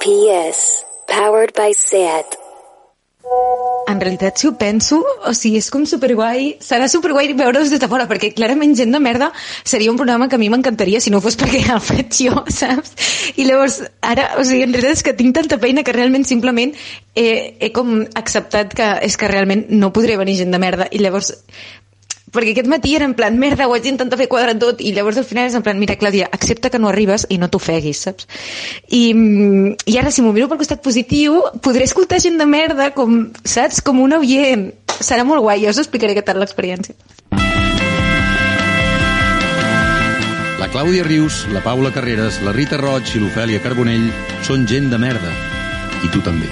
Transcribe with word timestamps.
PS. 0.00 0.84
Powered 1.06 1.54
by 1.56 1.72
SAT. 1.72 2.36
En 3.86 4.00
realitat, 4.00 4.36
si 4.38 4.46
ho 4.48 4.52
penso, 4.58 4.98
o 5.02 5.32
sigui, 5.34 5.60
és 5.62 5.68
com 5.70 5.84
superguai, 5.86 6.56
serà 6.62 6.88
superguai 6.90 7.30
veure'ls 7.38 7.70
des 7.70 7.82
de 7.82 7.88
fora, 7.90 8.06
perquè 8.10 8.32
clarament 8.34 8.74
gent 8.78 8.92
de 8.94 9.00
merda 9.02 9.30
seria 9.62 9.92
un 9.92 9.98
programa 9.98 10.28
que 10.28 10.34
a 10.38 10.42
mi 10.42 10.50
m'encantaria 10.50 11.00
si 11.00 11.12
no 11.14 11.20
fos 11.22 11.38
perquè 11.38 11.62
el 11.74 11.82
faig 11.82 12.10
jo, 12.18 12.42
saps? 12.50 12.94
I 13.38 13.46
llavors, 13.46 13.80
ara, 14.02 14.32
o 14.40 14.44
sigui, 14.46 14.66
en 14.66 14.74
realitat 14.74 14.98
és 14.98 15.06
que 15.06 15.16
tinc 15.18 15.34
tanta 15.38 15.58
feina 15.62 15.86
que 15.86 15.94
realment 15.94 16.26
simplement 16.26 16.74
he, 17.14 17.28
he 17.60 17.70
com 17.74 18.00
acceptat 18.18 18.74
que 18.74 18.90
és 19.06 19.18
que 19.18 19.30
realment 19.30 19.66
no 19.70 19.94
podré 19.94 20.18
venir 20.18 20.38
gent 20.42 20.54
de 20.54 20.62
merda 20.62 20.90
i 20.90 21.02
llavors 21.02 21.32
perquè 22.34 22.52
aquest 22.52 22.68
matí 22.70 22.94
era 22.96 23.06
en 23.06 23.14
plan, 23.18 23.36
merda, 23.38 23.68
ho 23.68 23.74
haig 23.76 23.84
d'intentar 23.86 24.18
fer 24.18 24.28
quadrar 24.30 24.56
tot, 24.60 24.80
i 24.82 24.92
llavors 24.96 25.20
al 25.20 25.26
final 25.28 25.48
és 25.50 25.56
en 25.58 25.64
plan, 25.66 25.78
mira, 25.78 25.96
Clàudia, 26.00 26.28
accepta 26.32 26.70
que 26.72 26.80
no 26.82 26.90
arribes 26.90 27.26
i 27.30 27.38
no 27.38 27.48
t'ofeguis, 27.52 28.02
saps? 28.08 28.28
I, 28.90 29.04
I 29.86 29.98
ara, 30.00 30.10
si 30.10 30.24
m'ho 30.24 30.34
miro 30.36 30.50
pel 30.50 30.60
costat 30.62 30.82
positiu, 30.84 31.38
podré 31.62 31.86
escoltar 31.86 32.20
gent 32.22 32.38
de 32.40 32.48
merda, 32.50 32.90
com, 32.96 33.28
saps? 33.44 33.82
Com 33.84 34.02
un 34.02 34.18
oient. 34.18 34.70
Serà 34.96 35.26
molt 35.28 35.44
guai, 35.44 35.62
jo 35.64 35.72
us 35.74 35.82
explicaré 35.82 36.16
què 36.16 36.24
tal 36.26 36.40
l'experiència. 36.42 36.96
La 40.56 40.70
Clàudia 40.72 41.04
Rius, 41.04 41.44
la 41.52 41.62
Paula 41.62 41.92
Carreras, 41.94 42.40
la 42.42 42.54
Rita 42.56 42.80
Roig 42.80 43.12
i 43.14 43.20
l'Ofèlia 43.22 43.62
Carbonell 43.62 44.08
són 44.46 44.66
gent 44.66 44.90
de 44.90 44.98
merda. 44.98 45.36
I 46.02 46.10
tu 46.12 46.24
també. 46.24 46.48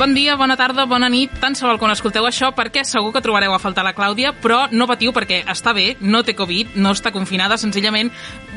Bon 0.00 0.14
dia, 0.14 0.32
bona 0.32 0.54
tarda, 0.56 0.86
bona 0.88 1.10
nit, 1.12 1.34
tant 1.42 1.52
se 1.52 1.66
val 1.66 1.76
quan 1.76 1.90
escolteu 1.92 2.24
això, 2.24 2.48
perquè 2.56 2.86
segur 2.88 3.10
que 3.12 3.20
trobareu 3.20 3.52
a 3.52 3.58
faltar 3.60 3.82
la 3.84 3.92
Clàudia, 3.92 4.30
però 4.32 4.62
no 4.72 4.86
patiu 4.88 5.12
perquè 5.12 5.42
està 5.52 5.74
bé, 5.76 5.98
no 6.00 6.22
té 6.24 6.32
Covid, 6.38 6.70
no 6.80 6.94
està 6.96 7.12
confinada, 7.12 7.58
senzillament, 7.60 8.08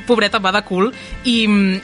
pobreta, 0.08 0.40
va 0.44 0.52
de 0.56 0.64
cul, 0.68 0.92
i, 1.24 1.38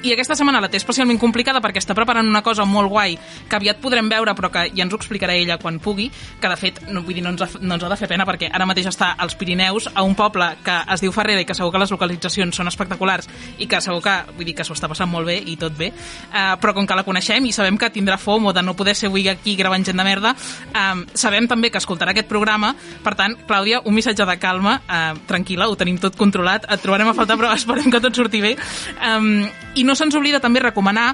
i 0.04 0.14
aquesta 0.14 0.38
setmana 0.38 0.62
la 0.62 0.70
té 0.72 0.80
especialment 0.80 1.20
complicada 1.22 1.62
perquè 1.64 1.82
està 1.82 1.96
preparant 1.98 2.28
una 2.28 2.44
cosa 2.46 2.66
molt 2.66 2.92
guai 2.92 3.18
que 3.50 3.58
aviat 3.58 3.80
podrem 3.82 4.10
veure, 4.12 4.36
però 4.38 4.52
que 4.54 4.66
ja 4.74 4.86
ens 4.86 4.94
ho 4.94 5.00
explicarà 5.00 5.36
ella 5.38 5.60
quan 5.62 5.80
pugui, 5.84 6.10
que 6.12 6.52
de 6.52 6.58
fet, 6.60 6.82
no, 6.90 7.04
vull 7.04 7.18
dir, 7.18 7.24
no 7.26 7.34
ens, 7.34 7.44
ha, 7.44 7.50
no 7.62 7.76
ens 7.76 7.86
ha 7.86 7.92
de 7.92 8.00
fer 8.00 8.10
pena 8.12 8.28
perquè 8.28 8.50
ara 8.54 8.68
mateix 8.70 8.90
està 8.92 9.14
als 9.18 9.36
Pirineus, 9.40 9.90
a 9.94 10.04
un 10.06 10.16
poble 10.20 10.52
que 10.66 10.76
es 10.94 11.04
diu 11.04 11.14
Ferrera 11.16 11.44
i 11.44 11.48
que 11.48 11.56
segur 11.58 11.72
que 11.74 11.82
les 11.82 11.94
localitzacions 11.94 12.60
són 12.60 12.70
espectaculars 12.72 13.30
i 13.58 13.68
que 13.70 13.82
segur 13.84 14.02
que, 14.06 14.16
vull 14.36 14.48
dir, 14.48 14.56
que 14.58 14.66
s'ho 14.68 14.76
està 14.78 14.90
passant 14.92 15.10
molt 15.10 15.28
bé 15.30 15.40
i 15.40 15.56
tot 15.60 15.76
bé, 15.78 15.92
uh, 15.94 16.56
però 16.62 16.76
com 16.78 16.88
que 16.88 16.98
la 16.98 17.06
coneixem 17.08 17.46
i 17.50 17.54
sabem 17.56 17.78
que 17.80 17.92
tindrà 17.94 18.20
FOMO 18.20 18.54
de 18.56 18.64
no 18.66 18.76
poder 18.78 18.96
ser 18.96 19.10
avui 19.10 19.28
aquí 19.32 19.56
gravant 19.60 19.86
gent 19.86 20.00
de 20.00 20.06
merda, 20.06 20.36
um, 20.70 21.06
sabem 21.14 21.48
també 21.50 21.72
que 21.72 21.82
escoltarà 21.82 22.14
aquest 22.14 22.30
programa, 22.30 22.74
per 23.04 23.16
tant, 23.20 23.38
Clàudia, 23.50 23.82
un 23.86 23.96
missatge 23.96 24.26
de 24.26 24.38
calma, 24.42 24.80
uh, 24.86 25.18
tranquil·la, 25.30 25.70
ho 25.70 25.78
tenim 25.80 26.00
tot 26.02 26.18
controlat, 26.20 26.68
et 26.70 26.84
trobarem 26.84 27.12
a 27.12 27.16
faltar, 27.18 27.40
però 27.40 27.54
esperem 27.58 27.90
que 27.92 28.02
tot 28.04 28.09
surti 28.16 28.42
bé. 28.44 28.56
Um, 28.98 29.48
I 29.76 29.86
no 29.88 29.96
se'ns 29.96 30.16
oblida 30.18 30.42
també 30.44 30.64
recomanar 30.64 31.14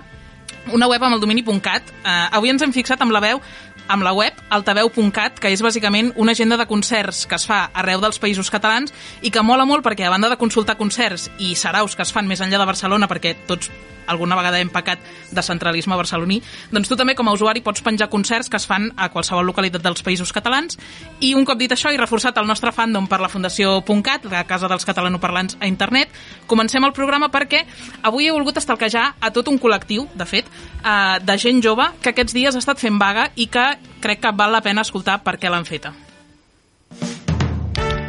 una 0.74 0.88
web 0.90 1.04
amb 1.04 1.18
el 1.18 1.22
domini.cat. 1.22 1.92
Uh, 2.02 2.38
avui 2.38 2.54
ens 2.54 2.64
hem 2.66 2.74
fixat 2.76 3.02
amb 3.02 3.14
la 3.16 3.22
veu 3.24 3.42
amb 3.88 4.04
la 4.04 4.14
web 4.14 4.38
altaveu.cat, 4.50 5.40
que 5.40 5.52
és 5.54 5.64
bàsicament 5.64 6.14
una 6.16 6.34
agenda 6.34 6.58
de 6.58 6.68
concerts 6.70 7.26
que 7.30 7.40
es 7.40 7.48
fa 7.48 7.66
arreu 7.74 8.02
dels 8.04 8.22
països 8.22 8.52
catalans 8.54 8.94
i 9.22 9.32
que 9.32 9.44
mola 9.46 9.66
molt 9.66 9.86
perquè 9.86 10.08
a 10.08 10.14
banda 10.14 10.30
de 10.32 10.40
consultar 10.42 10.78
concerts 10.80 11.30
i 11.40 11.56
saraus 11.56 11.96
que 11.96 12.06
es 12.06 12.14
fan 12.14 12.28
més 12.28 12.42
enllà 12.42 12.62
de 12.62 12.72
Barcelona 12.72 13.10
perquè 13.12 13.36
tots 13.48 13.72
alguna 14.08 14.36
vegada 14.36 14.60
hem 14.60 14.70
pecat 14.70 15.00
de 15.32 15.44
centralisme 15.44 15.96
barceloní, 15.98 16.42
doncs 16.72 16.90
tu 16.90 16.98
també 16.98 17.16
com 17.18 17.28
a 17.30 17.34
usuari 17.36 17.64
pots 17.66 17.84
penjar 17.86 18.10
concerts 18.10 18.50
que 18.50 18.58
es 18.58 18.68
fan 18.68 18.92
a 18.98 19.10
qualsevol 19.14 19.46
localitat 19.46 19.84
dels 19.84 20.04
països 20.06 20.34
catalans. 20.36 20.78
I 21.20 21.34
un 21.36 21.46
cop 21.46 21.60
dit 21.60 21.72
això 21.72 21.92
i 21.94 22.00
reforçat 22.00 22.38
el 22.38 22.48
nostre 22.48 22.74
fandom 22.76 23.08
per 23.10 23.22
la 23.22 23.30
Fundació 23.32 23.82
.cat, 24.06 24.26
la 24.30 24.44
casa 24.46 24.68
dels 24.70 24.86
catalanoparlants 24.86 25.58
a 25.60 25.68
internet, 25.68 26.10
comencem 26.48 26.84
el 26.84 26.94
programa 26.94 27.32
perquè 27.34 27.64
avui 28.04 28.28
he 28.28 28.34
volgut 28.34 28.58
estalquejar 28.58 29.16
a 29.20 29.32
tot 29.34 29.48
un 29.50 29.58
col·lectiu, 29.60 30.06
de 30.14 30.26
fet, 30.26 30.50
eh, 30.86 31.20
de 31.26 31.38
gent 31.42 31.62
jove 31.66 31.90
que 32.02 32.14
aquests 32.14 32.36
dies 32.38 32.56
ha 32.56 32.62
estat 32.62 32.82
fent 32.82 33.00
vaga 33.02 33.30
i 33.36 33.50
que 33.52 33.66
crec 34.04 34.22
que 34.22 34.34
val 34.38 34.54
la 34.54 34.62
pena 34.62 34.86
escoltar 34.86 35.20
per 35.26 35.38
què 35.42 35.52
l'han 35.52 35.66
feta. 35.66 35.94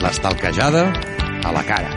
L'estalquejada 0.04 0.84
a 1.42 1.53
la 1.56 1.62
cara. 1.66 1.91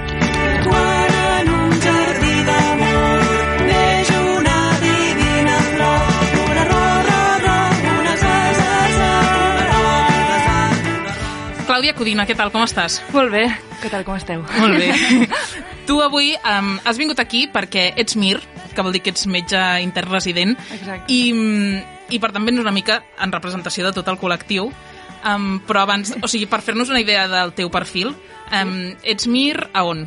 Quan 0.63 1.17
en 1.19 1.49
un 1.55 1.73
jardí 1.83 2.35
d'amor 2.47 3.25
neix 3.67 4.11
una 4.17 4.59
divina 4.83 5.57
flor, 5.73 6.13
una 6.45 6.67
ro, 6.71 6.83
ro, 7.09 7.19
ro, 7.45 7.57
una 7.99 8.15
sa, 8.23 8.35
sa, 8.59 8.69
sa, 8.95 9.09
una 9.45 9.65
ro, 9.73 9.83
una 10.25 10.39
sa, 10.45 11.65
Clàudia 11.67 11.95
Codina, 11.97 12.25
què 12.29 12.37
tal, 12.39 12.53
com 12.55 12.65
estàs? 12.65 13.01
Molt 13.15 13.35
bé, 13.35 13.45
què 13.83 13.91
tal, 13.91 14.07
com 14.07 14.17
esteu? 14.17 14.45
Molt 14.57 14.79
bé. 14.79 15.27
tu 15.89 15.99
avui 16.05 16.33
um, 16.37 16.75
has 16.85 17.01
vingut 17.01 17.19
aquí 17.21 17.47
perquè 17.51 17.91
ets 17.99 18.17
MIR, 18.19 18.41
que 18.75 18.85
vol 18.85 18.95
dir 18.95 19.01
que 19.05 19.13
ets 19.13 19.27
metge 19.27 19.59
intern 19.83 20.11
resident, 20.13 20.55
Exacte. 20.75 21.11
i, 21.13 21.33
mm, 21.33 22.13
i 22.15 22.19
per 22.19 22.31
tant 22.35 22.45
vens 22.45 22.61
una 22.61 22.73
mica 22.75 23.01
en 23.21 23.33
representació 23.35 23.85
de 23.87 23.93
tot 23.95 24.07
el 24.07 24.19
col·lectiu. 24.21 24.71
Um, 25.19 25.59
però 25.67 25.83
abans, 25.83 26.13
o 26.23 26.29
sigui, 26.31 26.47
per 26.47 26.61
fer-nos 26.63 26.89
una 26.93 27.01
idea 27.01 27.27
del 27.27 27.51
teu 27.51 27.67
perfil, 27.69 28.13
um, 28.55 28.75
ets 29.03 29.27
MIR 29.27 29.67
a 29.73 29.83
on? 29.83 30.05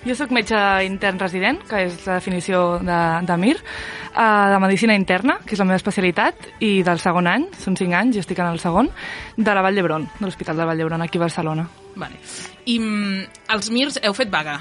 Jo 0.00 0.14
sóc 0.16 0.30
metge 0.32 0.56
intern 0.86 1.20
resident, 1.20 1.60
que 1.68 1.84
és 1.84 1.98
la 2.08 2.16
definició 2.16 2.80
de, 2.80 3.00
de 3.28 3.36
MIR, 3.36 3.58
uh, 3.60 4.48
de 4.54 4.60
Medicina 4.64 4.96
Interna, 4.96 5.36
que 5.44 5.54
és 5.54 5.60
la 5.60 5.68
meva 5.68 5.76
especialitat, 5.76 6.48
i 6.64 6.80
del 6.86 7.02
segon 7.02 7.28
any, 7.28 7.44
són 7.60 7.76
cinc 7.76 7.94
anys, 7.98 8.16
jo 8.16 8.24
estic 8.24 8.40
en 8.40 8.48
el 8.48 8.62
segon, 8.62 8.88
de 9.36 9.54
la 9.54 9.62
Vall 9.62 9.76
d'Hebron, 9.76 10.08
de 10.16 10.24
l'Hospital 10.24 10.56
de 10.56 10.66
Vall 10.70 10.80
d'Hebron, 10.80 11.04
aquí 11.04 11.20
a 11.20 11.26
Barcelona. 11.28 11.68
Vale. 12.00 12.16
I 12.70 12.76
mm, 12.78 13.24
els 13.56 13.70
MIRs 13.72 13.98
heu 14.04 14.14
fet 14.16 14.30
vaga 14.30 14.58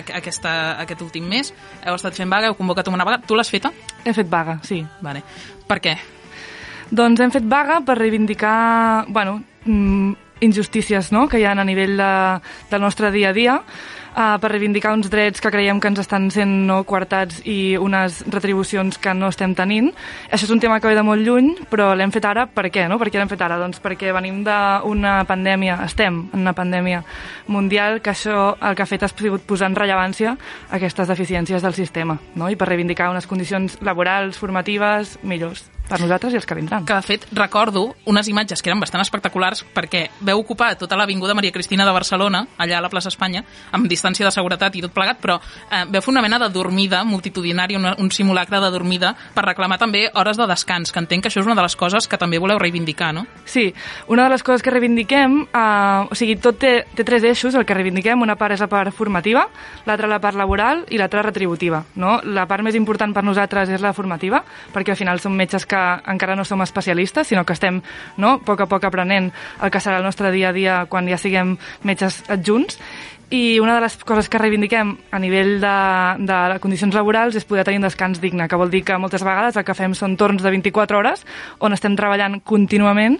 aquesta, 0.00 0.54
aquest 0.82 1.04
últim 1.04 1.28
mes, 1.30 1.52
heu 1.84 1.94
estat 1.94 2.16
fent 2.18 2.32
vaga, 2.32 2.50
heu 2.50 2.58
convocat 2.58 2.90
una 2.90 3.06
vaga, 3.06 3.20
tu 3.22 3.38
l'has 3.38 3.52
feta? 3.52 3.70
He 4.04 4.14
fet 4.16 4.30
vaga, 4.30 4.58
sí. 4.66 4.80
Vale. 5.04 5.22
Per 5.68 5.78
què? 5.84 5.94
Doncs 6.94 7.22
hem 7.22 7.32
fet 7.34 7.46
vaga 7.48 7.80
per 7.86 7.98
reivindicar, 7.98 9.06
bueno, 9.08 9.40
mm, 9.64 10.12
injustícies 10.44 11.12
no? 11.12 11.28
que 11.28 11.40
hi 11.40 11.44
ha 11.44 11.54
a 11.56 11.64
nivell 11.64 11.96
de, 11.98 12.12
del 12.70 12.82
nostre 12.82 13.10
dia 13.14 13.30
a 13.30 13.36
dia, 13.36 13.60
uh, 14.14 14.36
per 14.40 14.50
reivindicar 14.52 14.94
uns 14.94 15.10
drets 15.10 15.42
que 15.42 15.52
creiem 15.52 15.80
que 15.80 15.90
ens 15.90 16.00
estan 16.02 16.30
sent 16.34 16.52
no 16.68 16.82
coartats 16.88 17.42
i 17.44 17.76
unes 17.80 18.22
retribucions 18.30 18.98
que 18.98 19.14
no 19.14 19.30
estem 19.32 19.54
tenint. 19.58 19.90
Això 20.30 20.48
és 20.48 20.54
un 20.54 20.62
tema 20.62 20.80
que 20.80 20.90
ve 20.90 20.96
de 20.96 21.04
molt 21.06 21.24
lluny, 21.26 21.52
però 21.70 21.92
l'hem 21.94 22.14
fet 22.14 22.26
ara 22.28 22.46
per 22.46 22.68
què? 22.72 22.86
No? 22.88 22.98
Per 23.02 23.10
què 23.10 23.20
l'hem 23.20 23.30
fet 23.30 23.44
ara? 23.44 23.58
Doncs 23.60 23.82
perquè 23.84 24.14
venim 24.14 24.42
d'una 24.46 25.16
pandèmia, 25.28 25.80
estem 25.84 26.24
en 26.32 26.46
una 26.46 26.56
pandèmia 26.56 27.04
mundial 27.48 28.00
que 28.00 28.14
això 28.14 28.54
el 28.60 28.78
que 28.78 28.86
ha 28.86 28.90
fet 28.90 29.04
ha 29.04 29.10
sigut 29.12 29.44
posar 29.46 29.70
en 29.72 29.78
rellevància 29.78 30.36
aquestes 30.70 31.10
deficiències 31.10 31.62
del 31.62 31.76
sistema 31.76 32.18
no? 32.34 32.50
i 32.50 32.56
per 32.56 32.70
reivindicar 32.70 33.10
unes 33.12 33.28
condicions 33.30 33.78
laborals, 33.82 34.38
formatives, 34.38 35.18
millors 35.22 35.73
per 35.94 36.02
nosaltres 36.02 36.34
i 36.34 36.40
els 36.40 36.46
que 36.46 36.56
vindran. 36.58 36.84
que 36.84 36.94
de 36.94 37.06
fet 37.06 37.26
recordo 37.32 37.94
unes 38.10 38.28
imatges 38.28 38.62
que 38.62 38.70
eren 38.70 38.80
bastant 38.82 39.02
espectaculars 39.04 39.64
perquè 39.74 40.08
veu 40.20 40.40
ocupar 40.40 40.74
tota 40.78 40.96
l'avinguda 40.98 41.34
Maria 41.34 41.52
Cristina 41.52 41.86
de 41.86 41.92
Barcelona, 41.94 42.44
allà 42.58 42.78
a 42.78 42.82
la 42.82 42.90
plaça 42.90 43.12
Espanya, 43.12 43.44
amb 43.72 43.86
distància 43.88 44.26
de 44.26 44.32
seguretat 44.34 44.74
i 44.74 44.82
tot 44.82 44.94
plegat, 44.94 45.20
però 45.22 45.38
eh, 45.38 45.84
veu 45.90 46.02
fer 46.02 46.10
una 46.12 46.22
mena 46.24 46.40
de 46.42 46.48
dormida 46.52 47.04
multitudinària, 47.04 47.78
una, 47.78 47.94
un 47.98 48.10
simulacre 48.10 48.60
de 48.60 48.70
dormida 48.74 49.14
per 49.34 49.44
reclamar 49.46 49.78
també 49.78 50.08
hores 50.14 50.40
de 50.40 50.48
descans, 50.50 50.92
que 50.92 51.02
entenc 51.02 51.24
que 51.24 51.30
això 51.32 51.42
és 51.42 51.46
una 51.46 51.56
de 51.58 51.66
les 51.66 51.76
coses 51.76 52.08
que 52.08 52.18
també 52.18 52.40
voleu 52.42 52.58
reivindicar, 52.58 53.12
no? 53.14 53.26
Sí, 53.44 53.68
una 54.08 54.24
de 54.24 54.34
les 54.34 54.42
coses 54.42 54.62
que 54.62 54.74
reivindiquem, 54.74 55.40
eh, 55.46 56.10
o 56.10 56.18
sigui, 56.18 56.36
tot 56.42 56.58
té, 56.58 56.74
té 56.94 57.06
tres 57.06 57.24
eixos, 57.24 57.54
el 57.54 57.66
que 57.66 57.76
reivindiquem, 57.76 58.20
una 58.22 58.36
part 58.40 58.56
és 58.56 58.64
la 58.64 58.70
part 58.72 58.94
formativa, 58.94 59.46
l'altra 59.86 60.10
la 60.10 60.20
part 60.20 60.38
laboral 60.38 60.84
i 60.90 60.98
l'altra 60.98 61.22
retributiva. 61.22 61.84
No? 62.00 62.18
La 62.24 62.48
part 62.50 62.64
més 62.66 62.74
important 62.74 63.14
per 63.14 63.24
nosaltres 63.24 63.70
és 63.70 63.84
la 63.84 63.94
formativa, 63.94 64.42
perquè 64.74 64.94
al 64.94 65.00
final 65.00 65.22
som 65.22 65.34
metges 65.36 65.66
que 65.66 65.83
encara 66.10 66.36
no 66.36 66.44
som 66.44 66.62
especialistes, 66.64 67.28
sinó 67.28 67.44
que 67.44 67.56
estem 67.56 67.80
no, 68.16 68.36
a 68.36 68.44
poc 68.44 68.64
a 68.64 68.68
poc 68.70 68.86
aprenent 68.88 69.30
el 69.62 69.72
que 69.72 69.82
serà 69.82 69.98
el 70.00 70.06
nostre 70.06 70.32
dia 70.34 70.50
a 70.50 70.56
dia 70.56 70.78
quan 70.90 71.08
ja 71.10 71.20
siguem 71.20 71.56
metges 71.82 72.22
adjunts, 72.28 72.78
i 73.34 73.58
una 73.58 73.74
de 73.74 73.80
les 73.82 73.96
coses 74.06 74.28
que 74.30 74.38
reivindiquem 74.38 74.92
a 75.10 75.18
nivell 75.18 75.56
de, 75.62 75.74
de 76.22 76.58
condicions 76.62 76.94
laborals 76.94 77.34
és 77.34 77.46
poder 77.48 77.64
tenir 77.66 77.80
un 77.80 77.86
descans 77.88 78.20
digne, 78.22 78.46
que 78.46 78.58
vol 78.60 78.70
dir 78.70 78.84
que 78.86 78.98
moltes 79.00 79.24
vegades 79.26 79.58
el 79.58 79.64
que 79.66 79.74
fem 79.74 79.96
són 79.98 80.14
torns 80.20 80.44
de 80.44 80.52
24 80.54 81.00
hores 81.00 81.24
on 81.58 81.74
estem 81.74 81.96
treballant 81.98 82.38
contínuament 82.46 83.18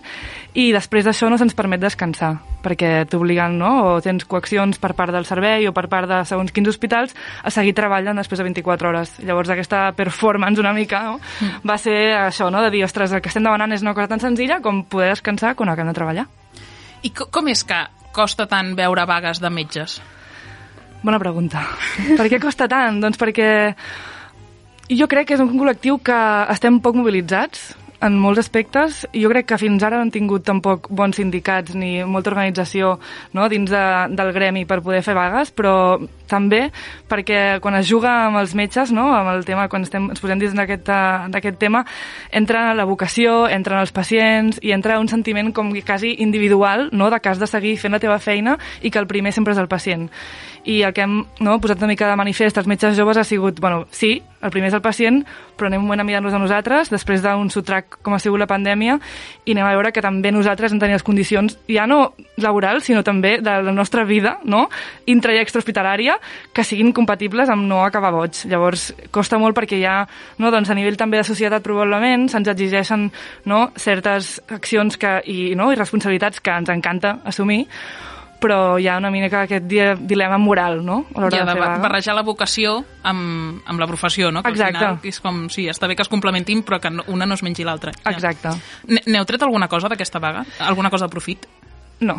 i 0.55 0.69
després 0.75 1.09
d'això 1.09 1.31
no 1.31 1.39
se'ns 1.41 1.57
permet 1.59 1.83
descansar 1.83 2.37
perquè 2.65 2.93
t'obliguen, 3.11 3.59
no? 3.59 3.73
o 3.89 3.97
tens 4.05 4.25
coaccions 4.31 4.79
per 4.81 4.93
part 4.97 5.13
del 5.13 5.27
servei 5.27 5.67
o 5.69 5.75
per 5.77 5.89
part 5.91 6.09
de 6.09 6.21
segons 6.29 6.55
quins 6.55 6.71
hospitals 6.71 7.17
a 7.43 7.51
seguir 7.53 7.75
treballant 7.77 8.17
després 8.23 8.41
de 8.41 8.47
24 8.47 8.89
hores. 8.89 9.17
Llavors 9.27 9.51
aquesta 9.53 9.83
performance 9.99 10.63
una 10.63 10.73
mica 10.77 11.03
no? 11.11 11.19
mm. 11.19 11.67
va 11.69 11.77
ser 11.81 11.99
això, 12.23 12.49
no? 12.55 12.63
de 12.65 12.71
dir, 12.73 12.85
ostres, 12.87 13.13
el 13.13 13.21
que 13.21 13.33
estem 13.33 13.45
demanant 13.45 13.75
és 13.75 13.85
una 13.85 13.93
cosa 13.99 14.15
tan 14.15 14.23
senzilla 14.23 14.63
com 14.65 14.85
poder 14.89 15.11
descansar 15.13 15.57
quan 15.59 15.75
acabem 15.75 15.93
de 15.93 15.99
treballar. 15.99 16.27
I 17.05 17.13
co 17.13 17.29
com 17.29 17.51
és 17.53 17.67
que 17.69 17.83
costa 18.15 18.49
tant 18.51 18.73
veure 18.79 19.07
vagues 19.11 19.43
de 19.43 19.51
metges? 19.53 19.99
Bona 21.05 21.21
pregunta. 21.21 21.67
per 22.19 22.29
què 22.33 22.41
costa 22.43 22.71
tant? 22.71 23.03
Doncs 23.03 23.21
perquè 23.21 23.49
jo 24.95 25.09
crec 25.11 25.29
que 25.29 25.37
és 25.37 25.43
un 25.43 25.53
col·lectiu 25.53 25.99
que 26.05 26.21
estem 26.55 26.81
poc 26.85 26.97
mobilitzats 26.97 27.73
en 28.01 28.19
molts 28.19 28.41
aspectes. 28.43 29.05
Jo 29.15 29.31
crec 29.33 29.49
que 29.51 29.59
fins 29.61 29.83
ara 29.85 29.99
no 29.99 30.07
han 30.07 30.13
tingut 30.15 30.45
tampoc 30.47 30.89
bons 30.91 31.17
sindicats 31.21 31.75
ni 31.79 32.03
molta 32.05 32.33
organització 32.33 32.99
no, 33.33 33.49
dins 33.53 33.71
de, 33.71 33.85
del 34.17 34.33
gremi 34.37 34.65
per 34.69 34.81
poder 34.85 35.03
fer 35.07 35.17
vagues, 35.17 35.53
però 35.55 35.75
també 36.31 36.69
perquè 37.11 37.61
quan 37.63 37.77
es 37.79 37.89
juga 37.89 38.13
amb 38.27 38.41
els 38.41 38.55
metges, 38.59 38.93
no, 38.95 39.11
amb 39.15 39.31
el 39.35 39.45
tema, 39.47 39.69
quan 39.73 39.85
estem, 39.87 40.09
ens 40.13 40.23
posem 40.23 40.41
dins 40.41 40.57
d'aquest 40.57 40.91
eh, 40.91 41.59
tema, 41.61 41.85
entra 42.33 42.73
la 42.75 42.89
vocació, 42.89 43.45
entren 43.49 43.81
els 43.81 43.93
pacients 43.95 44.59
i 44.63 44.73
entra 44.77 44.99
un 45.01 45.09
sentiment 45.09 45.53
com 45.55 45.73
quasi 45.85 46.15
individual 46.25 46.89
no, 46.93 47.11
de 47.11 47.21
que 47.21 47.31
has 47.31 47.43
de 47.43 47.51
seguir 47.51 47.77
fent 47.79 47.95
la 47.95 48.03
teva 48.03 48.19
feina 48.19 48.59
i 48.83 48.91
que 48.91 49.01
el 49.01 49.11
primer 49.11 49.33
sempre 49.33 49.55
és 49.55 49.61
el 49.61 49.71
pacient 49.71 50.09
i 50.65 50.81
el 50.83 50.95
que 50.97 51.05
hem 51.05 51.19
no, 51.45 51.59
posat 51.61 51.83
una 51.83 51.93
mica 51.93 52.09
de 52.09 52.17
manifest 52.17 52.59
als 52.59 52.69
metges 52.71 52.97
joves 52.97 53.19
ha 53.21 53.25
sigut, 53.25 53.61
bueno, 53.61 53.85
sí, 53.93 54.17
el 54.45 54.53
primer 54.53 54.69
és 54.69 54.77
el 54.77 54.83
pacient, 54.85 55.23
però 55.57 55.69
anem 55.69 55.83
un 55.83 55.87
moment 55.87 56.03
a 56.03 56.07
mirar-nos 56.07 56.35
a 56.37 56.41
nosaltres, 56.41 56.91
després 56.93 57.23
d'un 57.25 57.51
sotrac 57.53 57.99
com 58.05 58.17
ha 58.17 58.21
sigut 58.21 58.41
la 58.41 58.49
pandèmia, 58.49 58.99
i 59.45 59.55
anem 59.55 59.69
a 59.69 59.73
veure 59.77 59.93
que 59.93 60.03
també 60.05 60.33
nosaltres 60.33 60.73
hem 60.73 60.81
tenir 60.81 60.97
les 60.97 61.05
condicions, 61.07 61.57
ja 61.69 61.87
no 61.89 62.15
laborals, 62.41 62.89
sinó 62.89 63.05
també 63.05 63.37
de 63.45 63.57
la 63.69 63.75
nostra 63.77 64.05
vida, 64.09 64.39
no?, 64.45 64.67
intra 65.07 65.35
i 65.35 65.41
extrahospitalària, 65.41 66.17
que 66.53 66.65
siguin 66.65 66.93
compatibles 66.97 67.53
amb 67.53 67.69
no 67.69 67.83
acabar 67.85 68.13
boig. 68.15 68.45
Llavors, 68.49 68.91
costa 69.15 69.41
molt 69.41 69.57
perquè 69.57 69.81
ja, 69.83 70.01
no, 70.41 70.53
doncs 70.53 70.73
a 70.73 70.79
nivell 70.79 70.99
també 71.01 71.21
de 71.21 71.29
societat 71.29 71.65
probablement, 71.65 72.29
se'ns 72.33 72.49
exigeixen 72.53 73.11
no, 73.49 73.69
certes 73.77 74.39
accions 74.49 74.97
que, 75.01 75.19
i, 75.29 75.55
no, 75.57 75.71
i 75.73 75.79
responsabilitats 75.79 76.41
que 76.45 76.57
ens 76.57 76.73
encanta 76.73 77.19
assumir, 77.25 77.65
però 78.45 78.77
hi 78.79 78.87
ha 78.91 78.99
una 79.01 79.09
mica 79.11 79.47
aquest 79.47 79.65
dilema 80.05 80.37
moral, 80.39 80.83
no? 80.85 81.07
A 81.15 81.23
l'hora 81.25 81.39
Ja, 81.39 81.45
de 81.45 81.51
de 81.51 81.57
fer 81.57 81.63
vaga. 81.65 81.81
barrejar 81.81 82.15
la 82.19 82.23
vocació 82.27 82.77
amb, 83.03 83.63
amb 83.65 83.81
la 83.81 83.87
professió, 83.89 84.31
no? 84.31 84.43
Que 84.45 84.53
Exacte. 84.53 84.77
Al 84.85 84.99
final 84.99 85.11
és 85.15 85.21
com, 85.25 85.45
sí, 85.49 85.65
està 85.73 85.89
bé 85.89 85.97
que 85.97 86.05
es 86.05 86.13
complementin, 86.13 86.63
però 86.65 86.79
que 86.81 86.93
una 87.09 87.25
no 87.27 87.35
es 87.35 87.43
mengi 87.43 87.65
l'altra. 87.65 87.93
Ja. 88.05 88.13
Exacte. 88.13 88.53
N'heu 89.07 89.25
tret 89.25 89.43
alguna 89.43 89.69
cosa 89.69 89.89
d'aquesta 89.89 90.21
vaga? 90.21 90.45
Alguna 90.61 90.91
cosa 90.91 91.07
de 91.09 91.11
profit? 91.17 91.47
No. 92.01 92.17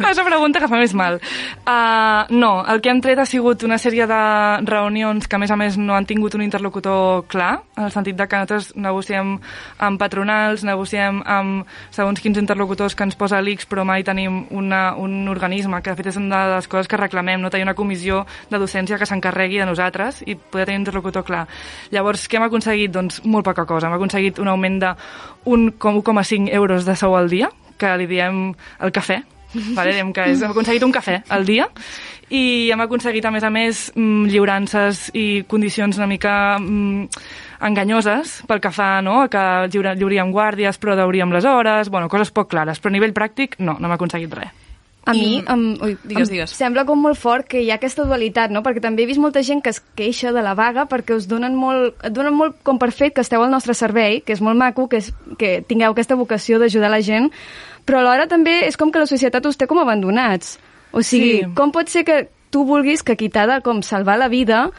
És 0.00 0.18
una 0.20 0.24
pregunta 0.24 0.60
que 0.62 0.68
fa 0.70 0.78
més 0.78 0.92
mal. 0.94 1.18
Uh, 1.66 2.22
no, 2.30 2.52
el 2.70 2.80
que 2.80 2.92
hem 2.92 3.00
tret 3.02 3.18
ha 3.18 3.26
sigut 3.26 3.64
una 3.66 3.80
sèrie 3.82 4.06
de 4.08 4.20
reunions 4.68 5.26
que, 5.26 5.36
a 5.36 5.40
més 5.42 5.50
a 5.50 5.58
més, 5.58 5.76
no 5.80 5.96
han 5.96 6.06
tingut 6.06 6.36
un 6.38 6.44
interlocutor 6.46 7.26
clar, 7.30 7.50
en 7.76 7.88
el 7.88 7.92
sentit 7.94 8.16
de 8.16 8.26
que 8.30 8.38
nosaltres 8.38 8.70
negociem 8.78 9.34
amb 9.82 10.00
patronals, 10.00 10.64
negociem 10.66 11.20
amb 11.26 11.68
segons 11.90 12.22
quins 12.22 12.38
interlocutors 12.40 12.94
que 12.94 13.08
ens 13.08 13.18
posa 13.18 13.42
l'ICS, 13.42 13.68
però 13.70 13.84
mai 13.84 14.06
tenim 14.06 14.44
una, 14.54 14.94
un 14.94 15.26
organisme, 15.32 15.82
que 15.82 15.92
de 15.92 15.98
fet 15.98 16.12
és 16.14 16.20
una 16.20 16.44
de 16.46 16.56
les 16.56 16.70
coses 16.70 16.88
que 16.88 17.00
reclamem, 17.00 17.42
no 17.42 17.50
tenir 17.50 17.66
una 17.66 17.76
comissió 17.78 18.22
de 18.50 18.62
docència 18.62 19.00
que 19.00 19.08
s'encarregui 19.08 19.60
de 19.60 19.68
nosaltres 19.68 20.22
i 20.26 20.38
poder 20.38 20.70
tenir 20.70 20.80
un 20.80 20.86
interlocutor 20.86 21.26
clar. 21.26 21.46
Llavors, 21.90 22.28
què 22.30 22.38
hem 22.38 22.46
aconseguit? 22.46 22.94
Doncs 22.94 23.24
molt 23.26 23.44
poca 23.46 23.66
cosa. 23.66 23.88
Hem 23.88 23.98
aconseguit 23.98 24.38
un 24.38 24.48
augment 24.48 24.78
de 24.80 24.94
1,5 25.44 26.54
euros 26.54 26.86
de 26.86 26.96
sou 26.96 27.16
al 27.18 27.28
dia, 27.32 27.50
que 27.80 27.96
li 28.00 28.06
diem 28.10 28.50
el 28.84 28.92
cafè, 28.94 29.20
vale? 29.74 29.96
diem 29.96 30.12
que 30.14 30.28
és, 30.30 30.42
hem 30.44 30.52
aconseguit 30.52 30.84
un 30.86 30.92
cafè 30.94 31.22
al 31.34 31.48
dia 31.48 31.66
i 32.30 32.68
hem 32.70 32.78
aconseguit, 32.84 33.24
a 33.26 33.32
més 33.34 33.42
a 33.42 33.50
més, 33.50 33.80
mm, 33.96 34.28
lliurances 34.30 35.08
i 35.18 35.42
condicions 35.50 35.96
una 35.98 36.06
mica 36.06 36.34
mm, 36.60 37.08
enganyoses 37.66 38.40
pel 38.48 38.60
que 38.62 38.70
fa 38.72 39.00
no? 39.02 39.24
que 39.32 39.42
lliuríem 39.72 40.30
guàrdies 40.32 40.78
però 40.80 40.94
deuríem 40.98 41.32
les 41.34 41.44
hores, 41.44 41.90
bueno, 41.90 42.08
coses 42.08 42.30
poc 42.30 42.50
clares, 42.52 42.78
però 42.80 42.92
a 42.92 42.96
nivell 42.98 43.14
pràctic 43.16 43.58
no, 43.58 43.74
no 43.78 43.88
hem 43.90 43.96
aconseguit 43.98 44.32
res. 44.38 44.56
A 45.08 45.14
I- 45.16 45.18
mi 45.20 45.36
em, 45.48 45.62
ui, 45.80 45.94
Digues, 46.04 46.28
em 46.28 46.34
digues. 46.34 46.50
sembla 46.52 46.84
com 46.84 47.00
molt 47.00 47.16
fort 47.18 47.46
que 47.48 47.62
hi 47.64 47.70
ha 47.72 47.78
aquesta 47.80 48.04
dualitat, 48.04 48.52
no? 48.52 48.60
perquè 48.62 48.82
també 48.84 49.02
he 49.02 49.08
vist 49.08 49.18
molta 49.18 49.40
gent 49.42 49.62
que 49.64 49.72
es 49.72 49.80
queixa 49.96 50.30
de 50.36 50.42
la 50.44 50.52
vaga 50.54 50.84
perquè 50.90 51.16
us 51.16 51.26
donen 51.26 51.56
molt, 51.56 51.96
et 52.04 52.12
donen 52.12 52.36
molt 52.36 52.58
com 52.62 52.78
per 52.78 52.90
fet 52.92 53.14
que 53.16 53.24
esteu 53.24 53.42
al 53.42 53.50
nostre 53.50 53.72
servei, 53.74 54.20
que 54.20 54.36
és 54.36 54.42
molt 54.44 54.60
maco, 54.60 54.86
que, 54.92 55.00
és, 55.00 55.08
que 55.40 55.62
tingueu 55.66 55.96
aquesta 55.96 56.18
vocació 56.20 56.60
d'ajudar 56.60 56.92
la 56.92 57.00
gent, 57.00 57.30
però 57.86 58.00
alhora 58.00 58.26
també 58.28 58.66
és 58.66 58.76
com 58.76 58.90
que 58.90 58.98
la 59.02 59.06
societat 59.06 59.46
us 59.46 59.56
té 59.56 59.66
com 59.66 59.78
abandonats. 59.78 60.58
O 60.92 61.02
sigui, 61.02 61.40
Sí. 61.40 61.54
com 61.54 61.70
pot 61.72 61.88
ser 61.88 62.04
que 62.04 62.28
tu 62.50 62.64
vulguis 62.64 63.02
que 63.02 63.16
qui 63.16 63.28
t'ha 63.28 63.46
de 63.46 63.60
com 63.62 63.82
salvar 63.82 64.18
la 64.18 64.28
vida 64.28 64.70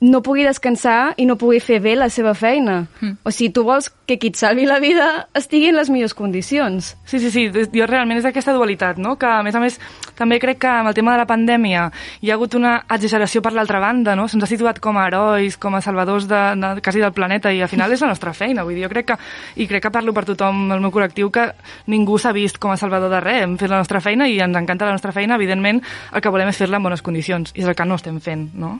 no 0.00 0.22
pugui 0.24 0.46
descansar 0.48 1.12
i 1.20 1.26
no 1.28 1.36
pugui 1.36 1.60
fer 1.60 1.78
bé 1.84 1.92
la 1.96 2.08
seva 2.08 2.32
feina. 2.34 2.86
Mm. 3.00 3.18
O 3.22 3.30
sigui, 3.30 3.52
tu 3.52 3.64
vols 3.68 3.90
que 4.08 4.16
qui 4.18 4.30
et 4.32 4.38
salvi 4.40 4.64
la 4.66 4.80
vida 4.80 5.28
estigui 5.36 5.68
en 5.68 5.76
les 5.76 5.90
millors 5.92 6.16
condicions. 6.16 6.94
Sí, 7.04 7.20
sí, 7.20 7.30
sí, 7.30 7.44
jo 7.52 7.86
realment 7.86 8.18
és 8.18 8.26
aquesta 8.26 8.54
dualitat, 8.56 8.98
no? 8.98 9.16
que 9.20 9.28
a 9.28 9.42
més 9.44 9.54
a 9.54 9.60
més 9.60 9.76
també 10.16 10.40
crec 10.40 10.62
que 10.64 10.70
amb 10.70 10.90
el 10.90 10.96
tema 10.96 11.12
de 11.12 11.20
la 11.20 11.28
pandèmia 11.28 11.84
hi 12.24 12.30
ha 12.30 12.38
hagut 12.38 12.56
una 12.56 12.78
exageració 12.88 13.42
per 13.44 13.52
l'altra 13.52 13.78
banda, 13.82 14.16
no? 14.16 14.26
se'ns 14.28 14.44
ha 14.44 14.50
situat 14.50 14.80
com 14.80 14.96
a 14.96 15.06
herois, 15.06 15.58
com 15.60 15.76
a 15.76 15.82
salvadors 15.84 16.26
de, 16.30 16.40
de, 16.56 16.72
quasi 16.80 17.04
del 17.04 17.12
planeta 17.12 17.52
i 17.52 17.60
al 17.60 17.70
final 17.70 17.92
és 17.92 18.00
la 18.00 18.10
nostra 18.10 18.32
feina, 18.32 18.64
vull 18.64 18.78
dir, 18.80 18.86
jo 18.88 18.92
crec 18.92 19.12
que, 19.12 19.18
i 19.60 19.68
crec 19.68 19.84
que 19.84 19.92
parlo 19.92 20.16
per 20.16 20.24
tothom 20.32 20.66
del 20.72 20.80
meu 20.80 20.94
col·lectiu, 20.94 21.28
que 21.30 21.50
ningú 21.92 22.18
s'ha 22.18 22.32
vist 22.32 22.58
com 22.58 22.72
a 22.72 22.80
salvador 22.80 23.12
de 23.12 23.20
res, 23.20 23.44
hem 23.44 23.58
fet 23.60 23.70
la 23.70 23.82
nostra 23.84 24.00
feina 24.00 24.28
i 24.28 24.40
ens 24.40 24.56
encanta 24.56 24.88
la 24.88 24.96
nostra 24.96 25.12
feina, 25.12 25.36
evidentment 25.36 25.84
el 25.84 26.24
que 26.24 26.32
volem 26.32 26.48
és 26.48 26.64
fer-la 26.64 26.80
en 26.80 26.88
bones 26.88 27.04
condicions, 27.04 27.52
i 27.54 27.62
és 27.62 27.68
el 27.68 27.76
que 27.76 27.86
no 27.86 28.00
estem 28.00 28.18
fent, 28.24 28.48
no? 28.56 28.78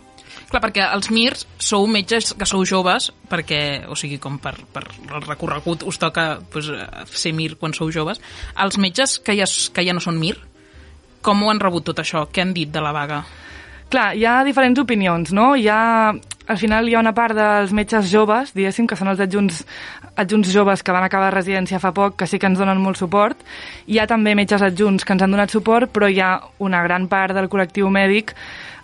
Clar, 0.50 0.58
perquè 0.64 0.82
els 0.82 1.12
MIRs 1.14 1.44
sou 1.62 1.84
metges 1.86 2.32
que 2.34 2.46
sou 2.48 2.64
joves, 2.66 3.12
perquè, 3.30 3.86
o 3.86 3.94
sigui, 3.94 4.18
com 4.18 4.40
per, 4.42 4.56
per 4.74 4.82
el 4.90 5.22
recorregut 5.22 5.84
us 5.86 5.98
toca 6.02 6.40
pues, 6.50 6.72
eh, 6.74 6.86
ser 7.06 7.30
MIR 7.36 7.54
quan 7.60 7.74
sou 7.76 7.92
joves. 7.94 8.18
Els 8.58 8.78
metges 8.82 9.20
que 9.22 9.36
ja, 9.38 9.46
que 9.46 9.84
ja 9.86 9.94
no 9.94 10.02
són 10.02 10.18
MIR, 10.18 10.40
com 11.22 11.44
ho 11.44 11.52
han 11.52 11.62
rebut 11.62 11.86
tot 11.86 12.02
això? 12.02 12.24
Què 12.32 12.42
han 12.42 12.54
dit 12.56 12.72
de 12.72 12.82
la 12.82 12.90
vaga? 12.96 13.20
Clar, 13.90 14.08
hi 14.18 14.24
ha 14.26 14.40
diferents 14.46 14.78
opinions, 14.82 15.30
no? 15.34 15.52
Hi 15.58 15.68
ha, 15.70 15.82
al 16.10 16.58
final 16.58 16.88
hi 16.88 16.96
ha 16.96 17.02
una 17.02 17.14
part 17.14 17.34
dels 17.38 17.70
metges 17.74 18.10
joves, 18.10 18.50
diguéssim, 18.54 18.86
que 18.90 18.98
són 18.98 19.10
els 19.10 19.22
adjunts, 19.22 19.64
adjunts 20.18 20.50
joves 20.50 20.82
que 20.82 20.94
van 20.94 21.06
acabar 21.06 21.32
residència 21.34 21.78
fa 21.82 21.92
poc, 21.94 22.16
que 22.18 22.26
sí 22.30 22.38
que 22.38 22.50
ens 22.50 22.58
donen 22.58 22.82
molt 22.82 22.98
suport. 22.98 23.42
Hi 23.86 24.02
ha 24.02 24.08
també 24.10 24.34
metges 24.38 24.66
adjunts 24.66 25.06
que 25.06 25.14
ens 25.14 25.26
han 25.26 25.34
donat 25.34 25.54
suport, 25.54 25.90
però 25.94 26.10
hi 26.10 26.18
ha 26.22 26.32
una 26.58 26.82
gran 26.86 27.06
part 27.10 27.38
del 27.38 27.50
col·lectiu 27.50 27.90
mèdic 27.90 28.34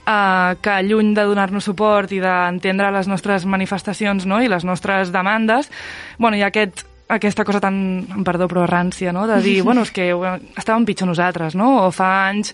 eh, 0.07 0.57
que 0.63 0.83
lluny 0.87 1.15
de 1.15 1.25
donar-nos 1.27 1.65
suport 1.65 2.13
i 2.13 2.21
d'entendre 2.23 2.91
les 2.95 3.09
nostres 3.09 3.45
manifestacions 3.47 4.27
no? 4.27 4.41
i 4.43 4.49
les 4.49 4.65
nostres 4.65 5.13
demandes, 5.13 5.71
bueno, 6.19 6.37
hi 6.37 6.43
ha 6.43 6.53
aquest 6.53 6.87
aquesta 7.09 7.45
cosa 7.47 7.61
tan, 7.63 7.77
em 8.17 8.25
perdó, 8.27 8.49
però 8.51 8.65
rància, 8.67 9.13
no? 9.15 9.29
de 9.31 9.37
dir, 9.43 9.61
bueno, 9.67 9.83
és 9.87 9.93
que 9.95 10.09
bueno, 10.13 10.41
estàvem 10.59 10.85
pitjor 10.89 11.07
nosaltres, 11.13 11.55
no? 11.55 11.87
o 11.87 11.91
fa 11.95 12.29
anys 12.33 12.51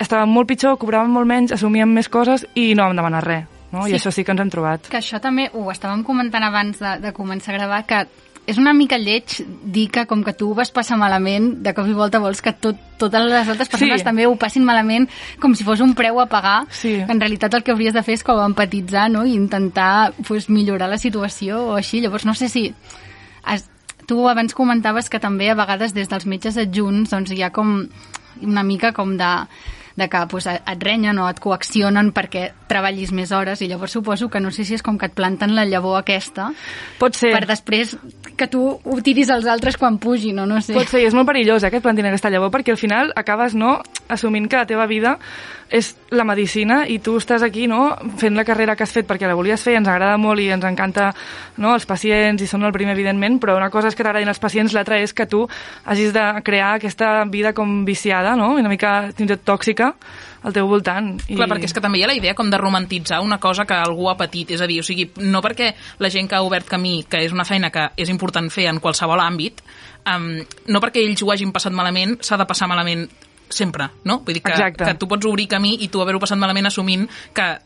estàvem 0.00 0.28
molt 0.28 0.48
pitjor, 0.50 0.76
cobràvem 0.76 1.08
molt 1.14 1.26
menys, 1.30 1.54
assumíem 1.56 1.88
més 1.88 2.10
coses 2.12 2.44
i 2.54 2.74
no 2.74 2.84
vam 2.90 2.96
demanar 3.00 3.24
res. 3.24 3.46
No? 3.72 3.88
I 3.88 3.90
Sí. 3.90 3.96
això 3.96 4.12
sí 4.14 4.22
que 4.22 4.30
ens 4.30 4.40
hem 4.40 4.50
trobat. 4.52 4.86
Que 4.86 5.00
això 5.00 5.18
també 5.18 5.48
ho 5.52 5.64
estàvem 5.72 6.04
comentant 6.06 6.44
abans 6.46 6.78
de, 6.78 6.92
de 7.02 7.10
començar 7.16 7.54
a 7.54 7.58
gravar, 7.58 7.80
que 7.88 8.04
és 8.46 8.58
una 8.60 8.74
mica 8.76 8.98
lleig 9.00 9.38
dir 9.64 9.86
que 9.90 10.04
com 10.06 10.22
que 10.24 10.34
tu 10.36 10.50
vas 10.54 10.70
passar 10.70 10.98
malament, 11.00 11.62
de 11.64 11.72
cop 11.72 11.86
i 11.88 11.94
volta 11.96 12.20
vols 12.20 12.42
que 12.44 12.52
tot, 12.52 12.76
totes 13.00 13.24
les 13.24 13.48
altres 13.48 13.68
persones 13.72 14.00
Sí. 14.02 14.04
també 14.04 14.26
ho 14.26 14.34
passin 14.36 14.64
malament 14.64 15.08
com 15.40 15.54
si 15.54 15.64
fos 15.64 15.80
un 15.80 15.94
preu 15.94 16.20
a 16.20 16.26
pagar. 16.26 16.66
Sí. 16.70 17.02
Que 17.06 17.12
en 17.12 17.20
realitat 17.20 17.54
el 17.54 17.62
que 17.62 17.72
hauries 17.72 17.94
de 17.94 18.02
fer 18.02 18.14
és 18.14 18.24
com 18.24 18.40
empatitzar 18.44 19.10
no? 19.10 19.24
i 19.24 19.34
intentar 19.34 20.12
pues, 20.28 20.50
millorar 20.50 20.90
la 20.90 20.98
situació 20.98 21.62
o 21.70 21.76
així. 21.76 22.00
Llavors 22.00 22.26
no 22.26 22.34
sé 22.34 22.48
si... 22.48 22.74
Has, 23.44 23.68
tu 24.06 24.28
abans 24.28 24.52
comentaves 24.54 25.08
que 25.08 25.20
també 25.20 25.50
a 25.50 25.54
vegades 25.54 25.94
des 25.94 26.08
dels 26.08 26.26
metges 26.26 26.56
adjunts 26.60 27.10
doncs, 27.10 27.30
hi 27.32 27.42
ha 27.42 27.50
com 27.50 27.88
una 28.42 28.62
mica 28.62 28.92
com 28.92 29.16
de 29.16 29.32
de 29.96 30.08
que 30.08 30.26
pues, 30.26 30.46
et 30.48 30.82
renyen 30.82 31.18
o 31.22 31.28
et 31.30 31.38
coaccionen 31.38 32.08
perquè 32.10 32.48
treballis 32.66 33.12
més 33.14 33.30
hores 33.30 33.60
i 33.62 33.68
llavors 33.70 33.92
suposo 33.94 34.28
que 34.28 34.40
no 34.40 34.50
sé 34.50 34.64
si 34.66 34.74
és 34.74 34.82
com 34.82 34.98
que 34.98 35.06
et 35.06 35.14
planten 35.14 35.54
la 35.54 35.64
llavor 35.64 36.00
aquesta 36.00 36.48
Pot 36.98 37.14
ser. 37.14 37.30
per 37.30 37.46
després 37.46 37.96
que 38.36 38.48
tu 38.50 38.62
ho 38.74 39.00
tiris 39.04 39.30
als 39.30 39.46
altres 39.50 39.78
quan 39.80 39.98
pugin 40.02 40.38
o 40.42 40.46
no 40.46 40.60
sé. 40.60 40.74
Pot 40.76 40.90
ser, 40.90 41.04
és 41.06 41.14
molt 41.16 41.28
perillós 41.28 41.62
eh, 41.62 41.70
aquest 41.70 41.84
plantin 41.84 42.08
aquesta 42.10 42.32
llavor, 42.32 42.52
perquè 42.54 42.74
al 42.74 42.80
final 42.80 43.12
acabes 43.16 43.54
no 43.58 43.78
assumint 44.08 44.48
que 44.50 44.60
la 44.60 44.68
teva 44.68 44.86
vida 44.90 45.16
és 45.74 45.90
la 46.14 46.24
medicina 46.26 46.84
i 46.86 47.00
tu 47.02 47.16
estàs 47.18 47.42
aquí 47.42 47.66
no, 47.70 47.88
fent 48.20 48.36
la 48.38 48.44
carrera 48.46 48.76
que 48.78 48.86
has 48.86 48.92
fet 48.94 49.08
perquè 49.08 49.26
la 49.26 49.34
volies 49.34 49.62
fer, 49.62 49.74
ens 49.78 49.88
agrada 49.90 50.18
molt 50.20 50.42
i 50.42 50.46
ens 50.54 50.64
encanta 50.68 51.08
no, 51.58 51.72
els 51.74 51.86
pacients 51.90 52.44
i 52.44 52.48
són 52.50 52.62
el 52.66 52.74
primer, 52.74 52.94
evidentment, 52.94 53.40
però 53.42 53.56
una 53.58 53.72
cosa 53.74 53.90
és 53.90 53.98
que 53.98 54.06
t'agradin 54.06 54.30
els 54.30 54.42
pacients, 54.42 54.74
l'altra 54.76 55.00
és 55.02 55.14
que 55.16 55.26
tu 55.26 55.42
hagis 55.84 56.14
de 56.14 56.22
crear 56.46 56.76
aquesta 56.76 57.24
vida 57.30 57.52
com 57.56 57.82
viciada, 57.88 58.36
no? 58.38 58.52
una 58.54 58.70
mica 58.70 58.94
fins 59.10 59.26
i 59.26 59.34
tot 59.34 59.44
tòxica 59.50 59.90
al 60.44 60.54
teu 60.54 60.68
voltant. 60.68 61.14
I... 61.26 61.34
Clar, 61.34 61.48
perquè 61.50 61.66
és 61.66 61.74
que 61.74 61.82
també 61.82 61.98
hi 61.98 62.04
ha 62.04 62.10
la 62.12 62.18
idea 62.18 62.36
com 62.38 62.50
de 62.52 62.60
romantitzar 62.60 63.22
una 63.24 63.40
cosa 63.42 63.64
que 63.66 63.74
algú 63.74 64.10
ha 64.12 64.18
patit, 64.20 64.54
és 64.54 64.62
a 64.62 64.68
dir, 64.70 64.78
o 64.82 64.86
sigui, 64.86 65.08
no 65.24 65.42
perquè 65.42 65.72
la 66.04 66.12
gent 66.12 66.30
que 66.30 66.38
ha 66.38 66.44
obert 66.46 66.68
camí, 66.70 67.00
que 67.10 67.24
és 67.24 67.34
una 67.34 67.48
feina 67.48 67.72
que 67.74 67.88
és 67.96 68.12
important 68.12 68.50
fer 68.52 68.68
en 68.70 68.78
qualsevol 68.84 69.24
àmbit, 69.24 69.64
um, 70.14 70.36
no 70.68 70.84
perquè 70.84 71.02
ells 71.02 71.24
ho 71.24 71.32
hagin 71.32 71.52
passat 71.54 71.74
malament, 71.74 72.18
s'ha 72.22 72.38
de 72.38 72.46
passar 72.46 72.70
malament 72.70 73.08
sempre, 73.54 73.88
no? 74.04 74.18
Vull 74.20 74.34
dir 74.34 74.42
que, 74.42 74.52
Exacte. 74.52 74.84
que 74.84 74.94
tu 74.94 75.06
pots 75.08 75.24
obrir 75.26 75.46
camí 75.48 75.76
i 75.80 75.88
tu 75.88 76.02
haver-ho 76.02 76.18
passat 76.20 76.38
malament 76.38 76.66
assumint 76.66 77.08
que 77.32 77.42
a- 77.42 77.60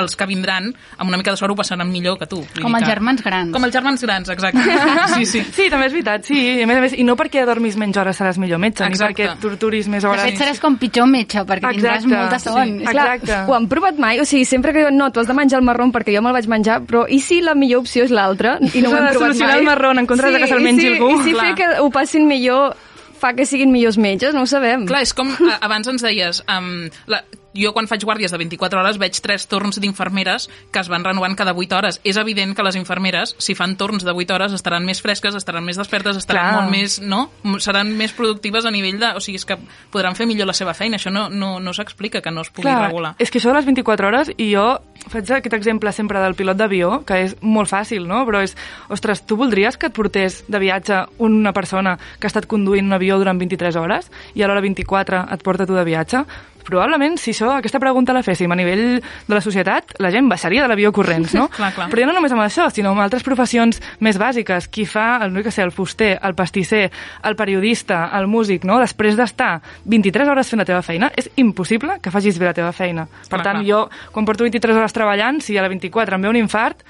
els 0.00 0.14
que 0.16 0.26
vindran 0.26 0.72
amb 0.98 1.08
una 1.08 1.16
mica 1.16 1.30
de 1.32 1.36
sort 1.36 1.52
ho 1.52 1.56
passaran 1.56 1.90
millor 1.90 2.18
que 2.18 2.26
tu. 2.26 2.36
Vull 2.42 2.62
Com 2.62 2.74
els 2.76 2.84
que... 2.84 2.90
germans 2.90 3.22
grans. 3.24 3.52
Com 3.52 3.64
els 3.64 3.72
germans 3.74 4.02
grans, 4.02 4.28
exacte. 4.28 4.60
Sí, 5.16 5.26
sí. 5.26 5.42
Sí, 5.52 5.68
també 5.70 5.86
és 5.86 5.92
veritat, 5.92 6.24
sí. 6.24 6.34
I, 6.38 6.62
a 6.62 6.66
més 6.66 6.76
a 6.78 6.80
més, 6.84 6.92
I 6.98 7.04
no 7.04 7.16
perquè 7.16 7.44
dormis 7.46 7.76
menys 7.76 7.96
hores 7.96 8.16
seràs 8.20 8.38
millor 8.38 8.58
metge, 8.62 8.84
Exacte. 8.84 9.22
ni 9.22 9.28
perquè 9.28 9.40
torturis 9.40 9.88
més 9.88 10.02
De 10.02 10.08
hores. 10.08 10.22
fet, 10.22 10.38
seràs 10.38 10.60
com 10.60 10.76
pitjor 10.76 11.06
metge, 11.08 11.40
perquè 11.48 11.72
tindràs 11.74 12.04
Exacte, 12.04 12.16
molta 12.16 12.38
son. 12.38 12.78
sí. 12.78 12.84
És 12.84 12.90
clar, 12.90 13.16
Exacte. 13.16 13.50
ho 13.50 13.54
han 13.56 13.68
provat 13.68 13.98
mai? 13.98 14.20
O 14.20 14.24
sigui, 14.24 14.44
sempre 14.44 14.72
que 14.72 14.78
diuen, 14.84 14.96
no, 14.96 15.10
tu 15.12 15.20
has 15.20 15.26
de 15.26 15.34
menjar 15.34 15.58
el 15.60 15.64
marrón 15.66 15.92
perquè 15.92 16.14
jo 16.16 16.22
me'l 16.22 16.32
vaig 16.36 16.46
menjar, 16.48 16.82
però 16.82 17.04
i 17.08 17.18
si 17.20 17.40
la 17.40 17.54
millor 17.54 17.80
opció 17.82 18.04
és 18.04 18.10
l'altra? 18.10 18.58
I 18.60 18.80
no 18.82 18.90
ho 18.90 18.96
hem 18.96 19.06
de 19.08 19.12
provat 19.16 19.36
mai? 19.38 19.58
el 19.58 19.64
marrón 19.64 19.98
en 19.98 20.06
comptes 20.06 20.32
de 20.32 20.38
que 20.38 20.46
se'l 20.46 20.62
mengi 20.62 20.80
si, 20.80 20.88
algú. 20.94 21.10
I 21.20 21.22
si 21.24 21.32
Clar. 21.32 21.46
fer 21.46 21.54
que 21.56 21.80
ho 21.80 21.90
passin 21.90 22.26
millor 22.28 22.76
fa 23.22 23.34
que 23.38 23.46
siguin 23.48 23.72
millors 23.74 24.00
metges? 24.00 24.34
No 24.34 24.42
ho 24.44 24.50
sabem. 24.50 24.88
Clar, 24.90 25.04
és 25.06 25.14
com 25.16 25.30
abans 25.60 25.88
ens 25.92 26.02
deies, 26.04 26.42
um, 26.50 26.88
la, 27.10 27.22
jo 27.54 27.72
quan 27.76 27.88
faig 27.88 28.04
guàrdies 28.04 28.32
de 28.32 28.40
24 28.40 28.80
hores 28.80 28.98
veig 29.00 29.18
tres 29.24 29.44
torns 29.50 29.78
d'infermeres 29.82 30.48
que 30.72 30.80
es 30.80 30.88
van 30.92 31.04
renovant 31.04 31.36
cada 31.38 31.54
8 31.56 31.76
hores. 31.76 32.00
És 32.04 32.18
evident 32.20 32.54
que 32.56 32.64
les 32.64 32.78
infermeres, 32.80 33.34
si 33.38 33.54
fan 33.58 33.76
torns 33.80 34.06
de 34.06 34.12
8 34.12 34.34
hores, 34.34 34.56
estaran 34.56 34.86
més 34.88 35.02
fresques, 35.04 35.36
estaran 35.38 35.64
més 35.64 35.80
despertes, 35.80 36.16
estaran 36.16 36.48
Clar. 36.48 36.62
molt 36.62 36.72
més, 36.72 36.98
no? 37.00 37.26
Seran 37.62 37.92
més 37.98 38.14
productives 38.16 38.66
a 38.66 38.72
nivell 38.74 38.98
de... 39.00 39.12
O 39.16 39.20
sigui, 39.22 39.40
és 39.40 39.46
que 39.48 39.58
podran 39.92 40.16
fer 40.18 40.26
millor 40.30 40.48
la 40.48 40.56
seva 40.56 40.74
feina. 40.74 40.98
Això 41.00 41.12
no, 41.12 41.28
no, 41.28 41.58
no 41.60 41.76
s'explica 41.76 42.22
que 42.24 42.32
no 42.32 42.44
es 42.46 42.50
pugui 42.50 42.68
Clar, 42.70 42.88
regular. 42.88 43.14
és 43.22 43.30
que 43.30 43.40
això 43.40 43.52
de 43.52 43.60
les 43.60 43.68
24 43.68 44.08
hores, 44.08 44.32
i 44.38 44.52
jo 44.54 44.66
faig 45.12 45.30
aquest 45.36 45.54
exemple 45.56 45.92
sempre 45.92 46.20
del 46.22 46.36
pilot 46.38 46.58
d'avió, 46.58 47.02
que 47.06 47.20
és 47.26 47.36
molt 47.40 47.70
fàcil, 47.70 48.06
no? 48.08 48.22
Però 48.28 48.42
és, 48.44 48.56
ostres, 48.92 49.22
tu 49.28 49.36
voldries 49.40 49.76
que 49.76 49.90
et 49.90 49.96
portés 49.96 50.42
de 50.48 50.60
viatge 50.62 51.02
una 51.22 51.52
persona 51.52 51.98
que 52.18 52.28
ha 52.28 52.32
estat 52.32 52.48
conduint 52.50 52.88
un 52.88 52.96
avió 52.96 53.18
durant 53.20 53.38
23 53.40 53.76
hores 53.76 54.10
i 54.34 54.42
a 54.42 54.48
l'hora 54.48 54.64
24 54.64 55.26
et 55.34 55.44
porta 55.44 55.68
tu 55.68 55.76
de 55.76 55.84
viatge? 55.86 56.24
Probablement, 56.66 57.18
si 57.20 57.32
això, 57.32 57.50
aquesta 57.56 57.80
pregunta 57.82 58.14
la 58.14 58.22
féssim 58.24 58.52
a 58.52 58.58
nivell 58.58 59.00
de 59.02 59.34
la 59.34 59.40
societat, 59.44 59.96
la 60.02 60.10
gent 60.14 60.28
baixaria 60.30 60.62
de 60.64 60.70
l'avió 60.70 60.92
corrents, 60.94 61.34
no? 61.38 61.48
Clar, 61.56 61.72
clar. 61.74 61.88
Però 61.92 62.02
ja 62.04 62.08
no 62.08 62.16
només 62.16 62.32
amb 62.34 62.44
això, 62.44 62.68
sinó 62.72 62.92
amb 62.92 63.04
altres 63.04 63.24
professions 63.26 63.80
més 64.00 64.18
bàsiques. 64.20 64.68
Qui 64.72 64.86
fa, 64.88 65.18
el, 65.24 65.32
no 65.34 65.44
sé, 65.44 65.62
el 65.62 65.72
fuster, 65.74 66.14
el 66.22 66.36
pastisser, 66.38 66.84
el 67.28 67.36
periodista, 67.36 68.04
el 68.18 68.28
músic, 68.30 68.66
no? 68.68 68.78
Després 68.82 69.18
d'estar 69.18 69.60
23 69.84 70.28
hores 70.32 70.52
fent 70.52 70.62
la 70.62 70.68
teva 70.68 70.82
feina, 70.86 71.12
és 71.16 71.30
impossible 71.36 71.98
que 72.02 72.12
facis 72.14 72.38
bé 72.40 72.50
la 72.50 72.56
teva 72.56 72.72
feina. 72.72 73.06
Per 73.06 73.38
Clar, 73.38 73.44
tant, 73.44 73.62
clar. 73.62 73.68
jo, 73.68 74.12
quan 74.12 74.28
porto 74.28 74.46
23 74.46 74.76
hores 74.76 74.94
treballant, 74.96 75.40
si 75.44 75.58
a 75.58 75.64
la 75.64 75.70
24 75.72 76.16
em 76.16 76.26
ve 76.26 76.32
un 76.32 76.40
infart, 76.40 76.84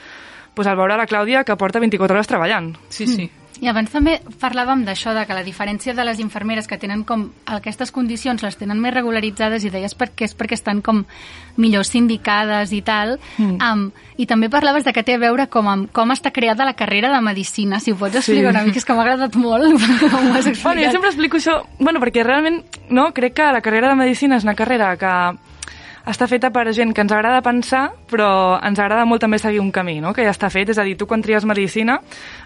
doncs 0.55 0.69
al 0.69 0.77
veure 0.77 0.99
la 1.01 1.09
Clàudia 1.09 1.45
que 1.49 1.57
porta 1.57 1.81
24 1.81 2.17
hores 2.17 2.29
treballant. 2.29 2.75
Sí, 2.93 3.07
sí. 3.09 3.31
I 3.63 3.69
abans 3.71 3.93
també 3.95 4.17
parlàvem 4.43 4.81
d'això, 4.83 5.13
de 5.15 5.23
que 5.23 5.35
la 5.37 5.45
diferència 5.47 5.95
de 5.95 6.03
les 6.05 6.19
infermeres 6.19 6.67
que 6.67 6.81
tenen 6.83 7.05
com 7.07 7.29
aquestes 7.47 7.93
condicions 7.95 8.43
les 8.43 8.57
tenen 8.59 8.81
més 8.83 8.93
regularitzades 8.93 9.63
i 9.63 9.71
deies 9.71 9.95
perquè 9.95 10.27
és 10.27 10.35
perquè 10.35 10.57
estan 10.59 10.81
com 10.83 11.05
millor 11.63 11.87
sindicades 11.87 12.73
i 12.75 12.81
tal. 12.83 13.21
Mm. 13.39 13.61
Um, 13.63 13.85
I 14.19 14.27
també 14.27 14.51
parlaves 14.51 14.83
de 14.85 14.93
que 14.93 15.05
té 15.07 15.15
a 15.15 15.21
veure 15.23 15.47
com, 15.47 15.69
amb, 15.71 15.93
com 15.95 16.11
està 16.11 16.33
creada 16.35 16.67
la 16.67 16.75
carrera 16.75 17.13
de 17.15 17.21
Medicina. 17.23 17.79
Si 17.79 17.93
ho 17.95 17.97
pots 17.97 18.17
explicar 18.19 18.51
Sí. 18.51 18.57
una 18.57 18.65
mica, 18.67 18.79
és 18.79 18.85
que 18.85 18.95
m'ha 18.99 19.03
agradat 19.07 19.37
molt 19.37 19.79
com 20.11 20.27
ho 20.33 20.35
has 20.35 20.47
explicat. 20.51 20.65
Bueno, 20.65 20.83
jo 20.83 20.91
sempre 20.91 21.11
explico 21.15 21.37
això, 21.39 21.63
bueno, 21.79 22.01
perquè 22.03 22.27
realment 22.27 22.65
no, 22.91 23.13
crec 23.15 23.35
que 23.39 23.53
la 23.53 23.63
carrera 23.63 23.91
de 23.91 23.95
Medicina 24.03 24.37
és 24.37 24.45
una 24.45 24.57
carrera 24.59 24.97
que 24.97 25.15
està 26.09 26.27
feta 26.27 26.51
per 26.51 26.65
gent 26.75 26.91
que 26.95 27.03
ens 27.05 27.13
agrada 27.15 27.43
pensar, 27.45 27.85
però 28.11 28.59
ens 28.65 28.81
agrada 28.83 29.05
molt 29.07 29.23
també 29.23 29.39
seguir 29.39 29.61
un 29.63 29.71
camí, 29.75 30.01
no? 30.03 30.13
que 30.15 30.25
ja 30.27 30.33
està 30.35 30.51
fet. 30.51 30.73
És 30.73 30.81
a 30.81 30.87
dir, 30.87 30.97
tu 30.99 31.07
quan 31.07 31.23
tries 31.23 31.45
Medicina, 31.47 31.99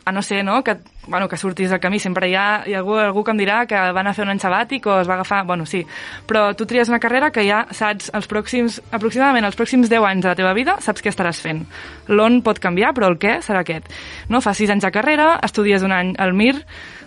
a 0.05 0.13
no 0.13 0.23
ser 0.23 0.43
no, 0.45 0.59
que, 0.65 0.77
bueno, 1.07 1.29
que 1.29 1.39
surtis 1.41 1.71
del 1.73 1.81
camí, 1.81 1.99
sempre 2.03 2.29
hi 2.29 2.35
ha, 2.37 2.47
hi 2.69 2.75
ha 2.75 2.83
algú, 2.83 2.99
algú 3.01 3.25
que 3.25 3.33
em 3.33 3.41
dirà 3.41 3.63
que 3.69 3.77
va 3.79 4.03
anar 4.03 4.13
a 4.13 4.19
fer 4.19 4.27
un 4.27 4.35
any 4.35 4.43
sabàtic 4.43 4.89
o 4.91 5.01
es 5.01 5.09
va 5.09 5.17
agafar... 5.17 5.45
Bueno, 5.49 5.65
sí, 5.67 5.83
però 6.29 6.51
tu 6.57 6.67
tries 6.69 6.91
una 6.93 7.01
carrera 7.01 7.31
que 7.33 7.47
ja 7.47 7.65
saps 7.71 8.11
els 8.17 8.29
pròxims, 8.29 8.81
aproximadament 8.91 9.49
els 9.49 9.57
pròxims 9.57 9.89
10 9.93 10.11
anys 10.11 10.27
de 10.27 10.33
la 10.33 10.39
teva 10.39 10.53
vida, 10.57 10.77
saps 10.85 11.05
què 11.05 11.13
estaràs 11.13 11.41
fent. 11.41 11.65
L'on 12.13 12.43
pot 12.45 12.61
canviar, 12.61 12.93
però 12.97 13.09
el 13.09 13.21
què 13.23 13.39
serà 13.47 13.65
aquest. 13.65 13.89
No? 14.29 14.43
Fas 14.45 14.61
6 14.61 14.77
anys 14.77 14.85
de 14.85 14.93
carrera, 14.93 15.37
estudies 15.47 15.87
un 15.87 15.97
any 15.97 16.13
al 16.21 16.37
MIR, 16.37 16.61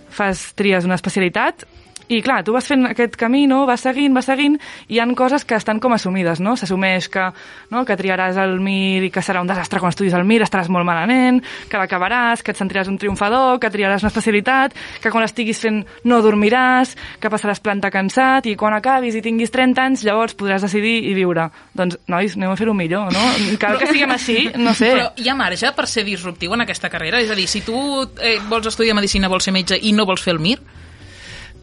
fas, 0.09 0.49
tries 0.57 0.87
una 0.87 0.97
especialitat 0.97 1.67
i 2.09 2.23
clar, 2.25 2.41
tu 2.43 2.55
vas 2.55 2.65
fent 2.65 2.87
aquest 2.89 3.13
camí, 3.21 3.45
no? 3.47 3.61
vas 3.69 3.83
seguint, 3.85 4.15
vas 4.17 4.25
seguint, 4.25 4.55
i 4.87 4.97
hi 4.97 4.99
han 4.99 5.13
coses 5.15 5.45
que 5.45 5.53
estan 5.55 5.77
com 5.79 5.93
assumides, 5.93 6.39
no? 6.41 6.55
S'assumeix 6.57 7.05
que, 7.13 7.27
no? 7.69 7.83
que 7.85 7.97
triaràs 7.99 8.39
el 8.41 8.57
MIR 8.59 9.05
i 9.05 9.11
que 9.13 9.21
serà 9.21 9.43
un 9.43 9.49
desastre 9.49 9.77
quan 9.79 9.93
estudis 9.93 10.15
el 10.17 10.25
MIR, 10.25 10.41
estaràs 10.47 10.71
molt 10.73 10.87
malament, 10.89 11.37
que 11.69 11.77
l'acabaràs, 11.77 12.41
que 12.41 12.55
et 12.55 12.57
sentiràs 12.57 12.89
un 12.89 12.97
triomfador, 12.97 13.59
que 13.61 13.69
triaràs 13.69 14.01
una 14.01 14.09
especialitat, 14.09 14.73
que 15.03 15.11
quan 15.13 15.21
l'estiguis 15.23 15.61
fent 15.61 15.83
no 16.09 16.19
dormiràs, 16.25 16.95
que 17.21 17.29
passaràs 17.29 17.61
planta 17.61 17.93
cansat, 17.93 18.49
i 18.49 18.57
quan 18.57 18.73
acabis 18.73 19.19
i 19.19 19.23
tinguis 19.25 19.53
30 19.53 19.85
anys, 19.85 20.07
llavors 20.07 20.33
podràs 20.39 20.65
decidir 20.65 20.97
i 21.11 21.13
viure. 21.13 21.45
Doncs, 21.77 22.01
nois, 22.09 22.35
anem 22.39 22.55
a 22.55 22.57
fer-ho 22.57 22.73
millor, 22.73 23.13
no? 23.13 23.29
Cal 23.61 23.77
que 23.77 23.91
siguem 23.93 24.17
així, 24.17 24.49
no 24.57 24.73
sé. 24.73 24.95
Però 24.97 25.13
hi 25.13 25.29
ha 25.29 25.37
marge 25.37 25.71
per 25.77 25.85
ser 25.87 26.07
disruptiu 26.09 26.57
en 26.57 26.65
aquesta 26.65 26.89
carrera? 26.89 27.21
És 27.21 27.29
a 27.29 27.37
dir, 27.37 27.45
si 27.47 27.61
tu 27.61 27.77
eh, 28.17 28.39
vols 28.49 28.73
estudiar 28.73 28.97
Medicina, 28.97 29.29
vols 29.29 29.45
ser 29.45 29.53
metge 29.53 29.77
i 29.77 29.93
no 29.93 30.09
vols 30.09 30.25
fer 30.25 30.33
el 30.33 30.41
MIR, 30.41 30.59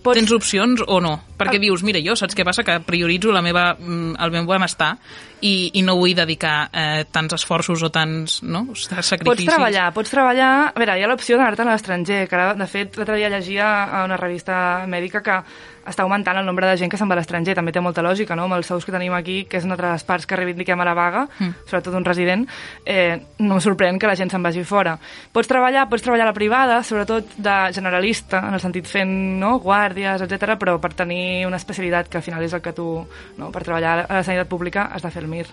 Pots- 0.06 0.20
tens 0.20 0.32
opcions 0.32 0.82
o 0.86 1.00
no? 1.02 1.16
Perquè 1.36 1.58
dius, 1.60 1.82
mira, 1.84 2.00
jo 2.00 2.14
saps 2.16 2.36
què 2.36 2.46
passa? 2.46 2.64
Que 2.64 2.78
prioritzo 2.86 3.34
la 3.34 3.42
meva, 3.44 3.74
mm, 3.74 4.16
el 4.24 4.32
meu 4.32 4.46
benestar 4.48 4.94
i, 5.42 5.72
i 5.76 5.82
no 5.84 5.98
vull 5.98 6.14
dedicar 6.16 6.70
eh, 6.72 7.04
tants 7.12 7.36
esforços 7.36 7.82
o 7.82 7.90
tants 7.92 8.40
no? 8.42 8.64
sacrificis. 8.72 9.26
Pots 9.26 9.50
treballar, 9.50 9.90
pots 9.92 10.14
treballar... 10.14 10.50
A 10.72 10.80
veure, 10.80 10.96
hi 10.96 11.04
ha 11.04 11.10
l'opció 11.10 11.36
d'anar-te 11.36 11.66
a 11.66 11.70
l'estranger, 11.72 12.22
que 12.30 12.38
ara, 12.38 12.54
de 12.56 12.68
fet, 12.70 12.96
l'altre 12.96 13.18
dia 13.20 13.32
llegia 13.32 13.68
a 13.84 14.04
una 14.08 14.16
revista 14.20 14.86
mèdica 14.88 15.22
que 15.26 15.40
està 15.86 16.04
augmentant 16.04 16.38
el 16.40 16.46
nombre 16.46 16.66
de 16.68 16.76
gent 16.80 16.90
que 16.90 16.98
se'n 17.00 17.08
va 17.10 17.16
a 17.16 17.20
l'estranger. 17.20 17.54
També 17.56 17.72
té 17.72 17.82
molta 17.84 18.04
lògica, 18.04 18.36
no?, 18.38 18.46
amb 18.48 18.58
els 18.58 18.70
sous 18.70 18.84
que 18.84 18.94
tenim 18.94 19.14
aquí, 19.16 19.44
que 19.50 19.60
és 19.60 19.66
una 19.68 19.76
de 19.78 19.86
les 19.86 20.04
parts 20.06 20.26
que 20.26 20.38
reivindiquem 20.38 20.80
a 20.80 20.88
la 20.88 20.94
vaga, 20.98 21.26
mm. 21.38 21.66
sobretot 21.66 21.94
un 21.98 22.06
resident, 22.06 22.46
eh, 22.84 23.20
no 23.38 23.58
em 23.58 23.62
sorprèn 23.64 24.00
que 24.00 24.10
la 24.10 24.16
gent 24.18 24.32
se'n 24.32 24.44
vagi 24.44 24.64
fora. 24.64 24.96
Pots 25.32 25.50
treballar, 25.50 25.86
pots 25.90 26.04
treballar 26.04 26.26
a 26.26 26.32
la 26.32 26.36
privada, 26.36 26.82
sobretot 26.82 27.36
de 27.36 27.56
generalista, 27.76 28.42
en 28.48 28.58
el 28.58 28.64
sentit 28.64 28.88
fent 28.90 29.14
no, 29.40 29.56
guàrdies, 29.62 30.26
etc, 30.26 30.56
però 30.60 30.78
per 30.82 30.94
tenir 30.98 31.46
una 31.46 31.60
especialitat 31.60 32.10
que 32.10 32.20
al 32.20 32.26
final 32.26 32.44
és 32.44 32.56
el 32.56 32.64
que 32.64 32.74
tu... 32.76 32.90
No, 33.36 33.52
per 33.52 33.64
treballar 33.64 34.02
a 34.04 34.20
la 34.20 34.26
sanitat 34.26 34.48
pública 34.50 34.90
has 34.92 35.04
de 35.04 35.10
fer 35.12 35.24
el 35.24 35.30
MIR, 35.30 35.48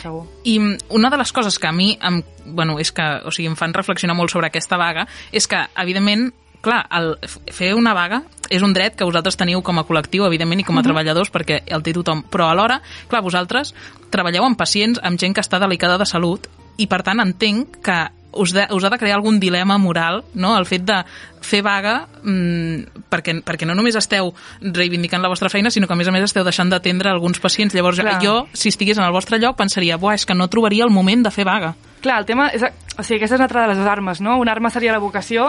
segur. 0.00 0.26
I 0.44 0.58
una 0.90 1.10
de 1.10 1.18
les 1.20 1.32
coses 1.32 1.58
que 1.58 1.66
a 1.66 1.72
mi 1.72 1.98
em, 2.00 2.22
bueno, 2.46 2.78
és 2.80 2.92
que, 2.92 3.04
o 3.24 3.32
sigui, 3.32 3.50
em 3.50 3.56
fan 3.58 3.74
reflexionar 3.74 4.16
molt 4.16 4.32
sobre 4.32 4.48
aquesta 4.48 4.78
vaga 4.80 5.06
és 5.32 5.48
que, 5.48 5.60
evidentment, 5.82 6.30
clar, 6.62 6.86
el, 6.94 7.16
fer 7.52 7.72
una 7.76 7.92
vaga 7.96 8.22
és 8.52 8.62
un 8.62 8.74
dret 8.76 8.96
que 8.96 9.06
vosaltres 9.08 9.38
teniu 9.40 9.62
com 9.64 9.80
a 9.80 9.86
col·lectiu, 9.88 10.26
evidentment, 10.28 10.60
i 10.60 10.66
com 10.68 10.78
a 10.78 10.84
treballadors, 10.84 11.32
perquè 11.32 11.62
el 11.72 11.84
té 11.84 11.94
tothom. 11.96 12.24
Però 12.30 12.50
alhora, 12.50 12.80
clar, 13.08 13.22
vosaltres 13.24 13.72
treballeu 14.12 14.44
amb 14.44 14.58
pacients, 14.60 15.00
amb 15.02 15.20
gent 15.20 15.34
que 15.34 15.44
està 15.44 15.60
delicada 15.62 15.98
de 16.00 16.08
salut, 16.08 16.48
i 16.80 16.88
per 16.88 17.02
tant 17.04 17.20
entenc 17.20 17.80
que 17.84 18.00
us, 18.32 18.52
de, 18.52 18.66
us 18.72 18.84
ha 18.84 18.90
de 18.90 18.98
crear 18.98 19.16
algun 19.16 19.38
dilema 19.40 19.78
moral, 19.78 20.22
no?, 20.34 20.56
el 20.58 20.66
fet 20.66 20.84
de 20.88 20.98
fer 21.42 21.62
vaga 21.64 22.06
mmm, 22.22 23.04
perquè, 23.12 23.38
perquè 23.44 23.68
no 23.68 23.76
només 23.76 23.96
esteu 23.98 24.32
reivindicant 24.62 25.22
la 25.22 25.30
vostra 25.32 25.50
feina, 25.52 25.70
sinó 25.70 25.88
que 25.88 25.96
a 25.96 26.00
més 26.00 26.08
a 26.08 26.14
més 26.14 26.24
esteu 26.28 26.44
deixant 26.44 26.70
d'atendre 26.72 27.10
alguns 27.10 27.40
pacients. 27.40 27.74
Llavors 27.74 28.00
Clar. 28.00 28.18
jo, 28.22 28.36
si 28.52 28.72
estigués 28.72 28.98
en 28.98 29.04
el 29.04 29.12
vostre 29.12 29.40
lloc, 29.42 29.56
pensaria, 29.58 30.00
buah, 30.00 30.16
és 30.16 30.26
que 30.26 30.36
no 30.36 30.48
trobaria 30.48 30.84
el 30.88 30.94
moment 30.94 31.24
de 31.26 31.34
fer 31.34 31.48
vaga. 31.48 31.74
Clar, 32.02 32.18
el 32.18 32.26
tema 32.26 32.50
és... 32.50 32.64
O 32.92 33.00
sigui, 33.00 33.22
aquesta 33.22 33.38
és 33.38 33.40
una 33.40 33.46
altra 33.46 33.62
de 33.64 33.72
les 33.72 33.86
armes, 33.88 34.18
no? 34.20 34.34
Una 34.36 34.52
arma 34.52 34.68
seria 34.68 34.92
la 34.92 35.00
vocació, 35.00 35.46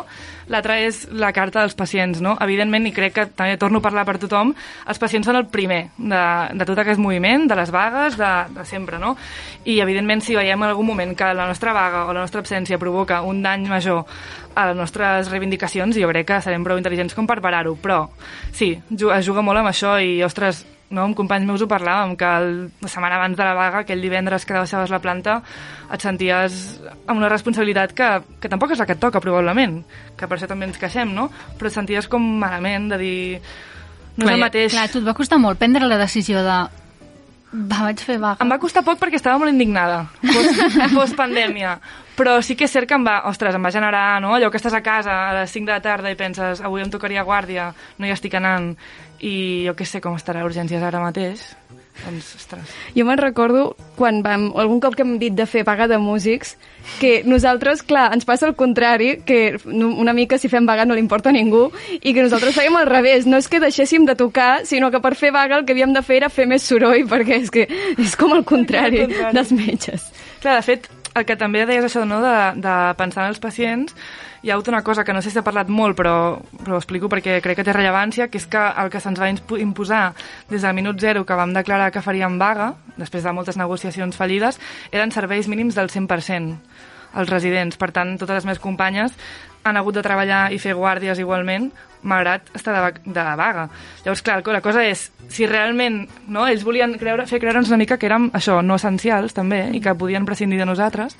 l'altra 0.47 0.77
és 0.79 1.01
la 1.11 1.33
carta 1.35 1.59
dels 1.59 1.73
pacients, 1.75 2.21
no? 2.23 2.37
Evidentment, 2.39 2.85
i 2.87 2.93
crec 2.95 3.15
que 3.17 3.25
també 3.35 3.57
torno 3.59 3.81
a 3.81 3.83
parlar 3.83 4.05
per 4.07 4.15
tothom, 4.21 4.53
els 4.87 5.01
pacients 5.01 5.27
són 5.27 5.35
el 5.41 5.49
primer 5.51 5.81
de, 5.97 6.21
de 6.55 6.67
tot 6.69 6.79
aquest 6.79 7.01
moviment, 7.03 7.43
de 7.51 7.57
les 7.59 7.73
vagues, 7.75 8.15
de, 8.15 8.31
de 8.55 8.63
sempre, 8.69 8.95
no? 9.01 9.17
I, 9.65 9.81
evidentment, 9.83 10.23
si 10.23 10.37
veiem 10.39 10.63
en 10.63 10.69
algun 10.69 10.87
moment 10.87 11.11
que 11.19 11.33
la 11.35 11.49
nostra 11.49 11.75
vaga 11.75 12.05
o 12.07 12.15
la 12.15 12.23
nostra 12.23 12.39
absència 12.45 12.79
provoca 12.79 13.19
un 13.27 13.43
dany 13.43 13.67
major 13.67 14.05
a 14.55 14.69
les 14.69 14.79
nostres 14.79 15.27
reivindicacions, 15.33 15.99
jo 15.99 16.13
crec 16.15 16.31
que 16.31 16.41
serem 16.47 16.63
prou 16.63 16.79
intel·ligents 16.79 17.17
com 17.17 17.27
per 17.27 17.41
parar-ho. 17.43 17.75
Però, 17.75 18.05
sí, 18.55 18.77
es 18.87 19.27
juga 19.27 19.43
molt 19.43 19.59
amb 19.59 19.73
això 19.73 19.97
i, 19.99 20.21
ostres, 20.23 20.63
no, 20.93 21.07
amb 21.07 21.17
companys 21.17 21.47
meus 21.49 21.63
ho 21.65 21.67
parlàvem, 21.69 22.13
que 22.19 22.29
el, 22.39 22.53
la 22.83 22.91
setmana 22.91 23.17
abans 23.17 23.37
de 23.39 23.47
la 23.47 23.55
vaga, 23.57 23.81
aquell 23.83 24.03
divendres 24.03 24.45
que 24.45 24.55
deixaves 24.55 24.93
la 24.93 25.01
planta, 25.03 25.39
et 25.93 26.05
senties 26.05 26.59
amb 27.07 27.17
una 27.17 27.31
responsabilitat 27.33 27.95
que, 27.97 28.09
que 28.39 28.51
tampoc 28.51 28.75
és 28.75 28.83
la 28.83 28.87
que 28.89 28.97
et 28.97 29.01
toca, 29.01 29.21
probablement, 29.23 29.81
que 30.19 30.29
per 30.29 30.37
això 30.37 30.49
també 30.49 30.69
ens 30.69 30.79
queixem, 30.81 31.11
no? 31.15 31.29
Però 31.57 31.71
et 31.71 31.75
senties 31.75 32.09
com 32.11 32.23
malament 32.45 32.91
de 32.93 33.01
dir... 33.01 33.19
No 34.13 34.27
Clar, 34.27 34.29
és 34.29 34.37
el 34.37 34.45
mateix... 34.45 34.71
Clar, 34.77 34.87
a 34.87 34.93
tu 34.93 35.01
et 35.01 35.09
va 35.09 35.17
costar 35.17 35.41
molt 35.41 35.57
prendre 35.57 35.89
la 35.89 35.97
decisió 35.97 36.45
de 36.45 36.61
Va, 37.53 37.83
vaig 37.85 37.99
fer 38.01 38.15
vaga. 38.17 38.41
Em 38.41 38.49
va 38.49 38.57
costar 38.57 38.81
poc 38.81 38.97
perquè 38.97 39.19
estava 39.19 39.37
molt 39.37 39.53
indignada, 39.53 40.07
post, 40.25 40.61
post-pandèmia. 40.97 41.75
Però 42.17 42.39
sí 42.45 42.55
que 42.57 42.65
és 42.65 42.73
cert 42.73 42.89
que 42.89 42.97
em 42.97 43.05
va, 43.05 43.19
ostres, 43.29 43.53
em 43.53 43.61
va 43.61 43.71
generar, 43.73 44.17
no?, 44.25 44.33
allò 44.33 44.49
que 44.49 44.57
estàs 44.57 44.73
a 44.73 44.81
casa 44.85 45.13
a 45.27 45.35
les 45.37 45.53
5 45.53 45.69
de 45.69 45.75
la 45.75 45.83
tarda 45.85 46.09
i 46.09 46.17
penses, 46.17 46.61
avui 46.65 46.81
em 46.81 46.89
tocaria 46.93 47.25
guàrdia, 47.25 47.69
no 48.01 48.09
hi 48.09 48.13
estic 48.13 48.33
anant, 48.41 48.71
i 49.23 49.63
jo 49.67 49.73
què 49.79 49.87
sé 49.87 50.01
com 50.03 50.17
estarà 50.19 50.43
a 50.43 50.47
urgències 50.49 50.83
ara 50.83 50.99
mateix. 51.03 51.45
Doncs, 51.93 52.31
ostres. 52.35 52.71
Jo 52.97 53.05
me'n 53.05 53.19
recordo 53.21 53.75
quan 53.95 54.23
vam, 54.25 54.47
algun 54.59 54.79
cop 54.81 54.95
que 54.97 55.03
hem 55.05 55.13
dit 55.21 55.35
de 55.37 55.45
fer 55.47 55.61
vaga 55.63 55.85
de 55.87 55.99
músics, 56.01 56.55
que 56.99 57.21
nosaltres, 57.23 57.83
clar, 57.85 58.07
ens 58.15 58.25
passa 58.25 58.47
el 58.49 58.55
contrari, 58.57 59.19
que 59.23 59.59
una 59.69 60.15
mica 60.17 60.39
si 60.41 60.49
fem 60.49 60.65
vaga 60.65 60.87
no 60.89 60.97
li 60.97 61.03
importa 61.05 61.29
a 61.29 61.35
ningú, 61.35 61.67
i 62.01 62.15
que 62.15 62.25
nosaltres 62.25 62.57
fèiem 62.57 62.75
al 62.81 62.89
revés. 62.89 63.29
No 63.29 63.37
és 63.37 63.47
que 63.47 63.61
deixéssim 63.63 64.09
de 64.09 64.17
tocar, 64.19 64.65
sinó 64.65 64.89
que 64.91 64.99
per 65.05 65.13
fer 65.15 65.31
vaga 65.31 65.61
el 65.61 65.67
que 65.69 65.77
havíem 65.77 65.93
de 65.93 66.01
fer 66.03 66.17
era 66.23 66.33
fer 66.33 66.49
més 66.49 66.65
soroll, 66.65 67.05
perquè 67.13 67.39
és 67.43 67.53
que 67.53 67.67
és 67.69 68.17
com 68.19 68.33
el 68.35 68.43
contrari, 68.43 69.05
El 69.05 69.13
contrari. 69.13 69.37
dels 69.37 69.53
metges. 69.55 70.09
Clar, 70.41 70.57
de 70.59 70.65
fet, 70.65 70.89
el 71.13 71.29
que 71.29 71.37
també 71.37 71.63
deies 71.69 71.85
això, 71.87 72.03
no?, 72.09 72.19
de, 72.25 72.35
de 72.59 72.77
pensar 72.97 73.27
en 73.27 73.35
els 73.35 73.39
pacients, 73.39 73.93
hi 74.43 74.49
ha 74.51 74.55
hagut 74.57 74.67
una 74.67 74.83
cosa 74.83 75.05
que 75.05 75.13
no 75.13 75.21
sé 75.21 75.31
si 75.31 75.39
ha 75.39 75.43
parlat 75.43 75.69
molt, 75.71 75.95
però, 75.95 76.15
però 76.59 76.75
ho 76.75 76.81
explico 76.81 77.07
perquè 77.07 77.37
crec 77.41 77.61
que 77.61 77.63
té 77.63 77.73
rellevància, 77.73 78.27
que 78.27 78.41
és 78.41 78.45
que 78.51 78.59
el 78.59 78.91
que 78.91 78.99
se'ns 78.99 79.21
va 79.21 79.29
imposar 79.31 80.01
des 80.49 80.61
del 80.61 80.75
minut 80.75 80.99
zero 80.99 81.23
que 81.25 81.37
vam 81.39 81.55
declarar 81.55 81.93
que 81.95 82.03
faríem 82.03 82.35
vaga, 82.37 82.73
després 82.97 83.23
de 83.23 83.31
moltes 83.31 83.57
negociacions 83.57 84.19
fallides, 84.19 84.59
eren 84.91 85.15
serveis 85.15 85.47
mínims 85.47 85.79
del 85.79 85.87
100% 85.87 86.59
als 87.13 87.29
residents. 87.29 87.79
Per 87.79 87.93
tant, 87.95 88.17
totes 88.19 88.41
les 88.41 88.45
meves 88.49 88.59
companyes 88.59 89.15
han 89.63 89.79
hagut 89.79 89.95
de 89.95 90.03
treballar 90.03 90.49
i 90.51 90.59
fer 90.59 90.75
guàrdies 90.75 91.21
igualment, 91.23 91.69
malgrat 92.03 92.49
estar 92.51 92.75
de, 92.75 92.99
de 93.05 93.23
vaga. 93.39 93.69
Llavors, 94.03 94.21
clar, 94.27 94.41
la 94.43 94.61
cosa 94.65 94.83
és, 94.83 95.05
si 95.31 95.47
realment 95.47 96.01
no, 96.27 96.43
ells 96.49 96.65
volien 96.67 96.97
creure, 96.99 97.29
fer 97.31 97.39
creure'ns 97.39 97.71
una 97.71 97.79
mica 97.79 97.95
que 97.97 98.09
érem 98.09 98.27
això, 98.35 98.59
no 98.59 98.75
essencials 98.75 99.31
també, 99.37 99.69
i 99.71 99.79
que 99.79 99.95
podien 99.95 100.27
prescindir 100.27 100.59
de 100.59 100.67
nosaltres, 100.67 101.15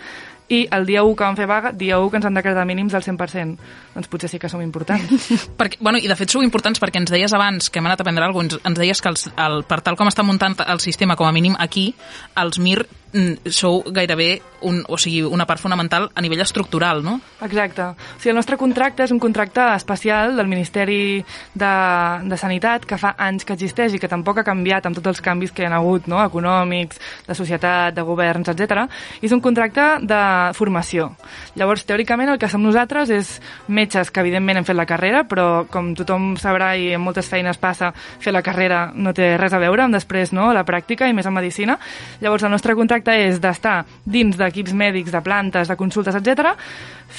i 0.53 0.63
el 0.75 0.85
dia 0.85 1.03
1 1.03 1.15
que 1.17 1.25
vam 1.25 1.37
fer 1.37 1.47
vaga, 1.49 1.71
dia 1.73 1.99
1 1.99 2.11
que 2.11 2.19
ens 2.19 2.27
han 2.29 2.37
decretat 2.37 2.67
mínims 2.69 2.93
del 2.93 3.03
100%. 3.05 3.69
Doncs 3.95 4.09
potser 4.11 4.29
sí 4.31 4.39
que 4.41 4.51
som 4.51 4.61
importants. 4.61 5.29
Perquè, 5.59 5.79
bueno, 5.81 6.01
I 6.01 6.09
de 6.11 6.17
fet 6.19 6.33
sou 6.33 6.43
importants 6.45 6.81
perquè 6.81 7.01
ens 7.01 7.11
deies 7.13 7.33
abans 7.33 7.69
que 7.69 7.81
hem 7.81 7.87
anat 7.89 8.01
a 8.01 8.05
aprendre 8.05 8.25
alguna 8.25 8.49
cosa, 8.49 8.61
ens, 8.61 8.69
ens 8.71 8.81
deies 8.81 9.01
que 9.01 9.11
els, 9.11 9.27
el, 9.33 9.63
per 9.69 9.81
tal 9.85 9.97
com 9.99 10.09
està 10.09 10.25
muntant 10.25 10.57
el 10.67 10.81
sistema, 10.83 11.17
com 11.19 11.29
a 11.29 11.33
mínim 11.35 11.55
aquí, 11.59 11.91
els 12.39 12.59
MIR 12.59 12.85
sou 13.45 13.83
gairebé 13.93 14.41
un, 14.63 14.81
o 14.87 14.97
sigui, 14.97 15.21
una 15.21 15.45
part 15.45 15.61
fonamental 15.61 16.07
a 16.15 16.21
nivell 16.23 16.41
estructural, 16.41 17.03
no? 17.03 17.19
Exacte. 17.43 17.83
O 17.93 18.17
sigui, 18.17 18.31
el 18.31 18.37
nostre 18.39 18.57
contracte 18.57 19.03
és 19.05 19.11
un 19.13 19.19
contracte 19.21 19.61
especial 19.75 20.37
del 20.37 20.47
Ministeri 20.49 21.19
de, 21.53 21.73
de 22.25 22.39
Sanitat 22.39 22.87
que 22.89 22.97
fa 22.97 23.13
anys 23.21 23.45
que 23.45 23.53
existeix 23.53 23.93
i 23.93 24.01
que 24.01 24.09
tampoc 24.09 24.39
ha 24.39 24.45
canviat 24.47 24.87
amb 24.87 24.97
tots 24.97 25.11
els 25.11 25.21
canvis 25.21 25.53
que 25.53 25.65
hi 25.65 25.67
ha 25.69 25.75
hagut, 25.77 26.07
no? 26.09 26.21
econòmics, 26.23 27.01
de 27.27 27.37
societat, 27.37 27.93
de 27.93 28.05
governs, 28.07 28.49
etc. 28.49 28.87
I 29.21 29.27
és 29.27 29.35
un 29.35 29.43
contracte 29.43 29.85
de 30.01 30.21
formació. 30.57 31.11
Llavors, 31.59 31.85
teòricament, 31.85 32.33
el 32.33 32.41
que 32.41 32.49
som 32.49 32.63
nosaltres 32.63 33.11
és 33.13 33.35
metges 33.67 34.09
que, 34.09 34.23
evidentment, 34.23 34.61
hem 34.61 34.67
fet 34.67 34.79
la 34.79 34.87
carrera, 34.89 35.25
però, 35.29 35.67
com 35.69 35.93
tothom 35.97 36.33
sabrà 36.41 36.73
i 36.79 36.93
en 36.95 37.03
moltes 37.03 37.29
feines 37.29 37.59
passa, 37.61 37.91
fer 37.93 38.33
la 38.33 38.41
carrera 38.45 38.87
no 38.95 39.13
té 39.13 39.35
res 39.37 39.53
a 39.53 39.61
veure 39.61 39.85
amb 39.85 39.93
després 39.93 40.33
no? 40.33 40.49
la 40.55 40.65
pràctica 40.65 41.05
i 41.09 41.13
més 41.13 41.27
en 41.29 41.35
medicina. 41.35 41.77
Llavors, 42.23 42.47
el 42.47 42.53
nostre 42.53 42.75
contracte 42.79 43.02
és 43.11 43.41
d'estar 43.43 43.83
dins 44.05 44.37
d'equips 44.37 44.73
mèdics, 44.73 45.11
de 45.11 45.21
plantes, 45.25 45.67
de 45.67 45.75
consultes, 45.79 46.15
etc 46.15 46.55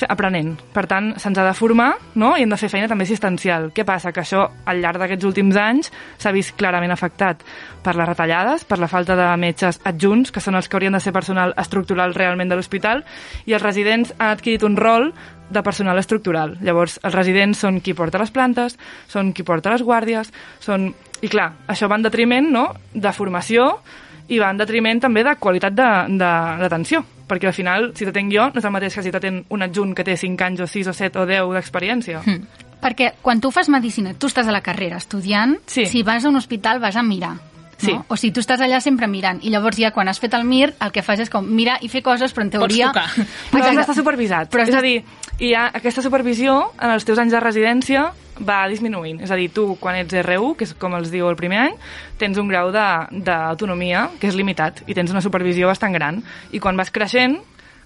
aprenent. 0.08 0.54
Per 0.74 0.84
tant, 0.90 1.12
se'ns 1.20 1.38
ha 1.38 1.44
de 1.46 1.54
formar 1.54 1.92
no? 2.18 2.34
i 2.36 2.42
hem 2.44 2.50
de 2.50 2.58
fer 2.58 2.70
feina 2.72 2.88
també 2.90 3.06
assistencial. 3.06 3.70
Què 3.74 3.84
passa? 3.86 4.12
Que 4.12 4.24
això, 4.24 4.42
al 4.66 4.80
llarg 4.82 4.98
d'aquests 5.00 5.28
últims 5.28 5.58
anys, 5.60 5.92
s'ha 6.18 6.32
vist 6.34 6.56
clarament 6.58 6.92
afectat 6.94 7.44
per 7.84 7.94
les 7.94 8.08
retallades, 8.08 8.64
per 8.66 8.80
la 8.80 8.90
falta 8.90 9.16
de 9.18 9.28
metges 9.40 9.80
adjunts, 9.86 10.32
que 10.34 10.42
són 10.42 10.58
els 10.58 10.68
que 10.68 10.78
haurien 10.78 10.96
de 10.96 11.02
ser 11.04 11.14
personal 11.14 11.54
estructural 11.60 12.14
realment 12.16 12.50
de 12.50 12.58
l'hospital, 12.58 13.04
i 13.46 13.54
els 13.54 13.62
residents 13.62 14.14
han 14.18 14.34
adquirit 14.34 14.64
un 14.66 14.78
rol 14.80 15.12
de 15.54 15.62
personal 15.62 16.00
estructural. 16.00 16.56
Llavors, 16.64 16.98
els 17.04 17.14
residents 17.14 17.60
són 17.60 17.82
qui 17.84 17.94
porta 17.94 18.18
les 18.18 18.32
plantes, 18.34 18.78
són 19.12 19.32
qui 19.32 19.46
porta 19.46 19.74
les 19.74 19.84
guàrdies, 19.84 20.32
són... 20.60 20.92
I 21.24 21.28
clar, 21.32 21.54
això 21.72 21.86
va 21.88 21.96
en 21.96 22.02
detriment 22.04 22.50
no? 22.52 22.66
de 22.92 23.10
formació 23.16 23.78
i 24.28 24.38
va 24.38 24.50
en 24.50 24.56
detriment 24.56 25.00
també 25.00 25.22
de 25.24 25.34
qualitat 25.36 25.72
de- 25.74 26.06
de- 26.16 26.58
d'atenció, 26.62 27.04
perquè 27.28 27.46
al 27.46 27.52
final, 27.52 27.92
si 27.94 28.04
t'atenc 28.06 28.32
jo, 28.32 28.46
no 28.50 28.58
és 28.58 28.64
el 28.64 28.70
mateix 28.72 28.94
que 28.94 29.02
si 29.02 29.10
t'atén 29.12 29.44
un 29.48 29.62
adjunt 29.62 29.94
que 29.94 30.04
té 30.04 30.16
5 30.16 30.44
anys 30.44 30.60
o 30.60 30.66
6 30.66 30.86
o 30.88 30.92
7 30.92 31.18
o 31.18 31.26
10 31.26 31.52
d'experiència. 31.54 32.22
Hmm. 32.24 32.46
Perquè 32.84 33.14
quan 33.22 33.40
tu 33.40 33.50
fas 33.50 33.68
medicina, 33.68 34.12
tu 34.14 34.26
estàs 34.28 34.46
a 34.46 34.52
la 34.52 34.60
carrera 34.60 34.96
estudiant, 34.96 35.56
Sí. 35.66 35.86
si 35.86 36.02
vas 36.02 36.24
a 36.24 36.28
un 36.28 36.36
hospital 36.36 36.80
vas 36.80 36.96
a 36.96 37.02
mirar. 37.02 37.34
No? 37.34 37.88
Sí. 37.88 37.92
O 38.08 38.16
sigui, 38.16 38.32
tu 38.32 38.40
estàs 38.40 38.60
allà 38.60 38.80
sempre 38.80 39.06
mirant 39.08 39.40
i 39.42 39.50
llavors 39.50 39.76
ja 39.76 39.90
quan 39.90 40.08
has 40.08 40.20
fet 40.20 40.32
el 40.34 40.44
MIR 40.44 40.74
el 40.80 40.92
que 40.92 41.02
fas 41.02 41.18
és 41.20 41.28
com 41.28 41.44
mirar 41.44 41.78
i 41.82 41.88
fer 41.88 42.02
coses 42.02 42.32
però 42.32 42.42
en 42.44 42.50
teoria... 42.50 42.86
tocar. 42.92 43.08
Però 43.52 43.64
has 43.64 43.76
d'estar 43.76 43.94
supervisat. 43.96 44.48
Però 44.50 44.62
és 44.62 44.74
a 44.74 44.80
dir, 44.80 45.02
hi 45.40 45.54
ha 45.54 45.66
aquesta 45.74 46.00
supervisió 46.00 46.72
en 46.80 46.90
els 46.90 47.04
teus 47.04 47.18
anys 47.18 47.32
de 47.32 47.40
residència 47.40 48.12
va 48.40 48.64
disminuint. 48.68 49.20
És 49.22 49.30
a 49.30 49.38
dir, 49.38 49.48
tu, 49.54 49.74
quan 49.80 49.98
ets 50.00 50.14
R1, 50.24 50.54
que 50.58 50.66
és 50.66 50.74
com 50.78 50.94
els 50.98 51.10
diu 51.12 51.28
el 51.30 51.38
primer 51.38 51.60
any, 51.68 51.80
tens 52.18 52.38
un 52.40 52.50
grau 52.50 52.72
d'autonomia 52.74 54.08
que 54.20 54.30
és 54.30 54.38
limitat 54.38 54.82
i 54.86 54.96
tens 54.96 55.12
una 55.14 55.22
supervisió 55.24 55.70
bastant 55.70 55.94
gran. 55.94 56.22
I 56.52 56.60
quan 56.62 56.76
vas 56.76 56.92
creixent, 56.94 57.38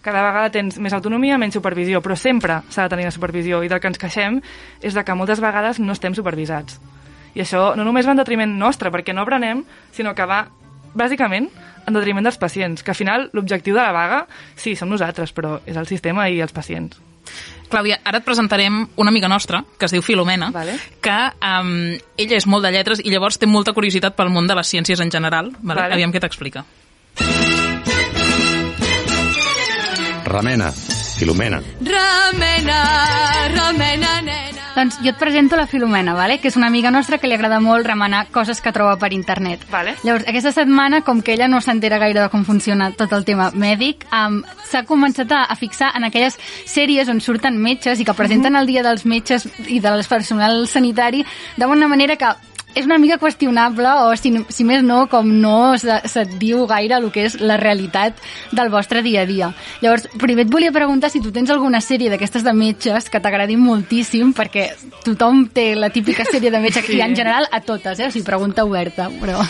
cada 0.03 0.23
vegada 0.23 0.53
tens 0.55 0.79
més 0.81 0.95
autonomia, 0.97 1.39
menys 1.39 1.59
supervisió, 1.59 2.01
però 2.01 2.17
sempre 2.17 2.63
s'ha 2.71 2.87
de 2.87 2.95
tenir 2.95 3.09
la 3.09 3.15
supervisió. 3.15 3.63
I 3.63 3.69
del 3.69 3.81
que 3.83 3.91
ens 3.91 4.01
queixem 4.01 4.41
és 4.81 4.95
de 4.95 5.05
que 5.05 5.17
moltes 5.19 5.43
vegades 5.45 5.83
no 5.83 5.97
estem 5.97 6.17
supervisats. 6.17 6.79
I 7.35 7.45
això 7.45 7.75
no 7.77 7.85
només 7.85 8.07
va 8.07 8.15
en 8.17 8.23
detriment 8.23 8.55
nostre, 8.59 8.93
perquè 8.95 9.13
no 9.15 9.27
aprenem, 9.27 9.65
sinó 9.93 10.15
que 10.17 10.27
va, 10.27 10.47
bàsicament, 10.97 11.51
en 11.89 11.97
detriment 11.97 12.25
dels 12.25 12.41
pacients, 12.41 12.83
que 12.83 12.93
al 12.93 12.99
final 12.99 13.29
l'objectiu 13.33 13.77
de 13.77 13.83
la 13.83 13.93
vaga, 13.93 14.25
sí, 14.57 14.75
som 14.77 14.91
nosaltres, 14.91 15.33
però 15.37 15.59
és 15.67 15.77
el 15.77 15.89
sistema 15.89 16.29
i 16.29 16.41
els 16.45 16.57
pacients. 16.57 17.01
Clàudia, 17.69 18.01
ara 18.05 18.23
et 18.23 18.27
presentarem 18.27 18.81
una 18.97 19.13
amiga 19.13 19.29
nostra, 19.29 19.63
que 19.79 19.89
es 19.89 19.95
diu 19.95 20.03
Filomena, 20.03 20.51
Vale. 20.55 20.79
que 21.05 21.19
um, 21.45 21.95
ella 22.17 22.39
és 22.39 22.47
molt 22.49 22.65
de 22.67 22.73
lletres 22.75 23.03
i 23.05 23.13
llavors 23.13 23.39
té 23.39 23.47
molta 23.47 23.75
curiositat 23.77 24.17
pel 24.17 24.33
món 24.35 24.49
de 24.49 24.57
les 24.59 24.75
ciències 24.75 25.01
en 25.05 25.13
general. 25.13 25.53
Vale? 25.61 25.81
Vale. 25.83 25.99
Aviam 25.99 26.15
què 26.15 26.23
t'explica. 26.25 26.65
Remena, 30.29 30.73
Filomena. 31.19 31.63
Nena. 31.81 33.38
Doncs 34.79 35.01
jo 35.03 35.11
et 35.11 35.17
presento 35.19 35.57
la 35.59 35.67
Filomena, 35.67 36.13
vale? 36.15 36.37
que 36.39 36.47
és 36.47 36.57
una 36.57 36.69
amiga 36.71 36.93
nostra 36.95 37.19
que 37.19 37.27
li 37.27 37.35
agrada 37.35 37.59
molt 37.59 37.83
remenar 37.83 38.29
coses 38.31 38.61
que 38.63 38.71
troba 38.71 38.95
per 38.95 39.11
internet. 39.11 39.65
Vale. 39.73 39.97
Llavors, 40.05 40.29
aquesta 40.31 40.53
setmana, 40.55 41.01
com 41.03 41.19
que 41.19 41.35
ella 41.35 41.49
no 41.51 41.59
s'entera 41.61 41.99
gaire 41.99 42.21
de 42.21 42.29
com 42.31 42.45
funciona 42.47 42.93
tot 42.95 43.11
el 43.17 43.27
tema 43.27 43.49
mèdic, 43.59 44.07
um, 44.15 44.39
s'ha 44.71 44.85
començat 44.87 45.35
a, 45.35 45.41
a 45.51 45.57
fixar 45.59 45.91
en 45.99 46.07
aquelles 46.07 46.39
sèries 46.63 47.11
on 47.11 47.19
surten 47.19 47.59
metges 47.59 47.99
i 47.99 48.07
que 48.07 48.15
presenten 48.15 48.55
el 48.55 48.71
dia 48.71 48.87
dels 48.87 49.03
metges 49.03 49.49
i 49.67 49.81
del 49.83 50.07
personal 50.07 50.63
sanitari 50.71 51.25
d'una 51.59 51.91
manera 51.91 52.15
que 52.15 52.31
és 52.75 52.87
una 52.87 52.99
mica 52.99 53.17
qüestionable 53.19 53.91
o, 54.05 54.13
si, 54.17 54.33
si 54.53 54.65
més 54.65 54.83
no, 54.85 55.07
com 55.11 55.29
no 55.41 55.77
se, 55.81 55.97
se't 56.11 56.37
diu 56.39 56.67
gaire 56.71 56.99
el 56.99 57.09
que 57.15 57.25
és 57.27 57.39
la 57.41 57.57
realitat 57.61 58.19
del 58.53 58.71
vostre 58.71 59.03
dia 59.03 59.23
a 59.23 59.27
dia. 59.27 59.51
Llavors, 59.83 60.07
primer 60.21 60.45
et 60.47 60.53
volia 60.53 60.73
preguntar 60.75 61.11
si 61.11 61.23
tu 61.25 61.33
tens 61.35 61.51
alguna 61.51 61.81
sèrie 61.85 62.11
d'aquestes 62.13 62.45
de 62.47 62.55
metges 62.55 63.09
que 63.11 63.21
t'agradin 63.25 63.61
moltíssim, 63.65 64.33
perquè 64.37 64.71
tothom 65.05 65.47
té 65.53 65.73
la 65.75 65.91
típica 65.91 66.27
sèrie 66.29 66.53
de 66.55 66.61
metge, 66.63 66.83
Sí. 66.89 66.97
i 66.97 67.03
en 67.03 67.17
general 67.17 67.49
a 67.51 67.61
totes, 67.61 67.99
eh? 67.99 68.07
o 68.07 68.11
sigui, 68.15 68.25
pregunta 68.27 68.65
oberta, 68.65 69.11
però... 69.21 69.43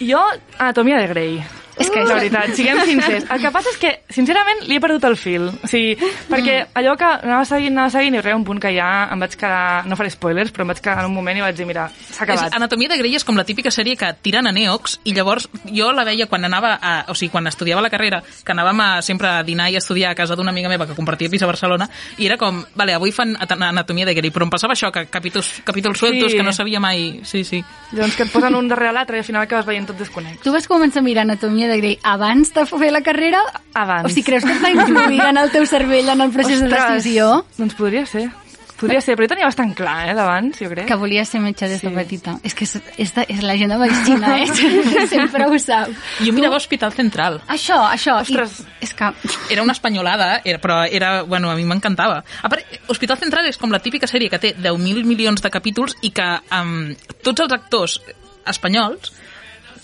Jo, 0.00 0.20
Anatomia 0.58 0.98
de 0.98 1.06
Grey. 1.08 1.63
És 1.78 1.90
que- 1.90 2.04
la 2.04 2.14
veritat, 2.14 2.52
siguem 2.54 2.80
sincers. 2.86 3.24
El 3.30 3.40
que 3.42 3.50
passa 3.50 3.70
és 3.70 3.76
que, 3.78 3.90
sincerament, 4.14 4.62
li 4.68 4.76
he 4.76 4.80
perdut 4.80 5.04
el 5.08 5.16
fil. 5.16 5.48
O 5.48 5.66
sigui, 5.70 5.96
perquè 6.30 6.66
allò 6.74 6.96
que 6.96 7.04
anava 7.04 7.44
seguint, 7.48 7.72
anava 7.74 7.90
seguint, 7.90 8.14
i 8.14 8.18
arriba 8.18 8.36
un 8.36 8.44
punt 8.44 8.60
que 8.62 8.70
ja 8.76 9.08
em 9.12 9.20
vaig 9.20 9.34
quedar, 9.36 9.86
no 9.86 9.96
faré 9.96 10.10
spoilers, 10.10 10.52
però 10.54 10.62
em 10.66 10.72
vaig 10.74 10.80
quedar 10.80 11.00
en 11.04 11.10
un 11.10 11.14
moment 11.16 11.38
i 11.38 11.42
vaig 11.42 11.56
dir, 11.56 11.66
mira, 11.66 11.88
s'ha 11.90 12.24
És, 12.24 12.30
acabat. 12.30 12.54
Anatomia 12.54 12.88
de 12.92 12.98
Grey 12.98 13.14
és 13.16 13.24
com 13.24 13.36
la 13.36 13.44
típica 13.44 13.70
sèrie 13.74 13.96
que 13.96 14.12
tiren 14.22 14.46
a 14.46 14.52
neox 14.52 15.00
i 15.04 15.14
llavors 15.14 15.48
jo 15.66 15.90
la 15.92 16.04
veia 16.04 16.26
quan 16.30 16.44
anava 16.44 16.74
a, 16.80 16.94
o 17.08 17.14
sigui, 17.14 17.30
quan 17.32 17.46
estudiava 17.50 17.82
la 17.82 17.90
carrera, 17.90 18.22
que 18.22 18.52
anàvem 18.54 18.80
a, 18.80 18.88
sempre 19.02 19.28
a 19.28 19.42
dinar 19.42 19.70
i 19.70 19.74
a 19.76 19.82
estudiar 19.82 20.12
a 20.12 20.14
casa 20.14 20.36
d'una 20.36 20.50
amiga 20.54 20.68
meva 20.68 20.86
que 20.86 20.94
compartia 20.94 21.28
pis 21.30 21.42
a 21.42 21.46
Barcelona 21.50 21.88
i 22.18 22.26
era 22.26 22.36
com, 22.38 22.62
vale, 22.74 22.94
avui 22.94 23.12
fan 23.12 23.36
at- 23.40 23.52
Anatomia 23.54 24.06
de 24.06 24.14
Grey, 24.14 24.30
però 24.30 24.44
em 24.46 24.50
passava 24.50 24.74
això, 24.74 24.92
que 24.92 25.06
capítols, 25.06 25.62
capítols 25.64 25.98
sueltos 25.98 26.30
Sí. 26.32 26.36
que 26.38 26.42
no 26.44 26.52
sabia 26.52 26.78
mai... 26.80 27.20
Sí, 27.24 27.42
sí. 27.44 27.62
Llavors 27.92 28.16
que 28.16 28.22
et 28.24 28.32
posen 28.32 28.54
un 28.54 28.68
darrere 28.68 28.92
l'altre 28.92 29.16
i 29.16 29.20
al 29.20 29.24
final 29.26 29.42
acabes 29.42 29.66
veient 29.66 29.86
tot 29.86 29.98
desconnex. 29.98 30.40
Tu 30.42 30.50
vas 30.52 30.66
començar 30.68 30.98
a 31.00 31.02
mirar 31.06 31.22
Anatomia 31.22 31.63
de 31.68 31.76
Grey 31.80 31.98
abans 32.02 32.52
de 32.54 32.66
fer 32.66 32.92
la 32.92 33.02
carrera? 33.02 33.40
Abans. 33.74 34.06
O 34.06 34.08
sigui, 34.12 34.24
creus 34.30 34.44
que 34.44 34.52
et 34.54 34.62
va 34.62 34.70
influir 34.74 35.20
en 35.28 35.36
el 35.42 35.50
teu 35.50 35.66
cervell 35.66 36.08
en 36.14 36.20
el 36.20 36.30
procés 36.34 36.60
de 36.60 36.66
Ostres, 36.70 36.96
decisió? 36.98 37.44
Doncs 37.58 37.74
podria 37.78 38.06
ser. 38.06 38.30
Podria 38.74 38.98
ser, 39.00 39.14
però 39.14 39.24
jo 39.28 39.30
tenia 39.30 39.46
bastant 39.46 39.70
clar, 39.78 40.08
eh, 40.10 40.14
d'abans, 40.18 40.58
jo 40.58 40.66
crec. 40.68 40.84
Que 40.88 40.96
volia 40.98 41.22
ser 41.24 41.38
metge 41.40 41.68
des 41.70 41.80
de 41.80 41.88
Sí. 41.88 41.94
petita. 41.94 42.32
És 42.42 42.54
que 42.58 42.64
és, 42.64 42.72
és, 42.98 43.12
de, 43.14 43.24
és 43.30 43.42
la 43.46 43.54
gent 43.56 43.70
de 43.70 43.78
medicina, 43.78 44.32
eh? 44.42 44.48
Sempre 45.08 45.46
ho 45.46 45.58
sap. 45.62 45.88
Jo 46.20 46.32
mirava 46.34 46.56
Hospital 46.58 46.92
Central. 46.92 47.40
Això, 47.48 47.78
això. 47.86 48.18
Ostres. 48.20 48.58
I, 48.60 48.66
és 48.88 48.92
que... 48.98 49.12
Era 49.54 49.62
una 49.62 49.72
espanyolada, 49.72 50.40
era, 50.44 50.58
però 50.58 50.82
era, 50.90 51.22
bueno, 51.22 51.50
a 51.50 51.54
mi 51.54 51.64
m'encantava. 51.64 52.24
A 52.42 52.48
part, 52.50 52.66
Hospital 52.88 53.16
Central 53.22 53.46
és 53.46 53.56
com 53.62 53.70
la 53.70 53.78
típica 53.78 54.10
sèrie 54.10 54.28
que 54.28 54.42
té 54.42 54.54
10.000 54.58 55.04
milions 55.06 55.40
de 55.40 55.50
capítols 55.54 55.94
i 56.02 56.10
que 56.10 56.26
um, 56.58 56.90
tots 57.22 57.46
els 57.46 57.52
actors 57.54 58.00
espanyols 58.44 59.12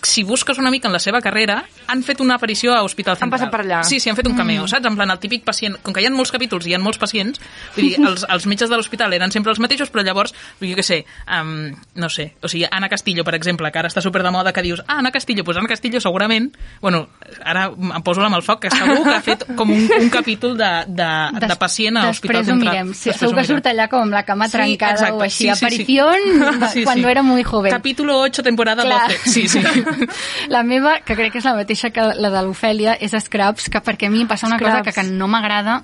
si 0.02 0.22
busques 0.22 0.58
una 0.58 0.70
mica 0.70 0.88
en 0.88 0.92
la 0.92 0.98
seva 0.98 1.20
carrera, 1.20 1.64
han 1.86 2.02
fet 2.02 2.20
una 2.20 2.36
aparició 2.36 2.74
a 2.74 2.82
Hospital 2.82 3.16
Central. 3.16 3.30
passat 3.38 3.50
per 3.52 3.60
allà. 3.64 3.82
Sí, 3.84 3.98
sí, 4.00 4.10
han 4.10 4.16
fet 4.16 4.26
un 4.28 4.36
cameo, 4.36 4.66
saps? 4.68 4.86
En 4.86 4.96
plan, 4.96 5.10
el 5.10 5.18
típic 5.18 5.44
pacient... 5.44 5.76
Com 5.82 5.94
que 5.94 6.02
hi 6.02 6.06
ha 6.06 6.10
molts 6.14 6.30
capítols 6.32 6.66
i 6.66 6.70
hi 6.70 6.74
ha 6.74 6.78
molts 6.82 6.98
pacients, 6.98 7.40
vull 7.76 7.84
dir, 7.88 7.96
els, 8.06 8.24
els 8.28 8.46
metges 8.46 8.70
de 8.70 8.76
l'hospital 8.76 9.12
eren 9.16 9.30
sempre 9.32 9.52
els 9.52 9.60
mateixos, 9.60 9.90
però 9.90 10.04
llavors, 10.06 10.34
jo 10.60 10.74
què 10.76 10.84
sé, 10.86 11.00
um, 11.40 11.70
no 11.96 12.08
sé, 12.08 12.34
o 12.42 12.48
sigui, 12.48 12.66
Anna 12.70 12.88
Castillo, 12.88 13.24
per 13.24 13.34
exemple, 13.34 13.70
que 13.70 13.78
ara 13.82 13.88
està 13.88 14.00
super 14.04 14.22
de 14.22 14.30
moda, 14.30 14.52
que 14.52 14.62
dius, 14.62 14.80
ah, 14.86 14.98
Anna 14.98 15.10
Castillo, 15.12 15.42
doncs 15.44 15.58
Anna 15.58 15.68
Castillo 15.68 16.00
segurament, 16.00 16.50
bueno, 16.80 17.08
ara 17.44 17.68
em 17.70 18.02
poso 18.06 18.22
amb 18.24 18.36
el 18.36 18.42
foc, 18.46 18.62
que 18.66 18.70
segur 18.70 19.02
que 19.04 19.14
ha 19.16 19.22
fet 19.24 19.44
com 19.56 19.70
un, 19.70 19.86
un 20.00 20.08
capítol 20.10 20.56
de, 20.56 20.70
de, 20.88 21.10
de 21.46 21.56
pacient 21.60 21.96
a 22.00 22.08
Hospital 22.10 22.40
Després 22.40 22.48
ho 22.48 22.50
Central. 22.52 22.74
mirem. 22.74 22.94
Sí, 22.94 23.10
Després 23.10 23.20
segur 23.30 23.40
que 23.40 23.46
surt 23.48 23.66
allà 23.70 23.88
com 23.90 24.02
amb 24.06 24.14
la 24.14 24.24
cama 24.28 24.46
Sí, 24.48 24.56
trencada 24.56 24.92
exacte. 24.92 25.16
o 25.18 25.22
així. 25.22 25.44
Sí, 25.44 25.50
sí, 25.50 25.54
sí. 25.54 25.64
Aparición 25.64 26.68
Sí, 26.72 26.84
cuando 26.84 27.08
sí. 27.08 27.10
era 27.12 27.22
muy 27.22 27.42
joven. 27.42 27.70
Capítulo 27.72 28.18
8, 28.20 28.42
temporada 28.42 28.82
Clar. 28.84 29.10
12. 29.10 29.30
Sí, 29.30 29.48
sí. 29.48 29.60
La 30.55 30.62
meva, 30.66 30.98
que 31.05 31.16
crec 31.18 31.35
que 31.35 31.42
és 31.42 31.48
la 31.48 31.57
mateixa 31.59 31.90
que 31.94 32.05
la 32.16 32.31
de 32.33 32.44
l'Ofèlia, 32.46 32.96
és 33.00 33.14
Scraps, 33.24 33.70
que 33.70 33.83
perquè 33.85 34.09
a 34.09 34.12
mi 34.12 34.24
em 34.24 34.29
passa 34.31 34.48
una 34.48 34.59
cosa 34.59 34.83
que, 34.83 34.92
Scraps. 34.92 35.11
que 35.11 35.18
no 35.18 35.29
m'agrada 35.31 35.83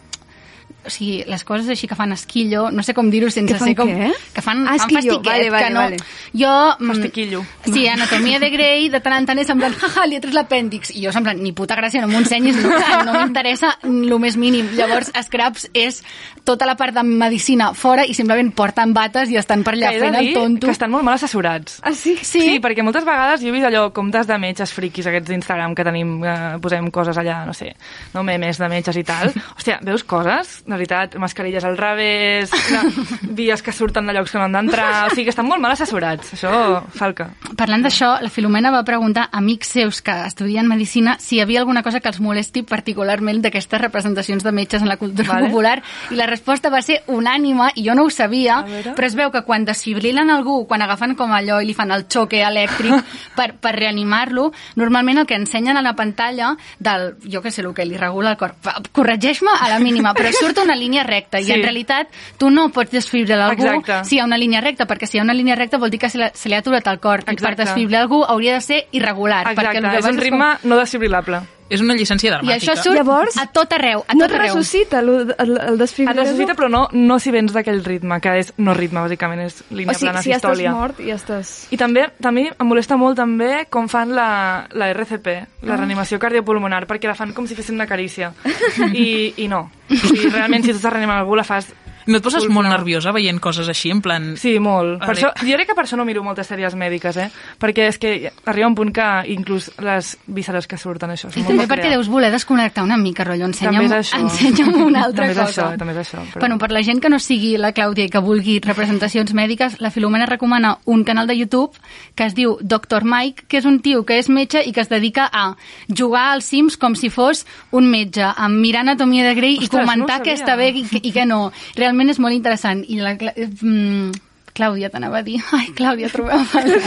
o 0.86 0.90
sigui, 0.90 1.24
les 1.26 1.44
coses 1.44 1.68
així 1.68 1.88
que 1.90 1.94
fan 1.98 2.12
esquillo, 2.14 2.70
no 2.70 2.82
sé 2.86 2.94
com 2.94 3.10
dir-ho 3.10 3.30
sense 3.30 3.52
Que 3.52 3.58
fan 3.58 3.68
ser 3.68 3.76
com... 3.76 3.88
què? 3.90 4.10
Que 4.34 4.42
fan, 4.44 4.62
Ah, 4.66 4.76
fan 4.76 4.80
esquillo, 4.80 5.16
fastiquet, 5.18 5.32
vale, 5.32 5.50
vale, 5.50 5.64
que 5.66 5.74
no... 5.74 5.80
vale. 5.80 5.96
Jo... 6.32 6.54
mm, 6.78 6.90
Fastiquillo. 6.92 7.44
Sí, 7.66 7.86
anatomia 7.88 8.38
de 8.40 8.50
Grey, 8.50 8.88
de 8.88 9.00
tant 9.00 9.16
en 9.18 9.26
tant 9.26 9.38
és 9.42 9.50
en 9.50 9.58
plan, 9.58 9.74
jaja, 9.80 10.06
li 10.06 10.16
he 10.16 10.20
tret 10.24 10.34
l'apèndix. 10.36 10.90
I 10.96 11.04
jo, 11.04 11.12
en 11.14 11.24
plan, 11.26 11.42
ni 11.42 11.52
puta 11.52 11.76
gràcia, 11.76 12.00
no 12.02 12.08
m'ho 12.08 12.22
ensenyis, 12.22 12.56
no, 12.62 12.70
no 13.08 13.18
m'interessa 13.20 13.74
el 13.82 14.14
més 14.22 14.36
mínim. 14.40 14.68
Llavors, 14.78 15.10
Scraps 15.26 15.68
és 15.74 16.02
tota 16.46 16.66
la 16.68 16.76
part 16.78 16.94
de 16.94 17.02
medicina 17.02 17.72
fora 17.74 18.04
i 18.06 18.14
simplement 18.14 18.52
porten 18.54 18.92
bates 18.94 19.30
i 19.32 19.36
estan 19.40 19.64
per 19.66 19.74
allà 19.74 19.90
fent 19.98 20.14
el 20.20 20.32
tonto. 20.34 20.66
que 20.68 20.72
estan 20.76 20.90
molt 20.92 21.04
mal 21.04 21.14
assessorats. 21.18 21.80
Ah, 21.82 21.92
sí? 21.92 22.14
Sí, 22.22 22.40
Sí, 22.46 22.60
perquè 22.62 22.84
moltes 22.86 23.04
vegades 23.04 23.40
jo 23.42 23.48
he 23.48 23.54
vist 23.54 23.66
allò 23.66 23.88
comptes 23.92 24.26
de 24.28 24.36
metges 24.38 24.70
friquis, 24.72 25.06
aquests 25.10 25.28
d'Instagram 25.32 25.74
que 25.74 25.84
tenim, 25.84 26.12
eh, 26.24 26.56
posem 26.62 26.86
coses 26.94 27.16
allà, 27.18 27.40
no 27.48 27.52
sé, 27.56 27.72
no 28.14 28.22
memes 28.22 28.58
de 28.62 28.68
metges 28.70 28.96
i 29.00 29.04
tal. 29.04 29.32
Hòstia, 29.56 29.80
veus 29.82 30.04
coses? 30.04 30.62
De 30.66 30.75
veritat, 30.76 31.16
mascarilles 31.20 31.64
al 31.64 31.76
revés, 31.78 32.52
vies 33.38 33.62
que 33.62 33.72
surten 33.72 34.06
de 34.06 34.14
llocs 34.16 34.32
que 34.32 34.38
no 34.38 34.46
han 34.46 34.56
d'entrar, 34.56 35.06
o 35.06 35.10
sigui 35.14 35.26
que 35.26 35.34
estan 35.34 35.48
molt 35.48 35.62
mal 35.62 35.74
assessorats. 35.74 36.34
Això 36.36 36.52
falca. 36.96 37.30
Parlant 37.56 37.84
d'això, 37.84 38.16
la 38.22 38.30
Filomena 38.32 38.72
va 38.74 38.84
preguntar 38.86 39.28
a 39.30 39.40
amics 39.40 39.74
seus 39.76 40.00
que 40.02 40.14
estudien 40.26 40.68
Medicina 40.68 41.16
si 41.20 41.36
hi 41.36 41.40
havia 41.44 41.60
alguna 41.60 41.82
cosa 41.82 42.00
que 42.00 42.10
els 42.10 42.20
molesti 42.20 42.62
particularment 42.66 43.42
d'aquestes 43.44 43.80
representacions 43.80 44.44
de 44.44 44.52
metges 44.52 44.82
en 44.82 44.88
la 44.88 44.96
cultura 44.96 45.28
Vale. 45.34 45.48
popular 45.48 45.76
i 46.10 46.18
la 46.18 46.26
resposta 46.26 46.70
va 46.72 46.82
ser 46.82 47.02
unànima 47.12 47.70
i 47.74 47.86
jo 47.86 47.94
no 47.94 48.06
ho 48.06 48.10
sabia, 48.10 48.60
però 48.96 49.06
es 49.06 49.16
veu 49.18 49.30
que 49.34 49.44
quan 49.46 49.64
desfibrilen 49.64 50.30
algú, 50.30 50.64
quan 50.66 50.82
agafen 50.82 51.14
com 51.16 51.32
allò 51.32 51.60
i 51.60 51.68
li 51.68 51.76
fan 51.76 51.92
el 51.94 52.06
xoque 52.12 52.42
elèctric 52.44 53.14
per, 53.38 53.52
per 53.60 53.74
reanimar-lo, 53.76 54.50
normalment 54.76 55.22
el 55.22 55.26
que 55.26 55.38
ensenyen 55.38 55.76
a 55.76 55.84
la 55.84 55.94
pantalla 55.96 56.54
del, 56.78 57.14
jo 57.24 57.42
què 57.42 57.52
sé, 57.52 57.64
el 57.66 57.74
que 57.74 57.86
li 57.86 57.98
regula 58.00 58.34
el 58.34 58.40
cor, 58.40 58.56
corregeix-me 58.92 59.54
a 59.60 59.70
la 59.72 59.80
mínima, 59.82 60.14
però 60.16 60.32
surt 60.34 60.62
una 60.66 60.76
línia 60.76 61.02
recta 61.04 61.38
Sí. 61.40 61.48
i 61.48 61.52
en 61.54 61.62
realitat 61.62 62.08
tu 62.38 62.50
no 62.50 62.68
pots 62.70 62.90
desfibrilar 62.92 63.50
algú 63.50 63.64
Exacte. 63.66 64.04
si 64.08 64.16
hi 64.16 64.20
ha 64.20 64.24
una 64.26 64.36
línia 64.38 64.60
recta, 64.60 64.86
perquè 64.86 65.06
si 65.06 65.16
hi 65.16 65.20
ha 65.20 65.24
una 65.24 65.34
línia 65.34 65.54
recta 65.56 65.78
vol 65.78 65.90
dir 65.90 65.98
que 66.00 66.10
se, 66.10 66.18
la, 66.18 66.30
se 66.34 66.48
li 66.50 66.54
ha 66.54 66.58
aturat 66.58 66.86
el 66.86 67.00
cor 67.00 67.20
i 67.20 67.24
per 67.24 67.34
Exacte. 67.34 67.62
desfibrilar 67.64 68.02
algú 68.02 68.24
hauria 68.24 68.54
de 68.54 68.60
ser 68.60 68.86
irregular. 68.92 69.44
perquè 69.46 69.58
Exacte, 69.70 69.80
llavors 69.80 69.98
és 70.04 70.10
un 70.10 70.16
com- 70.16 70.24
ritme 70.24 70.48
no 70.64 70.76
desfibrilable. 70.76 71.40
És 71.68 71.80
una 71.82 71.94
llicència 71.98 72.28
I 72.28 72.32
dramàtica. 72.32 72.56
això 72.72 72.76
surt 72.82 72.94
Llavors, 72.96 73.36
a 73.42 73.46
tot 73.50 73.72
arreu, 73.74 74.04
a 74.06 74.14
No 74.14 74.20
tot 74.26 74.30
et 74.30 74.36
arreu. 74.40 74.54
ressuscita 74.54 75.00
el, 75.00 75.08
el, 75.10 75.34
el 75.38 75.74
Et 75.74 75.78
desfibrilador? 75.80 76.22
necessita, 76.24 76.54
però 76.54 76.68
no, 76.70 76.84
no 76.92 77.18
si 77.18 77.32
vens 77.34 77.52
d'aquell 77.52 77.82
ritme, 77.84 78.20
que 78.20 78.36
és 78.38 78.52
no 78.58 78.74
ritme, 78.74 79.00
bàsicament, 79.02 79.40
és 79.46 79.64
línia 79.70 79.90
O 79.90 79.94
sigui, 79.98 80.06
plana 80.10 80.22
si 80.22 80.30
ja 80.30 80.36
estàs 80.38 80.62
mort, 80.70 81.00
ja 81.02 81.14
estàs... 81.18 81.50
I 81.74 81.76
també, 81.76 82.06
també 82.22 82.46
em 82.54 82.66
molesta 82.70 82.96
molt 82.96 83.16
també 83.18 83.66
com 83.68 83.88
fan 83.90 84.14
la, 84.14 84.66
la 84.72 84.90
RCP, 84.94 85.26
la 85.66 85.74
Ah. 85.74 85.76
reanimació 85.76 86.18
cardiopulmonar, 86.22 86.86
perquè 86.86 87.08
la 87.10 87.14
fan 87.18 87.32
com 87.34 87.46
si 87.48 87.54
fessin 87.58 87.74
una 87.74 87.86
carícia. 87.90 88.32
I, 88.94 89.34
i 89.36 89.48
no. 89.48 89.70
O 89.90 89.96
sigui, 89.96 90.30
realment, 90.30 90.62
si 90.62 90.70
tu 90.70 90.78
estàs 90.78 90.92
reanimant 90.92 91.18
algú, 91.18 91.34
la 91.34 91.44
fas... 91.44 91.66
No 92.06 92.18
et 92.18 92.22
poses 92.22 92.44
Full 92.44 92.52
molt 92.54 92.68
nerviosa 92.70 93.10
veient 93.12 93.40
coses 93.42 93.68
així, 93.68 93.90
en 93.90 94.00
plan... 94.00 94.36
Sí, 94.38 94.58
molt. 94.62 95.00
Per 95.02 95.14
això, 95.16 95.32
jo 95.42 95.56
crec 95.56 95.66
que 95.72 95.74
per 95.74 95.84
això 95.86 95.96
no 95.98 96.04
miro 96.06 96.22
moltes 96.22 96.46
sèries 96.46 96.74
mèdiques, 96.78 97.16
eh? 97.18 97.28
Perquè 97.58 97.88
és 97.90 97.98
que 97.98 98.30
arriba 98.46 98.68
un 98.68 98.76
punt 98.78 98.92
que 98.94 99.06
inclús 99.34 99.70
les 99.82 100.12
vísceres 100.26 100.68
que 100.70 100.78
surten, 100.78 101.10
això, 101.10 101.30
I 101.34 101.42
també 101.42 101.66
perquè 101.66 101.90
deus 101.90 102.06
voler 102.08 102.30
desconnectar 102.30 102.84
una 102.86 102.96
mica, 102.96 103.24
rotllo, 103.26 103.48
ensenya'm, 103.50 103.88
També 103.88 103.98
és 103.98 104.12
això. 104.12 104.20
ensenya'm 104.22 104.82
una 104.86 105.02
altra 105.08 105.26
també 105.26 105.32
és 105.34 105.40
cosa. 105.46 105.66
Això, 105.66 105.78
també 105.82 105.96
és 105.96 106.00
això. 106.04 106.22
Però... 106.32 106.40
Bueno, 106.46 106.58
per 106.62 106.70
la 106.72 106.82
gent 106.86 107.00
que 107.02 107.10
no 107.10 107.18
sigui 107.18 107.56
la 107.58 107.72
Clàudia 107.74 108.06
i 108.06 108.12
que 108.12 108.22
vulgui 108.22 108.60
representacions 108.62 109.34
mèdiques, 109.34 109.80
la 109.80 109.90
Filomena 109.90 110.26
recomana 110.30 110.76
un 110.86 111.02
canal 111.04 111.26
de 111.26 111.34
YouTube 111.40 111.74
que 112.14 112.24
es 112.30 112.34
diu 112.38 112.56
Dr. 112.62 113.02
Mike, 113.04 113.48
que 113.48 113.58
és 113.58 113.66
un 113.66 113.80
tio 113.82 114.04
que 114.06 114.20
és 114.20 114.28
metge 114.30 114.62
i 114.62 114.72
que 114.72 114.80
es 114.84 114.88
dedica 114.88 115.26
a 115.32 115.56
jugar 115.90 116.28
als 116.36 116.44
Sims 116.52 116.76
com 116.78 116.94
si 116.94 117.10
fos 117.10 117.44
un 117.72 117.90
metge, 117.90 118.22
a 118.22 118.48
mirar 118.48 118.84
anatomia 118.86 119.26
de 119.26 119.34
Grey 119.34 119.56
i 119.58 119.64
Ostres, 119.66 119.82
comentar 119.82 120.20
no 120.20 120.24
què 120.24 120.36
està 120.38 120.54
bé 120.56 120.70
i, 120.70 120.84
què- 120.86 121.02
i 121.02 121.12
què 121.12 121.26
no. 121.26 121.50
Realment 121.74 121.95
és 122.04 122.18
molt 122.22 122.34
interessant. 122.36 122.84
I 122.88 122.98
la, 123.00 123.14
mm, 123.16 124.10
Clàudia 124.56 124.88
t'anava 124.88 125.18
a 125.20 125.22
dir... 125.22 125.36
Ai, 125.56 125.72
Clàudia, 125.76 126.08
trobem 126.12 126.40
a 126.40 126.44
faltar. 126.44 126.78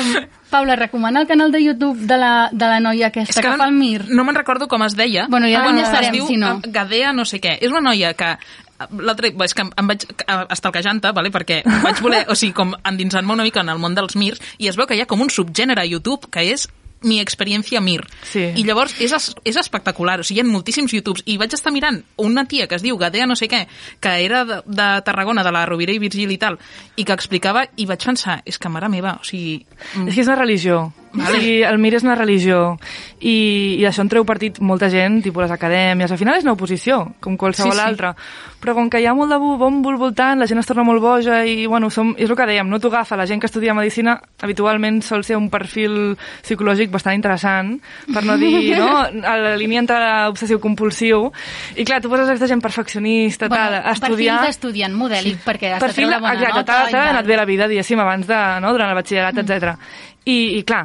um, 0.00 0.14
Paula, 0.50 0.74
recomana 0.76 1.20
el 1.20 1.28
canal 1.28 1.52
de 1.52 1.60
YouTube 1.62 2.06
de 2.06 2.16
la, 2.18 2.48
de 2.50 2.66
la 2.66 2.80
noia 2.80 3.10
aquesta 3.12 3.42
que 3.42 3.52
fa 3.56 3.68
el 3.68 3.76
Mir. 3.76 4.08
no 4.10 4.24
me'n 4.26 4.34
recordo 4.34 4.66
com 4.66 4.82
es 4.82 4.96
deia. 4.98 5.28
Bueno, 5.30 5.46
ja 5.46 5.62
Ah, 5.62 6.00
es 6.00 6.10
diu 6.10 6.26
si 6.26 6.36
no. 6.36 6.60
Gadea 6.66 7.12
no 7.12 7.24
sé 7.24 7.38
què. 7.40 7.58
És 7.60 7.70
una 7.70 7.80
noia 7.80 8.14
que 8.14 8.32
l'altre 8.96 9.30
és 9.44 9.54
que 9.54 9.62
em, 9.62 9.86
vaig 9.86 10.06
estalquejant-te, 10.50 11.12
vale? 11.12 11.30
perquè 11.30 11.60
vaig 11.84 12.00
voler, 12.00 12.24
o 12.32 12.34
sigui, 12.34 12.54
com 12.56 12.74
endinsant-me 12.82 13.32
una 13.36 13.44
mica 13.46 13.60
en 13.60 13.68
el 13.68 13.78
món 13.78 13.94
dels 13.94 14.16
mirs, 14.16 14.40
i 14.58 14.68
es 14.68 14.76
veu 14.80 14.86
que 14.88 14.96
hi 14.96 15.02
ha 15.04 15.06
com 15.10 15.20
un 15.20 15.30
subgènere 15.30 15.82
a 15.84 15.88
YouTube 15.88 16.30
que 16.32 16.46
és 16.52 16.66
mi 17.02 17.20
experiència 17.20 17.80
mir. 17.80 18.02
Sí. 18.28 18.44
I 18.56 18.64
llavors 18.66 18.96
és, 19.00 19.14
és 19.44 19.56
espectacular, 19.56 20.20
o 20.20 20.26
sigui, 20.26 20.40
hi 20.40 20.44
ha 20.44 20.48
moltíssims 20.50 20.94
YouTubes, 20.96 21.24
i 21.26 21.38
vaig 21.40 21.54
estar 21.56 21.72
mirant 21.72 22.02
una 22.20 22.46
tia 22.48 22.68
que 22.68 22.76
es 22.78 22.84
diu 22.84 22.98
Gadea 23.00 23.28
no 23.28 23.36
sé 23.38 23.48
què, 23.50 23.64
que 24.00 24.16
era 24.24 24.44
de, 24.44 24.62
de 24.66 24.88
Tarragona, 25.06 25.44
de 25.46 25.54
la 25.54 25.66
Rovira 25.68 25.94
i 25.96 26.02
Virgili 26.02 26.36
i 26.36 26.42
tal, 26.42 26.60
i 26.96 27.06
que 27.08 27.16
explicava, 27.16 27.66
i 27.76 27.88
vaig 27.88 28.04
pensar, 28.04 28.40
és 28.44 28.58
que 28.60 28.72
mare 28.72 28.92
meva, 28.92 29.18
o 29.20 29.26
sigui... 29.26 29.60
És 30.06 30.14
que 30.14 30.20
és 30.20 30.28
una 30.28 30.40
religió. 30.40 30.82
Vale. 31.12 31.38
O 31.38 31.40
sigui, 31.40 31.56
el 31.66 31.78
MIR 31.82 31.96
és 31.98 32.04
una 32.06 32.14
religió. 32.14 32.76
I, 33.20 33.76
i 33.76 33.82
d'això 33.82 34.04
en 34.04 34.08
treu 34.12 34.24
partit 34.24 34.60
molta 34.62 34.86
gent, 34.88 35.18
tipus 35.24 35.42
les 35.42 35.50
acadèmies. 35.52 36.12
Al 36.14 36.18
final 36.20 36.36
és 36.38 36.44
una 36.46 36.52
oposició, 36.54 37.00
com 37.20 37.36
qualsevol 37.36 37.72
Sí, 37.74 37.78
sí. 37.80 37.84
altra. 37.84 38.12
Però 38.60 38.74
com 38.76 38.88
que 38.92 39.00
hi 39.00 39.06
ha 39.08 39.14
molt 39.16 39.32
de 39.32 39.38
bombo 39.40 39.90
al 39.90 39.96
voltant, 39.98 40.38
la 40.38 40.46
gent 40.46 40.60
es 40.60 40.66
torna 40.68 40.84
molt 40.86 41.02
boja 41.02 41.40
i, 41.48 41.66
bueno, 41.66 41.90
som, 41.90 42.14
és 42.16 42.30
el 42.30 42.36
que 42.38 42.46
dèiem, 42.46 42.68
no 42.70 42.78
t'ho 42.78 42.88
agafa. 42.92 43.16
La 43.18 43.26
gent 43.26 43.40
que 43.42 43.46
estudia 43.50 43.74
Medicina 43.74 44.20
habitualment 44.40 45.00
sol 45.02 45.24
ser 45.24 45.36
un 45.36 45.48
perfil 45.50 46.16
psicològic 46.44 46.90
bastant 46.94 47.16
interessant, 47.18 47.74
per 48.14 48.22
no 48.24 48.36
dir, 48.38 48.76
no?, 48.78 49.00
a 49.32 49.36
la 49.36 49.56
línia 49.56 49.80
entre 49.82 49.98
obsessiu-compulsiu. 50.30 51.32
I 51.76 51.84
clar, 51.84 52.00
tu 52.00 52.08
poses 52.12 52.28
aquesta 52.28 52.46
gent 52.50 52.62
perfeccionista, 52.62 53.48
tal, 53.48 53.74
a 53.80 53.92
estudiar... 53.96 54.38
Perfil 54.38 54.46
d'estudiant 54.46 54.94
modèlic, 54.94 55.42
perquè 55.44 55.74
has 55.74 55.80
de 55.82 55.86
Perfil, 55.88 56.08
treure 56.08 56.20
bona 56.22 56.34
exacte, 56.38 56.58
nota. 56.60 56.78
i 56.86 56.92
t'ha 56.92 56.96
tal. 57.00 57.12
anat 57.16 57.26
bé 57.26 57.36
la 57.40 57.44
vida, 57.48 57.68
diguéssim, 57.68 58.00
abans 58.00 58.26
de, 58.30 58.40
no, 58.62 58.72
durant 58.72 58.90
el 58.94 58.98
batxillerat, 59.02 59.34
Mm. 59.34 59.44
etc. 59.44 59.76
I, 60.26 60.38
I 60.58 60.62
clar, 60.68 60.84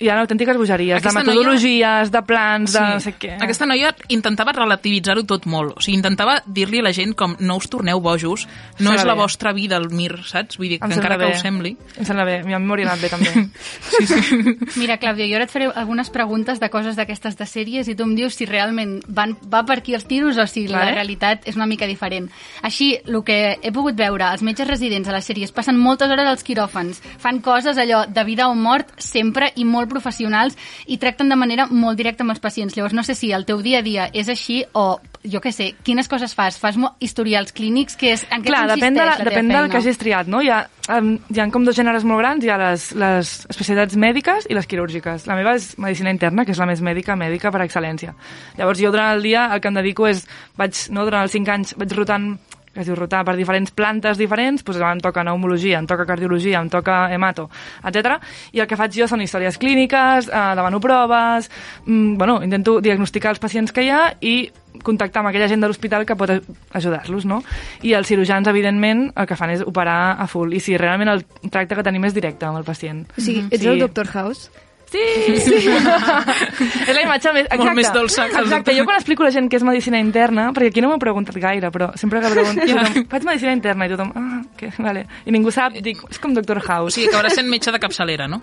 hi 0.00 0.08
ha 0.08 0.20
autèntiques 0.20 0.56
bogeries, 0.56 1.00
Aquesta 1.00 1.20
de 1.20 1.26
metodologies, 1.26 2.10
de 2.12 2.22
plans, 2.22 2.72
de 2.72 2.78
Sí. 2.78 2.84
no 2.94 3.00
sé 3.00 3.14
què. 3.18 3.32
Aquesta 3.42 3.66
noia 3.66 3.94
intentava 4.08 4.52
relativitzar-ho 4.52 5.24
tot 5.26 5.44
molt. 5.46 5.76
O 5.76 5.80
sigui, 5.80 5.96
intentava 5.98 6.36
dir-li 6.46 6.78
a 6.78 6.82
la 6.86 6.92
gent 6.92 7.14
com 7.18 7.34
no 7.40 7.56
us 7.56 7.68
torneu 7.68 7.98
bojos, 8.00 8.46
no 8.78 8.92
és 8.94 9.04
la 9.04 9.14
bé. 9.14 9.20
vostra 9.20 9.52
vida 9.52 9.76
el 9.76 9.88
mir, 9.90 10.12
saps? 10.24 10.56
Vull 10.56 10.68
dir, 10.68 10.78
que 10.78 10.86
encara 10.86 11.16
sembla 11.16 11.18
que 11.18 11.24
bé. 11.24 11.36
us 11.36 11.40
sembli. 11.42 11.76
Em 11.98 12.04
sembla 12.04 12.24
bé, 12.24 12.36
a 12.40 12.44
mi 12.44 12.54
m'hauria 12.66 12.86
anat 12.92 13.00
bé 13.00 13.08
també. 13.08 13.50
Sí, 13.98 14.06
sí. 14.06 14.58
Mira, 14.76 14.98
Clàudia, 14.98 15.26
jo 15.28 15.34
ara 15.36 15.44
et 15.44 15.50
faré 15.50 15.66
algunes 15.74 16.10
preguntes 16.10 16.60
de 16.60 16.68
coses 16.70 16.94
d'aquestes 16.96 17.36
de 17.36 17.44
sèries 17.46 17.88
i 17.88 17.94
tu 17.96 18.04
em 18.04 18.14
dius 18.14 18.34
si 18.38 18.46
realment 18.46 19.00
van, 19.08 19.34
va 19.52 19.64
per 19.66 19.78
aquí 19.78 19.94
els 19.94 20.04
tiros 20.06 20.36
o 20.38 20.46
si 20.46 20.68
la 20.68 20.78
Vale. 20.84 20.92
realitat 20.94 21.42
és 21.48 21.56
una 21.56 21.66
mica 21.66 21.86
diferent. 21.86 22.30
Així, 22.62 22.98
el 23.04 23.22
que 23.24 23.58
he 23.60 23.72
pogut 23.72 23.96
veure, 23.96 24.30
els 24.32 24.42
metges 24.42 24.68
residents 24.68 25.08
a 25.08 25.12
les 25.12 25.26
sèries 25.28 25.50
passen 25.52 25.76
moltes 25.76 26.08
hores 26.10 26.26
als 26.28 26.44
quiròfans, 26.44 27.02
fan 27.18 27.40
coses 27.40 27.76
allò 27.76 28.06
de 28.06 28.24
vida 28.24 28.46
o 28.48 28.54
mort 28.54 28.92
sempre 28.98 29.50
i 29.56 29.64
molt 29.64 29.87
professionals 29.90 30.56
i 30.86 30.98
tracten 31.00 31.28
de 31.28 31.36
manera 31.38 31.68
molt 31.70 31.98
directa 31.98 32.24
amb 32.24 32.34
els 32.34 32.42
pacients. 32.42 32.76
Llavors, 32.76 32.94
no 32.96 33.04
sé 33.06 33.16
si 33.18 33.32
el 33.32 33.46
teu 33.48 33.62
dia 33.64 33.80
a 33.80 33.86
dia 33.86 34.08
és 34.12 34.28
així 34.28 34.62
o, 34.72 34.98
jo 35.24 35.42
què 35.44 35.52
sé, 35.54 35.72
quines 35.84 36.08
coses 36.08 36.34
fas? 36.36 36.58
Fas 36.60 36.78
historials 37.00 37.52
clínics? 37.52 37.96
Que 37.98 38.12
és, 38.14 38.24
en 38.30 38.44
què 38.44 38.52
Clar, 38.52 38.66
depèn, 38.72 38.96
de 38.96 39.04
la, 39.04 39.16
la 39.18 39.28
depèn 39.28 39.52
del 39.52 39.70
que 39.72 39.80
hagis 39.80 40.00
triat, 40.00 40.30
no? 40.30 40.42
Hi 40.44 40.50
ha, 40.54 40.60
hi 40.88 41.40
ha 41.40 41.48
com 41.54 41.66
dos 41.66 41.76
gèneres 41.78 42.06
molt 42.08 42.22
grans, 42.22 42.44
hi 42.44 42.52
ha 42.52 42.58
les, 42.60 42.90
les 42.98 43.32
especialitats 43.50 43.98
mèdiques 44.00 44.48
i 44.48 44.56
les 44.58 44.68
quirúrgiques. 44.70 45.26
La 45.28 45.36
meva 45.38 45.56
és 45.58 45.72
medicina 45.80 46.14
interna, 46.14 46.44
que 46.44 46.54
és 46.56 46.60
la 46.62 46.68
més 46.70 46.82
mèdica, 46.84 47.16
mèdica 47.18 47.52
per 47.54 47.64
excel·lència. 47.66 48.14
Llavors 48.58 48.82
jo 48.82 48.92
durant 48.94 49.16
el 49.16 49.24
dia 49.26 49.48
el 49.52 49.62
que 49.62 49.72
em 49.72 49.80
dedico 49.80 50.08
és, 50.10 50.24
vaig, 50.58 50.86
no, 50.94 51.06
durant 51.08 51.26
els 51.26 51.34
cinc 51.34 51.50
anys 51.54 51.74
vaig 51.78 51.96
rotant 51.96 52.34
que 52.78 52.84
es 52.84 52.86
diu 52.86 52.94
rotar 52.94 53.24
per 53.26 53.34
diferents 53.34 53.72
plantes 53.74 54.18
diferents, 54.20 54.62
doncs 54.62 54.78
em 54.78 55.00
toca 55.02 55.24
pneumologia, 55.24 55.80
em 55.82 55.86
toca 55.90 56.06
cardiologia, 56.06 56.60
em 56.62 56.68
toca 56.70 57.08
hemato, 57.12 57.48
etc. 57.82 58.20
I 58.54 58.62
el 58.62 58.68
que 58.70 58.78
faig 58.78 58.94
jo 58.94 59.08
són 59.10 59.24
històries 59.24 59.58
clíniques, 59.58 60.28
eh, 60.30 60.44
demano 60.54 60.78
proves, 60.80 61.50
mm, 61.84 62.14
bueno, 62.16 62.38
intento 62.46 62.78
diagnosticar 62.80 63.32
els 63.34 63.42
pacients 63.42 63.72
que 63.74 63.82
hi 63.82 63.90
ha 63.90 64.14
i 64.22 64.36
contactar 64.84 65.24
amb 65.24 65.32
aquella 65.32 65.48
gent 65.50 65.60
de 65.60 65.66
l'hospital 65.66 66.06
que 66.06 66.14
pot 66.14 66.30
ajudar-los, 66.70 67.26
no? 67.26 67.42
I 67.82 67.94
els 67.98 68.06
cirurgians, 68.06 68.46
evidentment, 68.46 69.08
el 69.16 69.26
que 69.26 69.34
fan 69.34 69.50
és 69.50 69.64
operar 69.66 70.14
a 70.20 70.28
full. 70.30 70.54
I 70.54 70.60
si 70.60 70.76
realment 70.78 71.10
el 71.10 71.24
tracte 71.50 71.74
que 71.74 71.82
tenim 71.82 72.04
és 72.06 72.14
directe 72.14 72.46
amb 72.46 72.58
el 72.62 72.64
pacient. 72.64 73.08
O 73.18 73.20
sigui, 73.20 73.48
ets 73.50 73.60
Sí. 73.62 73.66
el 73.66 73.80
Doctor 73.80 74.06
House? 74.14 74.50
Sí! 74.88 75.40
sí. 75.44 75.68
és 75.68 76.94
la 76.96 77.02
imatge 77.02 77.32
més... 77.34 77.44
Exacte. 77.44 77.60
Molt 77.60 77.76
més 77.76 77.90
dolça 77.92 78.26
que 78.30 78.40
Exacte, 78.40 78.74
jo 78.76 78.86
quan 78.88 78.96
explico 78.96 79.24
a 79.24 79.28
la 79.28 79.34
gent 79.34 79.50
que 79.52 79.58
és 79.60 79.66
medicina 79.66 80.00
interna, 80.00 80.48
perquè 80.56 80.72
aquí 80.72 80.84
no 80.84 80.92
m'ho 80.92 80.98
preguntat 81.02 81.36
gaire, 81.42 81.70
però 81.74 81.90
sempre 82.00 82.22
que 82.24 82.32
pregunto, 82.32 82.64
tothom, 82.64 83.06
faig 83.12 83.28
medicina 83.28 83.54
interna 83.56 83.88
i 83.88 83.92
tothom, 83.92 84.12
ah, 84.16 84.42
que, 84.56 84.72
vale. 84.80 85.06
I 85.28 85.34
ningú 85.34 85.52
sap, 85.54 85.76
dic, 85.84 86.00
és 86.08 86.20
com 86.22 86.34
Doctor 86.36 86.62
O 86.62 86.66
House. 86.66 86.96
sigui, 86.96 87.10
acabaràs 87.12 87.36
sent 87.36 87.50
metge 87.52 87.74
de 87.74 87.82
capçalera, 87.82 88.28
no? 88.28 88.40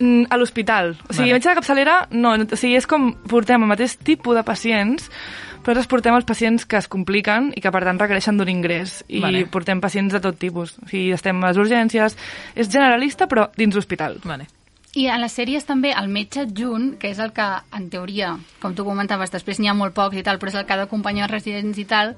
Mm, 0.00 0.26
a 0.30 0.38
l'hospital. 0.40 0.96
O 1.08 1.12
sigui, 1.12 1.28
Vale. 1.28 1.38
metge 1.38 1.52
de 1.52 1.58
capçalera, 1.60 1.98
no, 2.10 2.34
o 2.34 2.56
sigui, 2.56 2.74
és 2.80 2.88
com 2.90 3.12
portem 3.30 3.62
el 3.62 3.70
mateix 3.70 3.94
tipus 4.02 4.34
de 4.34 4.42
pacients, 4.42 5.06
però 5.64 5.72
nosaltres 5.72 5.88
portem 5.92 6.16
els 6.16 6.26
pacients 6.28 6.66
que 6.68 6.76
es 6.76 6.88
compliquen 6.92 7.52
i 7.56 7.62
que, 7.64 7.70
per 7.72 7.84
tant, 7.86 8.00
requereixen 8.00 8.36
d'un 8.36 8.50
ingrés. 8.52 8.98
I 9.08 9.22
Vale. 9.22 9.46
portem 9.46 9.80
pacients 9.80 10.12
de 10.12 10.20
tot 10.20 10.36
tipus. 10.36 10.74
O 10.82 10.88
sigui, 10.90 11.12
estem 11.16 11.40
a 11.40 11.52
les 11.52 11.60
urgències. 11.62 12.18
És 12.54 12.68
generalista, 12.68 13.28
però 13.30 13.48
dins 13.56 13.74
l'hospital. 13.74 14.18
Vale. 14.24 14.50
I 14.94 15.08
a 15.10 15.16
les 15.18 15.32
sèries 15.34 15.64
també 15.66 15.90
el 15.90 16.06
metge 16.06 16.44
adjunt, 16.44 16.92
que 17.02 17.08
és 17.10 17.18
el 17.18 17.32
que, 17.34 17.42
en 17.74 17.88
teoria, 17.90 18.28
com 18.62 18.76
tu 18.78 18.84
comentaves, 18.86 19.32
després 19.32 19.58
n'hi 19.58 19.66
ha 19.66 19.74
molt 19.74 19.90
pocs 19.96 20.20
i 20.20 20.22
tal, 20.22 20.36
però 20.38 20.52
és 20.52 20.58
el 20.60 20.66
que 20.68 20.72
ha 20.72 20.76
d'acompanyar 20.78 21.24
els 21.26 21.32
residents 21.32 21.80
i 21.82 21.84
tal, 21.90 22.12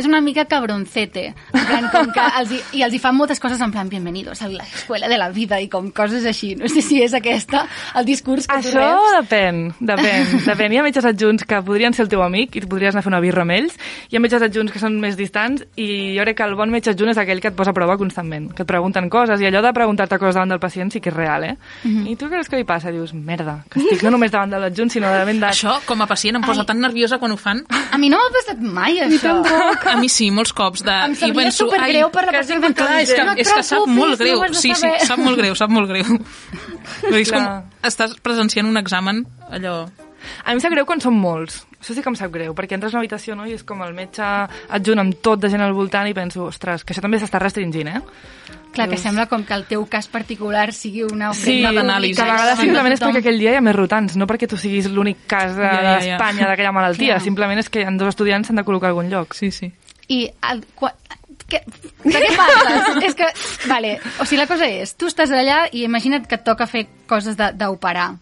és 0.00 0.06
una 0.08 0.22
mica 0.24 0.46
cabroncete. 0.48 1.26
En 1.52 1.66
plan, 1.68 1.88
com 1.92 2.08
que 2.14 2.24
els 2.40 2.54
hi, 2.56 2.60
I 2.80 2.84
els 2.86 2.96
hi 2.96 3.00
fan 3.02 3.18
moltes 3.18 3.36
coses 3.42 3.60
en 3.60 3.70
plan, 3.74 3.90
bienvenidos 3.92 4.40
a 4.40 4.48
la 4.48 4.64
escuela 4.64 5.10
de 5.12 5.18
la 5.20 5.28
vida 5.28 5.58
i 5.60 5.68
com 5.68 5.90
coses 5.92 6.24
així. 6.24 6.54
No 6.56 6.70
sé 6.72 6.80
si 6.80 7.02
és 7.04 7.12
aquesta 7.12 7.66
el 8.00 8.08
discurs 8.08 8.46
que 8.48 8.62
tu 8.62 8.70
Això 8.70 8.80
reps. 8.80 9.18
depèn, 9.18 9.60
depèn, 9.92 10.32
depèn. 10.48 10.72
Hi 10.72 10.80
ha 10.80 10.86
metges 10.88 11.04
adjunts 11.04 11.44
que 11.44 11.60
podrien 11.60 11.92
ser 11.92 12.06
el 12.06 12.10
teu 12.14 12.24
amic 12.24 12.56
i 12.56 12.64
podries 12.64 12.96
anar 12.96 13.04
a 13.04 13.06
fer 13.10 13.12
una 13.12 13.20
birra 13.20 13.44
amb 13.44 13.52
ells. 13.58 13.76
Hi 14.08 14.16
ha 14.16 14.24
metges 14.24 14.40
adjunts 14.48 14.72
que 14.72 14.80
són 14.80 14.96
més 15.04 15.20
distants 15.20 15.66
i 15.76 16.16
jo 16.16 16.24
crec 16.24 16.40
que 16.40 16.48
el 16.48 16.56
bon 16.56 16.72
metge 16.72 16.96
adjunt 16.96 17.12
és 17.12 17.20
aquell 17.20 17.44
que 17.44 17.52
et 17.52 17.60
posa 17.60 17.76
a 17.76 17.76
prova 17.76 17.98
constantment, 18.00 18.48
que 18.56 18.64
et 18.64 18.72
pregunten 18.72 19.12
coses 19.12 19.44
i 19.44 19.50
allò 19.52 19.60
de 19.60 19.76
preguntar-te 19.76 20.16
coses 20.16 20.40
davant 20.40 20.56
del 20.56 20.64
pacient 20.64 20.96
sí 20.96 21.04
que 21.04 21.12
és 21.12 21.16
real, 21.20 21.44
eh? 21.44 21.56
Mhm. 21.84 22.06
I 22.08 22.16
tu 22.22 22.28
creus 22.30 22.48
que 22.48 22.60
li 22.60 22.64
passa? 22.68 22.92
Dius, 22.94 23.12
merda, 23.12 23.58
que 23.70 23.80
estic 23.82 24.04
no 24.06 24.12
només 24.14 24.30
davant 24.32 24.52
de 24.54 24.60
l'adjunt, 24.62 24.92
sinó 24.94 25.10
davant 25.12 25.40
de... 25.42 25.48
Això, 25.50 25.74
com 25.88 26.04
a 26.04 26.06
pacient, 26.10 26.38
em 26.38 26.46
posa 26.46 26.62
Ai. 26.64 26.68
tan 26.70 26.80
nerviosa 26.82 27.18
quan 27.22 27.34
ho 27.34 27.38
fan. 27.40 27.64
A 27.92 27.98
mi 28.00 28.08
no 28.12 28.20
m'ha 28.22 28.30
passat 28.38 28.62
mai, 28.62 29.00
això. 29.04 29.34
A 29.92 29.96
mi 30.00 30.08
sí, 30.12 30.30
molts 30.34 30.54
cops. 30.56 30.84
De... 30.86 30.94
Em 31.10 31.16
sabria 31.18 31.48
penso, 31.48 31.66
supergreu 31.66 32.06
ai, 32.06 32.12
per 32.14 32.24
la 32.28 32.36
persona 32.38 32.62
que 32.68 32.72
clar, 32.78 33.00
és 33.02 33.10
que, 33.12 33.18
diu, 33.18 33.26
"No 33.26 33.34
et 33.34 33.42
és 33.44 33.52
que 33.52 33.66
sap 33.66 33.90
molt 33.90 34.22
greu. 34.22 34.46
sí, 34.54 34.72
sí, 34.74 34.94
sap 35.06 35.18
molt 35.18 35.42
greu, 35.42 35.58
sap 35.58 35.70
molt 35.74 35.90
greu. 35.90 36.16
És 37.22 37.30
com, 37.30 37.44
estàs 37.82 38.16
presenciant 38.22 38.68
un 38.70 38.80
examen, 38.80 39.26
allò... 39.50 39.82
A 40.44 40.52
mi 40.52 40.54
em 40.54 40.60
sap 40.62 40.70
greu 40.70 40.86
quan 40.86 41.00
són 41.02 41.16
molts. 41.18 41.64
Això 41.80 41.96
sí 41.96 42.02
que 42.02 42.10
em 42.12 42.14
sap 42.14 42.30
greu, 42.30 42.52
perquè 42.54 42.76
entres 42.76 42.92
a 42.92 42.96
una 42.96 43.02
habitació 43.02 43.34
no, 43.34 43.42
i 43.50 43.56
és 43.56 43.64
com 43.66 43.80
el 43.82 43.90
metge 43.96 44.22
adjunt 44.70 45.02
amb 45.02 45.16
tot 45.18 45.40
de 45.42 45.50
gent 45.50 45.64
al 45.64 45.74
voltant 45.74 46.06
i 46.06 46.14
penso, 46.14 46.44
ostres, 46.46 46.84
que 46.86 46.94
això 46.94 47.02
també 47.02 47.18
s'està 47.18 47.40
restringint, 47.42 47.90
eh? 47.90 48.02
Clar, 48.72 48.88
que 48.88 48.96
sembla 48.96 49.26
com 49.28 49.44
que 49.44 49.52
el 49.52 49.66
teu 49.68 49.84
cas 49.86 50.08
particular 50.08 50.72
sigui 50.72 51.02
una 51.04 51.32
Sí, 51.34 51.60
ofrena 51.62 51.72
d'anàlisi. 51.72 52.16
que 52.16 52.22
a 52.22 52.32
vegades 52.32 52.58
simplement 52.58 52.92
és 52.94 53.00
perquè 53.02 53.18
aquell 53.18 53.38
dia 53.38 53.52
hi 53.52 53.56
ha 53.56 53.60
més 53.60 53.76
rotants, 53.76 54.16
no 54.16 54.26
perquè 54.26 54.48
tu 54.48 54.56
siguis 54.56 54.88
l'únic 54.90 55.26
cas 55.26 55.54
de- 55.54 55.62
Ja, 55.62 55.72
ja, 55.74 55.82
ja. 55.82 55.98
d'Espanya 56.16 56.46
d'aquella 56.48 56.72
malaltia, 56.72 57.14
Clar. 57.14 57.20
simplement 57.20 57.58
és 57.60 57.68
que 57.68 57.82
en 57.82 57.98
dos 57.98 58.08
estudiants 58.08 58.46
s'han 58.48 58.56
de 58.56 58.64
col·locar 58.64 58.86
a 58.86 58.88
algun 58.88 59.10
lloc. 59.10 59.34
Sí, 59.34 59.50
sí. 59.50 59.70
I 60.08 60.30
el, 60.50 60.64
qua, 60.74 60.94
que, 61.48 61.60
de 62.04 62.10
què 62.18 62.36
parles? 62.36 63.04
és 63.08 63.14
que, 63.14 63.26
vale, 63.68 63.98
o 64.18 64.24
sigui, 64.24 64.40
la 64.40 64.46
cosa 64.48 64.66
és, 64.66 64.96
tu 64.96 65.06
estàs 65.06 65.30
allà 65.30 65.68
i 65.70 65.84
imagina't 65.84 66.26
que 66.26 66.36
et 66.36 66.44
toca 66.44 66.66
fer 66.66 66.86
coses 67.06 67.36
de- 67.36 67.52
d'operar. 67.52 68.14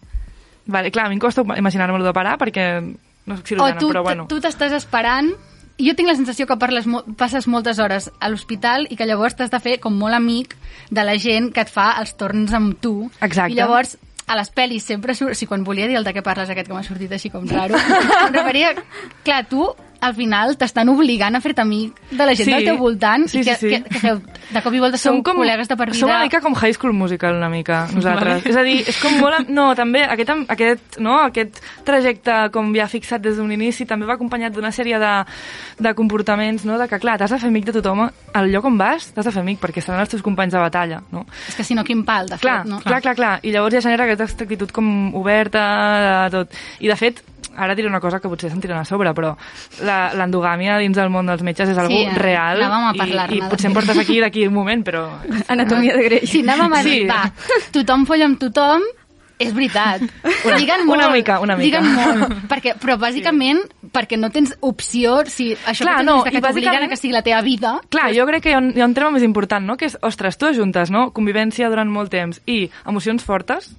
Vale, 0.67 0.91
clar, 0.91 1.05
a 1.05 1.09
mi 1.09 1.15
em 1.15 1.19
costa 1.19 1.41
imaginar-me-lo 1.57 2.03
de 2.05 2.13
parar 2.13 2.37
perquè 2.37 2.81
no 3.25 3.37
soc 3.37 3.45
O 3.45 3.47
cirurgiana, 3.47 3.79
tu 3.79 3.89
però 3.89 4.03
bueno. 4.03 4.27
tu 4.27 4.39
t'estàs 4.41 4.71
esperant 4.73 5.31
jo 5.79 5.93
tinc 5.95 6.09
la 6.09 6.15
sensació 6.15 6.47
que 6.47 6.57
parles, 6.57 6.85
mo- 6.87 7.03
passes 7.17 7.47
moltes 7.47 7.79
hores 7.79 8.09
a 8.19 8.29
l'hospital 8.29 8.87
i 8.89 8.95
que 8.99 9.05
llavors 9.05 9.35
t'has 9.35 9.51
de 9.53 9.59
fer 9.59 9.79
com 9.79 9.93
molt 9.97 10.13
amic 10.17 10.55
de 10.89 11.03
la 11.07 11.17
gent 11.17 11.51
que 11.53 11.61
et 11.61 11.69
fa 11.71 11.93
els 12.01 12.15
torns 12.17 12.53
amb 12.53 12.75
tu. 12.81 13.09
Exacte. 13.21 13.53
I 13.53 13.55
llavors 13.61 13.97
a 14.27 14.35
les 14.37 14.51
pel·lis 14.53 14.85
sempre 14.87 15.15
surt... 15.17 15.31
O 15.31 15.35
sigui, 15.35 15.49
quan 15.49 15.63
volia 15.67 15.87
dir 15.89 15.97
el 15.99 16.03
de 16.07 16.13
què 16.15 16.21
parles 16.23 16.49
aquest 16.49 16.67
que 16.69 16.73
m'ha 16.73 16.83
sortit 16.87 17.11
així 17.11 17.29
com 17.33 17.47
raro, 17.49 17.75
em 17.77 18.33
referia... 18.33 18.75
Clar, 19.25 19.45
tu 19.49 19.65
al 20.01 20.15
final 20.17 20.57
t'estan 20.57 20.89
obligant 20.89 21.35
a 21.37 21.41
fer-te 21.41 21.61
amic 21.61 21.93
de 22.11 22.25
la 22.25 22.33
gent 22.35 22.49
Sí. 22.49 22.53
del 22.55 22.65
teu 22.65 22.77
voltant 22.77 23.27
Sí, 23.29 23.39
i 23.39 23.43
que, 23.45 23.55
sí, 23.55 23.69
sí. 23.69 23.81
que, 23.83 23.99
que 24.01 24.13
de 24.51 24.61
cop 24.65 24.73
i 24.73 24.79
volta 24.81 24.97
som, 24.97 25.21
com, 25.23 25.37
col·legues 25.37 25.69
de 25.69 25.77
per 25.77 25.87
vida. 25.91 25.99
Som 25.99 26.09
una 26.09 26.23
mica 26.23 26.41
com 26.41 26.55
High 26.55 26.73
School 26.73 26.93
Musical, 26.93 27.35
una 27.37 27.49
mica, 27.49 27.83
nosaltres. 27.95 28.41
Vale. 28.43 28.49
És 28.49 28.57
a 28.57 28.63
dir, 28.67 28.79
és 28.89 28.99
com 29.01 29.15
molt... 29.21 29.47
No, 29.49 29.69
també 29.77 30.03
aquest, 30.03 30.31
aquest, 30.49 30.97
no, 30.99 31.19
aquest 31.23 31.61
trajecte 31.87 32.49
com 32.51 32.73
ja 32.75 32.87
fixat 32.91 33.21
des 33.23 33.37
d'un 33.37 33.51
inici 33.53 33.85
també 33.85 34.05
va 34.09 34.15
acompanyat 34.17 34.53
d'una 34.53 34.71
sèrie 34.75 34.99
de, 34.99 35.11
de 35.79 35.93
comportaments, 35.95 36.65
no? 36.65 36.77
de 36.81 36.87
que, 36.89 36.99
clar, 36.99 37.17
t'has 37.21 37.31
de 37.31 37.39
fer 37.39 37.49
amic 37.53 37.65
de 37.69 37.77
tothom. 37.79 38.07
Al 38.33 38.51
lloc 38.51 38.65
on 38.65 38.77
vas, 38.81 39.11
t'has 39.13 39.25
de 39.29 39.31
fer 39.31 39.41
amic, 39.45 39.59
perquè 39.61 39.81
seran 39.83 40.01
els 40.01 40.09
teus 40.09 40.23
companys 40.25 40.53
de 40.55 40.59
batalla, 40.59 41.01
no? 41.11 41.25
És 41.47 41.55
que 41.55 41.63
si 41.63 41.75
no, 41.77 41.83
quin 41.87 42.03
pal, 42.07 42.27
de 42.31 42.37
Clar, 42.41 42.61
fet, 42.63 42.71
no? 42.71 42.79
clar, 42.83 43.01
clar, 43.05 43.15
clar. 43.15 43.33
I 43.43 43.51
llavors 43.53 43.75
ja 43.77 43.81
genera 43.85 44.05
aquesta 44.09 44.43
actitud 44.43 44.71
com 44.75 45.13
oberta, 45.15 45.61
de 46.29 46.37
tot. 46.37 46.57
I 46.81 46.87
de 46.91 46.95
fet, 46.99 47.21
ara 47.57 47.75
diré 47.75 47.87
una 47.87 47.99
cosa 47.99 48.19
que 48.19 48.29
potser 48.29 48.49
se'n 48.51 48.61
tiren 48.61 48.77
a 48.79 48.85
sobre, 48.85 49.13
però 49.13 49.35
la- 49.83 50.13
l'endogàmia 50.13 50.77
dins 50.79 50.95
del 50.97 51.09
món 51.09 51.25
dels 51.27 51.43
metges 51.43 51.69
és 51.69 51.77
algo 51.77 51.91
Sí, 51.91 52.03
eh, 52.05 52.13
real 52.15 52.61
a 52.63 52.93
i, 52.95 53.37
i 53.37 53.41
potser 53.49 53.67
em 53.69 53.73
portes 53.73 53.97
aquí 53.97 54.19
d'aquí 54.19 54.47
un 54.47 54.53
moment, 54.53 54.83
però... 54.85 55.07
Anatomia 55.47 55.95
de 55.97 56.03
greix. 56.03 56.29
Si 56.29 56.41
anàvem 56.41 56.73
a 56.73 56.83
dir, 56.83 57.01
Sí. 57.01 57.07
va, 57.07 57.31
tothom 57.71 58.05
folla 58.05 58.25
amb 58.25 58.39
tothom, 58.39 58.81
és 59.41 59.53
veritat. 59.55 60.01
Una- 60.45 60.57
Lliguen 60.59 60.81
una 60.87 61.07
molt, 61.07 61.13
mica, 61.15 61.39
una 61.41 61.55
mica. 61.57 61.79
Lliguen 61.81 61.95
molt, 61.95 62.35
perquè, 62.51 62.75
però 62.77 62.97
bàsicament 63.01 63.63
perquè 63.91 64.17
no 64.19 64.29
tens 64.29 64.53
opció, 64.61 65.23
si 65.25 65.55
això 65.65 65.81
Clar, 65.83 65.97
que 65.97 66.03
tens 66.05 66.05
no, 66.05 66.23
que 66.23 66.41
t'obliguen 66.41 66.87
que 66.89 66.95
sigui 66.95 67.11
la 67.15 67.23
teva 67.25 67.41
vida, 67.41 67.79
Clar, 67.89 68.11
jo 68.15 68.25
crec 68.29 68.43
que 68.43 68.49
hi 68.51 68.53
ha, 68.53 68.59
un, 68.59 68.71
hi 68.77 68.81
ha 68.81 68.85
un 68.85 68.93
tema 68.93 69.09
més 69.11 69.23
important, 69.25 69.65
no? 69.65 69.77
Que 69.77 69.85
és, 69.89 69.97
ostres, 70.01 70.37
tu 70.37 70.45
ajuntes, 70.45 70.91
no? 70.93 71.09
Convivència 71.11 71.69
durant 71.73 71.89
molt 71.89 72.11
temps 72.13 72.39
i 72.45 72.69
emocions 72.85 73.25
fortes, 73.25 73.71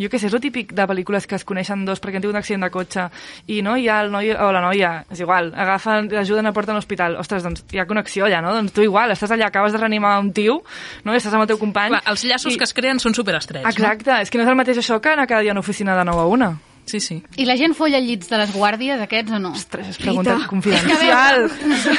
jo 0.00 0.08
què 0.10 0.20
sé, 0.20 0.30
és 0.30 0.36
el 0.36 0.42
típic 0.42 0.72
de 0.76 0.86
pel·lícules 0.88 1.26
que 1.28 1.36
es 1.36 1.44
coneixen 1.48 1.84
dos 1.88 2.00
perquè 2.00 2.18
han 2.18 2.24
tingut 2.24 2.36
un 2.36 2.40
accident 2.40 2.64
de 2.66 2.70
cotxe 2.72 3.06
i 3.52 3.60
no, 3.66 3.76
hi 3.76 3.88
ha 3.90 4.00
el 4.04 4.12
noi 4.14 4.32
o 4.32 4.50
la 4.54 4.62
noia, 4.64 4.92
és 5.12 5.20
igual, 5.20 5.52
agafen, 5.52 6.08
l'ajuden 6.14 6.50
a 6.50 6.54
portar 6.56 6.74
a 6.74 6.78
l'hospital. 6.78 7.18
Ostres, 7.20 7.44
doncs 7.46 7.66
hi 7.74 7.82
ha 7.82 7.86
connexió 7.90 8.26
allà, 8.28 8.40
no? 8.44 8.54
Doncs 8.56 8.74
tu 8.76 8.86
igual, 8.86 9.12
estàs 9.14 9.34
allà, 9.36 9.50
acabes 9.50 9.76
de 9.76 9.82
reanimar 9.82 10.16
un 10.22 10.32
tio, 10.36 10.60
no? 11.04 11.14
I 11.14 11.20
estàs 11.20 11.36
amb 11.36 11.44
el 11.44 11.52
teu 11.52 11.60
company. 11.60 11.94
Clar, 11.94 12.02
els 12.14 12.24
llaços 12.24 12.56
i... 12.56 12.58
que 12.58 12.68
es 12.68 12.74
creen 12.76 13.02
són 13.02 13.16
superestrets. 13.16 13.68
Exacte, 13.68 14.22
és 14.24 14.32
que 14.32 14.40
no 14.40 14.48
és 14.48 14.52
el 14.52 14.58
mateix 14.58 14.80
això 14.82 15.00
que 15.00 15.12
anar 15.12 15.28
cada 15.30 15.44
dia 15.44 15.54
a 15.54 15.58
una 15.58 15.64
oficina 15.64 15.96
de 15.98 16.08
9 16.08 16.26
a 16.26 16.28
1. 16.32 16.40
No? 16.40 16.70
Sí, 16.90 16.98
sí. 16.98 17.20
i 17.38 17.44
la 17.46 17.54
gent 17.54 17.74
folla 17.78 18.00
llits 18.02 18.30
de 18.32 18.38
les 18.40 18.50
guàrdies, 18.50 18.98
aquests 19.04 19.36
o 19.36 19.38
no? 19.38 19.52
Ostres, 19.54 19.92
és 19.92 19.98
pregunta 20.00 20.34
Rita. 20.34 20.48
confidencial. 20.50 21.44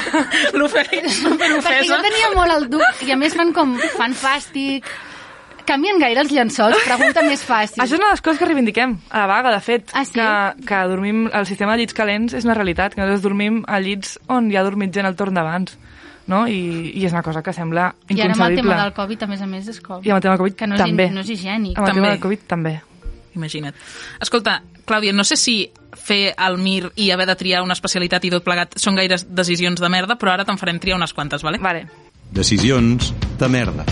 L'oferi 0.60 1.00
Perquè 1.06 1.86
jo 1.88 2.00
tenia 2.04 2.34
molt 2.36 2.56
el 2.58 2.68
dubte, 2.74 3.08
i 3.08 3.14
a 3.14 3.20
més 3.20 3.38
fan 3.38 3.54
com, 3.56 3.78
fan 3.96 4.18
fàstic, 4.18 4.90
canvien 5.68 6.00
gaire 6.00 6.22
els 6.22 6.32
llençols, 6.32 6.78
pregunta 6.86 7.22
més 7.24 7.44
fàcil. 7.46 7.82
Això 7.84 7.94
és 7.96 8.00
una 8.00 8.10
de 8.10 8.16
les 8.18 8.22
coses 8.26 8.40
que 8.40 8.46
reivindiquem 8.50 8.98
a 9.10 9.20
la 9.24 9.28
vaga, 9.28 9.52
de 9.56 9.60
fet, 9.62 9.90
Ah, 9.94 10.04
sí? 10.06 10.14
que, 10.14 10.66
que 10.68 10.82
dormim, 10.88 11.28
el 11.34 11.46
sistema 11.46 11.74
de 11.74 11.80
llits 11.84 11.94
calents 11.98 12.34
és 12.34 12.46
una 12.46 12.54
realitat, 12.58 12.94
que 12.96 13.02
nosaltres 13.02 13.22
dormim 13.24 13.64
a 13.68 13.80
llits 13.80 14.18
on 14.28 14.52
hi 14.52 14.58
ha 14.58 14.64
dormit 14.64 14.94
gent 14.94 15.06
al 15.10 15.16
torn 15.16 15.34
d'abans, 15.38 15.78
no? 16.28 16.46
I, 16.48 16.92
I 16.96 17.06
és 17.06 17.12
una 17.12 17.24
cosa 17.24 17.42
que 17.44 17.52
sembla 17.54 17.90
I 18.10 18.20
ara 18.22 18.34
amb 18.34 18.42
el 18.46 18.54
inconcebible. 18.54 18.62
tema 18.62 18.84
del 18.84 18.94
Covid, 18.94 19.24
a 19.24 19.28
més 19.28 19.42
a 19.42 19.48
més, 19.48 19.68
és 19.68 19.80
com... 19.82 20.02
I 20.04 20.10
amb 20.12 20.18
el 20.18 20.22
tema 20.22 20.36
del 20.38 20.44
Covid 20.46 20.56
que 20.56 20.68
no 20.68 20.76
és, 20.76 20.82
també. 20.86 21.10
No 21.12 21.22
és 21.26 21.30
higiènic. 21.30 21.78
Amb 21.78 21.88
el 21.88 21.94
tema 21.94 22.06
També. 22.08 22.10
del 22.16 22.22
Covid 22.28 22.48
també. 22.48 22.82
Imagina't. 23.36 23.76
Escolta, 24.20 24.62
Clàudia, 24.86 25.14
no 25.16 25.24
sé 25.24 25.38
si 25.40 25.72
fer 25.96 26.34
el 26.38 26.58
MIR 26.60 26.92
i 27.00 27.12
haver 27.12 27.26
de 27.30 27.36
triar 27.40 27.62
una 27.64 27.74
especialitat 27.78 28.26
i 28.28 28.32
tot 28.34 28.44
plegat 28.44 28.76
són 28.80 28.96
gaires 29.00 29.24
decisions 29.30 29.80
de 29.80 29.88
merda, 29.90 30.18
però 30.20 30.34
ara 30.34 30.44
te'n 30.46 30.58
farem 30.60 30.80
triar 30.84 30.98
unes 31.00 31.14
quantes, 31.14 31.42
vale? 31.44 31.60
Vale. 31.64 31.86
Decisions 32.32 33.14
de 33.40 33.48
merda. 33.48 33.86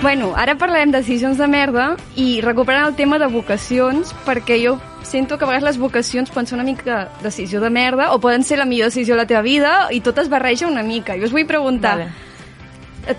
Bueno, 0.00 0.32
ara 0.34 0.56
parlarem 0.56 0.90
de 0.90 1.02
decisions 1.04 1.36
de 1.36 1.46
merda 1.46 1.90
i 2.16 2.40
recuperant 2.40 2.88
el 2.88 2.96
tema 2.96 3.18
de 3.20 3.28
vocacions, 3.28 4.14
perquè 4.24 4.56
jo 4.62 4.78
sento 5.04 5.36
que 5.36 5.44
a 5.44 5.50
vegades 5.50 5.66
les 5.68 5.78
vocacions 5.78 6.32
poden 6.32 6.48
ser 6.48 6.56
una 6.56 6.64
mica 6.64 7.10
decisió 7.22 7.60
de 7.60 7.68
merda 7.70 8.14
o 8.14 8.18
poden 8.18 8.42
ser 8.42 8.58
la 8.58 8.64
millor 8.64 8.88
decisió 8.88 9.14
de 9.14 9.20
la 9.20 9.28
teva 9.28 9.42
vida 9.44 9.74
i 9.92 10.00
tot 10.00 10.18
es 10.18 10.32
barreja 10.32 10.66
una 10.66 10.82
mica. 10.82 11.18
Jo 11.20 11.28
us 11.28 11.36
vull 11.36 11.46
preguntar, 11.46 11.98
Vale. 11.98 12.29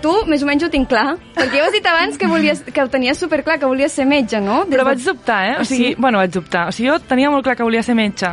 Tu 0.00 0.12
més 0.30 0.42
o 0.42 0.46
menys 0.46 0.64
ho 0.64 0.70
tinc 0.72 0.88
clar, 0.88 1.16
perquè 1.36 1.58
ja 1.58 1.62
ho 1.64 1.66
has 1.68 1.72
dit 1.76 1.86
abans 1.86 2.16
que, 2.18 2.26
volies, 2.30 2.62
que 2.72 2.82
ho 2.82 2.88
tenies 2.88 3.18
superclar, 3.18 3.58
que 3.58 3.66
volies 3.68 3.92
ser 3.92 4.06
metge, 4.06 4.40
no? 4.40 4.62
Des 4.64 4.76
Però 4.78 4.84
vaig 4.88 5.04
dubtar, 5.04 5.40
eh? 5.50 5.54
O 5.58 5.60
Ah, 5.62 5.64
sigui, 5.68 5.92
sí? 5.92 5.94
bueno, 5.98 6.18
vaig 6.18 6.30
dubtar. 6.32 6.68
O 6.68 6.72
sigui, 6.72 6.88
jo 6.88 6.98
tenia 7.00 7.30
molt 7.30 7.44
clar 7.44 7.56
que 7.56 7.62
volia 7.66 7.82
ser 7.82 7.94
metge 7.98 8.30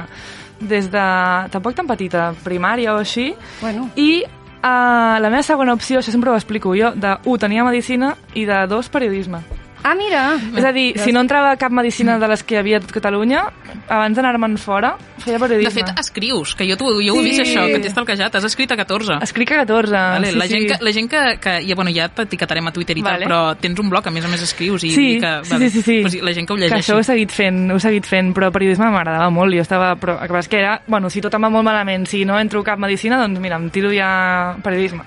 des 0.59 0.89
de... 0.91 1.03
tampoc 1.51 1.75
tan 1.75 1.87
petita, 1.87 2.33
primària 2.43 2.93
o 2.93 2.97
així, 2.99 3.33
Bueno. 3.61 3.89
i 3.95 4.23
uh, 4.25 5.15
la 5.19 5.29
meva 5.29 5.43
segona 5.43 5.73
opció, 5.73 5.99
això 5.99 6.11
sempre 6.11 6.29
ho 6.31 6.35
explico 6.35 6.73
jo, 6.75 6.91
de 6.95 7.15
1 7.23 7.37
tenia 7.39 7.63
medicina 7.63 8.15
i 8.35 8.43
de 8.45 8.65
2 8.67 8.89
periodisme. 8.89 9.39
Ah, 9.81 9.95
mira! 9.95 10.35
És 10.57 10.65
a 10.65 10.71
dir, 10.75 10.97
si 10.99 11.13
no 11.15 11.21
entrava 11.23 11.53
cap 11.57 11.71
medicina 11.71 12.17
de 12.19 12.27
les 12.27 12.41
que 12.43 12.55
hi 12.55 12.57
havia 12.59 12.77
a 12.77 12.81
tot 12.83 12.91
Catalunya, 12.91 13.45
abans 13.87 14.17
d'anar-me'n 14.17 14.57
fora, 14.59 14.95
feia 15.23 15.37
De 15.37 15.39
periodisme. 15.45 15.85
fet, 15.85 15.99
escrius, 15.99 16.53
que 16.55 16.65
jo, 16.67 16.75
jo 16.77 17.13
ho 17.15 17.19
he 17.19 17.23
vist 17.23 17.39
Sí. 17.39 17.45
això, 17.55 17.63
que 17.71 17.79
t'he 17.79 17.87
estalquejat, 17.87 18.35
has 18.35 18.43
escrit 18.43 18.71
a 18.73 18.77
14. 18.77 19.17
Escric 19.23 19.51
a 19.53 19.61
14. 19.63 19.91
Vale, 19.93 20.31
sí, 20.31 20.37
la, 20.37 20.47
gent 20.47 20.61
sí. 20.61 20.67
que, 20.67 20.83
la 20.83 20.91
gent 20.91 21.09
que, 21.09 21.21
que 21.39 21.53
ja, 21.65 21.75
bueno, 21.75 21.91
ja 21.95 22.09
t'etiquetarem 22.09 22.67
a 22.67 22.71
Twitter 22.73 22.97
i 22.97 23.01
Vale. 23.01 23.19
tal, 23.25 23.27
però 23.29 23.57
tens 23.57 23.79
un 23.79 23.89
blog, 23.89 24.05
a 24.07 24.11
més 24.11 24.25
a 24.25 24.27
més 24.27 24.41
escrius 24.43 24.83
i 24.83 24.91
Sí, 24.91 25.07
que, 25.19 25.31
sí, 25.45 25.57
sí, 25.57 25.69
sí, 25.69 25.81
sí. 25.81 26.01
Pues, 26.01 26.21
la 26.21 26.33
gent 26.33 26.45
que 26.47 26.53
ho 26.53 26.55
Que 26.57 26.61
llegeixi. 26.67 26.91
això 26.91 26.95
ho 26.97 26.99
he 26.99 27.03
seguit 27.03 27.31
fent, 27.31 27.71
ho 27.71 27.75
he 27.77 27.79
seguit 27.79 28.05
fent, 28.05 28.33
però 28.35 28.51
periodisme 28.51 28.91
m'agradava 28.91 29.29
molt, 29.29 29.53
jo 29.55 29.61
estava... 29.61 29.95
Però 29.95 30.19
el 30.21 30.27
que 30.27 30.33
passa 30.33 30.39
és 30.47 30.47
que 30.49 30.59
era, 30.59 30.81
bueno, 30.87 31.09
si 31.09 31.21
tot 31.21 31.33
em 31.33 31.41
va 31.43 31.49
molt 31.49 31.63
malament, 31.63 32.05
si 32.05 32.25
no 32.25 32.37
entro 32.37 32.61
cap 32.63 32.77
medicina, 32.79 33.17
doncs 33.17 33.39
mira, 33.39 33.55
em 33.55 33.69
tiro 33.69 33.93
ja 33.95 34.55
periodisme. 34.61 35.03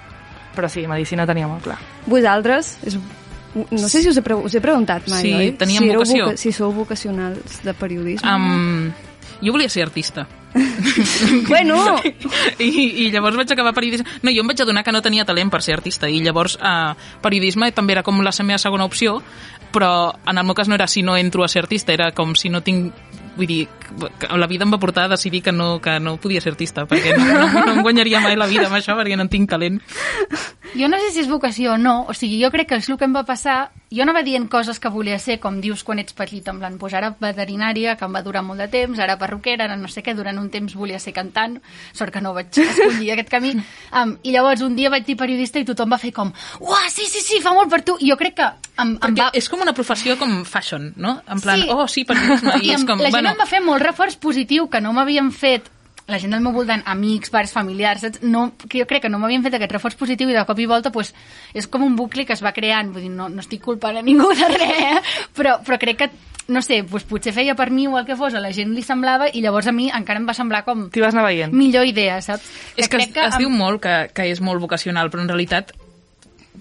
Però 0.57 0.69
sí, 0.69 0.87
medicina 0.87 1.27
tenia 1.27 1.47
molt 1.49 1.63
clar. 1.65 1.79
Vosaltres, 2.07 2.79
és, 2.85 2.99
no 3.55 3.89
sé 3.89 4.03
si 4.03 4.09
us 4.09 4.17
he, 4.17 4.23
pre 4.23 4.35
us 4.35 4.55
he 4.55 4.61
preguntat 4.61 5.09
mai, 5.09 5.23
Sí, 5.23 5.33
oi? 5.35 5.51
teníem 5.53 5.83
si 5.85 5.89
vocació. 5.91 6.25
voca- 6.27 6.37
si 6.41 6.53
sou 6.53 6.73
vocacionals 6.73 7.63
de 7.63 7.75
periodisme. 7.75 8.29
Um, 8.31 8.93
jo 9.43 9.53
volia 9.53 9.69
ser 9.69 9.83
artista. 9.85 10.27
Bueno! 11.49 11.97
I, 12.59 12.69
I 13.07 13.11
llavors 13.13 13.37
vaig 13.37 13.53
acabar 13.53 13.73
periodisme. 13.75 14.07
No, 14.23 14.31
jo 14.35 14.43
em 14.43 14.49
vaig 14.51 14.61
adonar 14.63 14.85
que 14.85 14.93
no 14.93 15.03
tenia 15.03 15.25
talent 15.29 15.51
per 15.53 15.63
ser 15.65 15.75
artista 15.77 16.09
i 16.11 16.21
llavors 16.25 16.59
eh, 16.61 16.93
periodisme 17.23 17.71
també 17.73 17.97
era 17.97 18.03
com 18.07 18.21
la 18.23 18.33
meva 18.43 18.59
segona 18.59 18.85
opció, 18.85 19.23
però 19.73 20.13
en 20.27 20.39
el 20.39 20.45
meu 20.45 20.55
cas 20.55 20.69
no 20.69 20.75
era 20.77 20.87
si 20.87 21.03
no 21.03 21.17
entro 21.17 21.45
a 21.45 21.49
ser 21.49 21.63
artista, 21.65 21.93
era 21.93 22.13
com 22.13 22.35
si 22.37 22.49
no 22.53 22.61
tinc 22.63 22.93
vull 23.37 23.47
dir, 23.49 23.69
la 24.37 24.47
vida 24.47 24.65
em 24.65 24.73
va 24.73 24.79
portar 24.81 25.05
a 25.05 25.13
decidir 25.15 25.43
que 25.43 25.53
no, 25.53 25.81
que 25.81 25.99
no 26.01 26.17
podia 26.17 26.41
ser 26.41 26.53
artista, 26.55 26.87
perquè 26.87 27.17
no, 27.19 27.27
no, 27.27 27.65
no 27.67 27.73
em 27.77 27.83
guanyaria 27.83 28.21
mai 28.21 28.37
la 28.37 28.47
vida 28.51 28.67
amb 28.69 28.79
això, 28.79 28.97
perquè 28.99 29.17
no 29.17 29.27
en 29.27 29.33
tinc 29.33 29.51
talent. 29.51 29.81
Jo 30.73 30.89
no 30.89 30.97
sé 30.99 31.11
si 31.13 31.21
és 31.21 31.29
vocació 31.29 31.75
o 31.75 31.79
no, 31.79 32.07
o 32.09 32.15
sigui, 32.17 32.39
jo 32.41 32.49
crec 32.51 32.71
que 32.71 32.79
és 32.81 32.89
el 32.89 32.97
que 32.97 33.05
em 33.05 33.13
va 33.13 33.27
passar, 33.29 33.71
jo 33.93 34.01
anava 34.07 34.23
dient 34.25 34.47
coses 34.49 34.79
que 34.81 34.89
volia 34.89 35.19
ser, 35.21 35.37
com 35.43 35.59
dius 35.61 35.83
quan 35.85 36.01
ets 36.01 36.15
petit, 36.17 36.47
en 36.49 36.63
plan, 36.63 36.79
pues 36.81 36.95
ara 36.97 37.11
veterinària, 37.21 37.93
que 38.01 38.07
em 38.09 38.15
va 38.17 38.23
durar 38.25 38.41
molt 38.47 38.63
de 38.63 38.71
temps, 38.73 38.99
ara 39.05 39.19
perruquera, 39.21 39.67
ara 39.67 39.77
no 39.77 39.91
sé 39.93 40.01
què, 40.03 40.15
durant 40.17 40.39
un 40.41 40.49
temps 40.51 40.73
volia 40.79 40.99
ser 41.03 41.13
cantant, 41.13 41.59
sort 41.93 42.15
que 42.15 42.23
no 42.25 42.33
vaig 42.33 42.57
escollir 42.63 43.13
aquest 43.13 43.29
camí, 43.35 43.53
um, 43.93 44.15
i 44.25 44.33
llavors 44.33 44.65
un 44.65 44.75
dia 44.79 44.89
vaig 44.89 45.05
dir 45.05 45.19
periodista 45.21 45.61
i 45.61 45.69
tothom 45.69 45.93
va 45.93 46.01
fer 46.01 46.15
com, 46.17 46.33
uah, 46.65 46.89
sí, 46.89 47.05
sí, 47.05 47.21
sí, 47.21 47.43
fa 47.45 47.53
molt 47.53 47.69
per 47.69 47.83
tu, 47.85 47.99
i 48.01 48.09
jo 48.09 48.17
crec 48.17 48.39
que 48.41 48.49
em, 48.81 48.97
em 48.97 49.19
va... 49.21 49.29
és 49.37 49.51
com 49.53 49.61
una 49.61 49.77
professió 49.77 50.17
com 50.17 50.39
fashion, 50.49 50.95
no? 50.97 51.19
En 51.29 51.45
plan, 51.45 51.61
Sí. 51.61 51.69
oh, 51.71 51.85
sí, 51.87 52.07
periodisme. 52.09 52.57
I, 52.63 52.71
I 52.71 52.75
és 52.79 52.87
com, 52.89 52.97
la 52.97 53.11
gent 53.11 53.19
bueno, 53.19 53.35
em 53.37 53.43
va 53.45 53.47
fer 53.47 53.61
molt 53.61 53.82
reforç 53.83 54.17
positiu 54.17 54.69
que 54.71 54.81
no 54.81 54.93
m'havien 54.93 55.31
fet 55.33 55.69
la 56.11 56.19
gent 56.19 56.33
del 56.35 56.43
meu 56.43 56.53
voltant, 56.53 56.83
amics, 56.91 57.31
pares, 57.31 57.53
familiars, 57.55 58.03
saps? 58.03 58.23
No, 58.27 58.53
que 58.69 58.81
jo 58.83 58.87
crec 58.91 59.05
que 59.05 59.09
no 59.09 59.21
m'havien 59.23 59.45
fet 59.45 59.55
aquest 59.55 59.71
reforç 59.73 59.95
positiu 59.97 60.29
i 60.29 60.35
de 60.35 60.43
cop 60.45 60.59
i 60.59 60.67
volta 60.67 60.91
pues, 60.93 61.13
és 61.55 61.69
com 61.71 61.85
un 61.87 61.95
bucle 61.97 62.27
que 62.27 62.35
es 62.35 62.43
va 62.45 62.53
creant. 62.53 62.91
Vull 62.93 63.07
dir, 63.07 63.11
no, 63.15 63.29
no 63.31 63.41
estic 63.41 63.63
culpant 63.63 63.97
a 63.97 64.03
ningú 64.03 64.29
de 64.35 64.49
res, 64.51 64.83
eh? 64.83 65.01
però, 65.37 65.61
però 65.65 65.79
crec 65.79 65.99
que 66.03 66.11
no 66.53 66.61
sé, 66.61 66.83
pues, 66.83 67.05
potser 67.07 67.31
feia 67.33 67.55
per 67.55 67.71
mi 67.71 67.87
o 67.87 67.95
el 68.01 68.05
que 68.05 68.17
fos, 68.19 68.35
a 68.35 68.41
la 68.43 68.51
gent 68.53 68.75
li 68.75 68.83
semblava 68.83 69.29
i 69.33 69.41
llavors 69.41 69.69
a 69.71 69.73
mi 69.73 69.87
encara 69.95 70.19
em 70.19 70.27
va 70.27 70.35
semblar 70.35 70.65
com 70.67 70.89
T'hi 70.91 71.01
vas 71.01 71.15
anar 71.15 71.23
veient. 71.29 71.55
millor 71.55 71.87
idea, 71.87 72.19
saps? 72.21 72.51
és 72.77 72.89
que, 72.91 72.99
es, 72.99 73.07
es 73.15 73.35
em- 73.39 73.45
diu 73.47 73.49
molt 73.55 73.81
que, 73.81 73.95
que 74.13 74.27
és 74.29 74.41
molt 74.43 74.61
vocacional, 74.61 75.09
però 75.09 75.23
en 75.23 75.31
realitat 75.31 75.71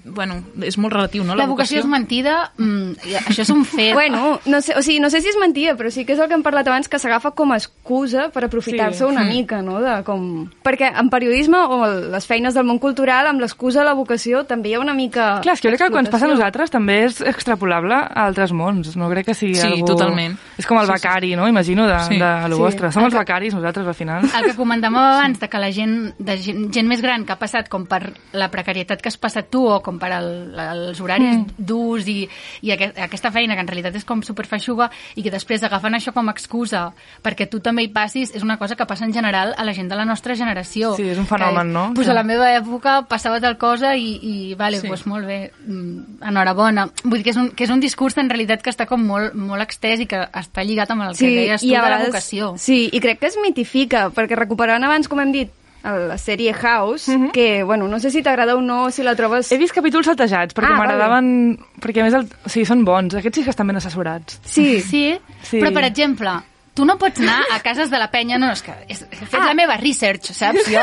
bueno, 0.05 0.41
és 0.61 0.77
molt 0.77 0.93
relatiu, 0.93 1.23
no? 1.23 1.35
La 1.35 1.45
vocació 1.45 1.79
és 1.79 1.85
mentida, 1.85 2.51
mm, 2.57 2.91
i 3.09 3.13
això 3.19 3.41
és 3.41 3.49
un 3.49 3.65
fet. 3.65 3.93
Bueno, 4.01 4.39
no 4.45 4.61
sé, 4.61 4.73
o 4.77 4.81
sigui, 4.81 4.99
no 4.99 5.09
sé 5.09 5.21
si 5.21 5.29
és 5.29 5.37
mentida, 5.39 5.75
però 5.77 5.91
sí 5.91 6.05
que 6.05 6.13
és 6.13 6.19
el 6.19 6.27
que 6.27 6.33
hem 6.33 6.43
parlat 6.43 6.67
abans, 6.67 6.87
que 6.89 6.97
s'agafa 6.99 7.31
com 7.31 7.51
a 7.51 7.57
excusa 7.57 8.29
per 8.33 8.45
aprofitar-se 8.45 8.99
Sí. 8.99 9.03
una 9.03 9.23
Mm. 9.23 9.29
mica, 9.29 9.61
no? 9.61 9.79
De 9.81 10.03
com... 10.03 10.47
Perquè 10.63 10.91
en 10.99 11.09
periodisme 11.09 11.57
o 11.57 11.85
les 12.11 12.25
feines 12.27 12.53
del 12.53 12.65
món 12.65 12.79
cultural, 12.79 13.27
amb 13.27 13.39
l'excusa 13.41 13.79
de 13.81 13.85
la 13.85 13.93
vocació, 13.93 14.43
també 14.45 14.69
hi 14.69 14.73
ha 14.75 14.79
una 14.79 14.93
mica... 14.93 15.39
Clar, 15.41 15.53
és 15.55 15.61
que 15.61 15.69
jo 15.69 15.75
crec 15.77 15.87
que 15.87 15.91
quan 15.93 16.05
ens 16.05 16.11
passa 16.11 16.25
a 16.25 16.29
nosaltres 16.29 16.71
també 16.71 17.03
és 17.05 17.21
extrapolable 17.21 17.93
a 17.95 18.25
altres 18.25 18.51
mons. 18.51 18.95
No 18.95 19.09
crec 19.09 19.25
que 19.27 19.33
sigui 19.33 19.55
Sí, 19.55 19.67
algú... 19.67 19.85
totalment. 19.85 20.37
És 20.57 20.65
com 20.67 20.77
el 20.79 20.85
Sí, 20.85 20.91
sí. 20.91 20.93
becari, 20.93 21.35
no? 21.35 21.47
Imagino, 21.47 21.87
de, 21.87 21.99
Sí. 22.07 22.17
de 22.17 22.49
lo 22.49 22.55
Sí. 22.55 22.61
vostre. 22.61 22.91
Som 22.91 23.05
els 23.05 23.13
becaris, 23.13 23.53
nosaltres, 23.53 23.87
al 23.87 23.93
final. 23.95 24.23
el 24.25 24.43
que 24.45 24.55
comentàvem 24.57 24.95
abans 24.97 25.39
de 25.39 25.49
que 25.49 25.57
la 25.59 25.71
gent, 25.71 26.13
de 26.17 26.37
gent, 26.37 26.71
gent 26.73 26.87
més 26.87 27.01
gran 27.01 27.25
que 27.25 27.33
ha 27.33 27.39
passat 27.39 27.67
com 27.69 27.85
per 27.85 28.13
la 28.33 28.49
precarietat 28.51 29.01
que 29.01 29.09
has 29.09 29.17
passat 29.17 29.49
tu 29.49 29.65
o 29.67 29.81
com 29.81 29.90
per 29.99 30.11
el, 30.15 30.29
els 30.59 31.01
horaris 31.01 31.37
mm. 31.37 31.55
durs 31.57 32.07
i, 32.07 32.27
i 32.61 32.71
aquest, 32.71 32.97
aquesta 32.99 33.31
feina 33.31 33.55
que 33.55 33.65
en 33.65 33.67
realitat 33.71 33.95
és 33.95 34.05
com 34.07 34.21
superfeixuga 34.23 34.89
i 35.15 35.23
que 35.23 35.31
després 35.33 35.63
agafen 35.63 35.95
això 35.97 36.13
com 36.13 36.29
a 36.29 36.35
excusa 36.35 36.91
perquè 37.23 37.47
tu 37.49 37.59
també 37.59 37.83
hi 37.83 37.91
passis 37.93 38.33
és 38.35 38.43
una 38.43 38.57
cosa 38.57 38.75
que 38.75 38.85
passa 38.85 39.05
en 39.05 39.13
general 39.13 39.53
a 39.57 39.65
la 39.65 39.73
gent 39.73 39.89
de 39.89 39.95
la 39.95 40.05
nostra 40.05 40.35
generació. 40.35 40.95
Sí, 40.95 41.09
és 41.09 41.17
un 41.17 41.27
fenomen, 41.27 41.67
que, 41.67 41.73
no? 41.73 41.85
Pues 41.95 42.07
Sí. 42.07 42.11
a 42.11 42.15
la 42.15 42.23
meva 42.23 42.51
època 42.55 43.07
passava 43.07 43.39
tal 43.39 43.57
cosa 43.57 43.95
i, 43.95 44.19
i 44.21 44.55
vale, 44.55 44.79
Sí. 44.79 44.87
pues 44.87 45.05
molt 45.07 45.25
bé, 45.25 45.51
mm, 45.65 46.21
enhorabona. 46.27 46.89
Vull 47.03 47.19
dir 47.19 47.23
que 47.23 47.29
és, 47.31 47.37
un, 47.37 47.49
que 47.51 47.63
és 47.63 47.69
un 47.69 47.79
discurs 47.79 48.17
en 48.17 48.29
realitat 48.29 48.61
que 48.61 48.69
està 48.69 48.87
com 48.87 49.01
molt, 49.05 49.33
molt 49.33 49.61
extès 49.61 49.99
i 49.99 50.07
que 50.07 50.17
està 50.17 50.63
lligat 50.63 50.91
amb 50.91 51.03
el 51.03 51.17
que 51.17 51.27
deies 51.27 51.61
tu 51.61 51.67
de 51.67 51.89
la 51.89 52.03
vocació. 52.05 52.53
Sí, 52.57 52.89
i 52.91 52.99
crec 52.99 53.19
que 53.19 53.27
es 53.27 53.37
mitifica, 53.41 54.09
perquè 54.09 54.35
recuperant 54.35 54.83
abans, 54.83 55.07
com 55.07 55.19
hem 55.19 55.31
dit, 55.31 55.51
el- 55.83 56.07
la 56.07 56.17
sèrie 56.17 56.53
House, 56.53 57.07
Mhm. 57.09 57.31
que, 57.31 57.63
bueno, 57.63 57.87
no 57.87 57.99
sé 57.99 58.11
si 58.11 58.21
t'agrada 58.21 58.55
o 58.55 58.61
no, 58.61 58.91
si 58.91 59.03
la 59.03 59.15
trobes... 59.15 59.51
He 59.51 59.57
vist 59.57 59.73
capítols 59.73 60.05
saltejats, 60.05 60.53
perquè 60.55 60.73
Ah, 60.73 60.77
m'agradaven... 60.77 61.57
Perquè 61.81 62.01
a 62.01 62.03
més, 62.03 62.13
el... 62.13 62.27
o 62.45 62.49
sigui, 62.49 62.65
són 62.65 62.83
bons. 62.85 63.15
Aquests 63.15 63.37
sí 63.39 63.43
que 63.43 63.49
estan 63.49 63.67
ben 63.67 63.77
assessorats. 63.77 64.39
Sí, 64.43 64.79
Sí, 64.81 65.17
Sí. 65.43 65.59
però 65.59 65.73
per 65.73 65.83
exemple, 65.85 66.29
tu 66.73 66.85
no 66.85 66.97
pots 66.97 67.19
anar 67.19 67.41
a 67.51 67.59
cases 67.59 67.89
de 67.91 67.99
la 67.99 68.07
penya, 68.09 68.37
no, 68.39 68.49
és 68.53 68.61
que 68.63 68.71
he 68.87 68.95
fet 68.95 69.33
Ah. 69.41 69.47
la 69.47 69.53
meva 69.53 69.75
research, 69.77 70.31
saps? 70.31 70.63
Jo, 70.71 70.79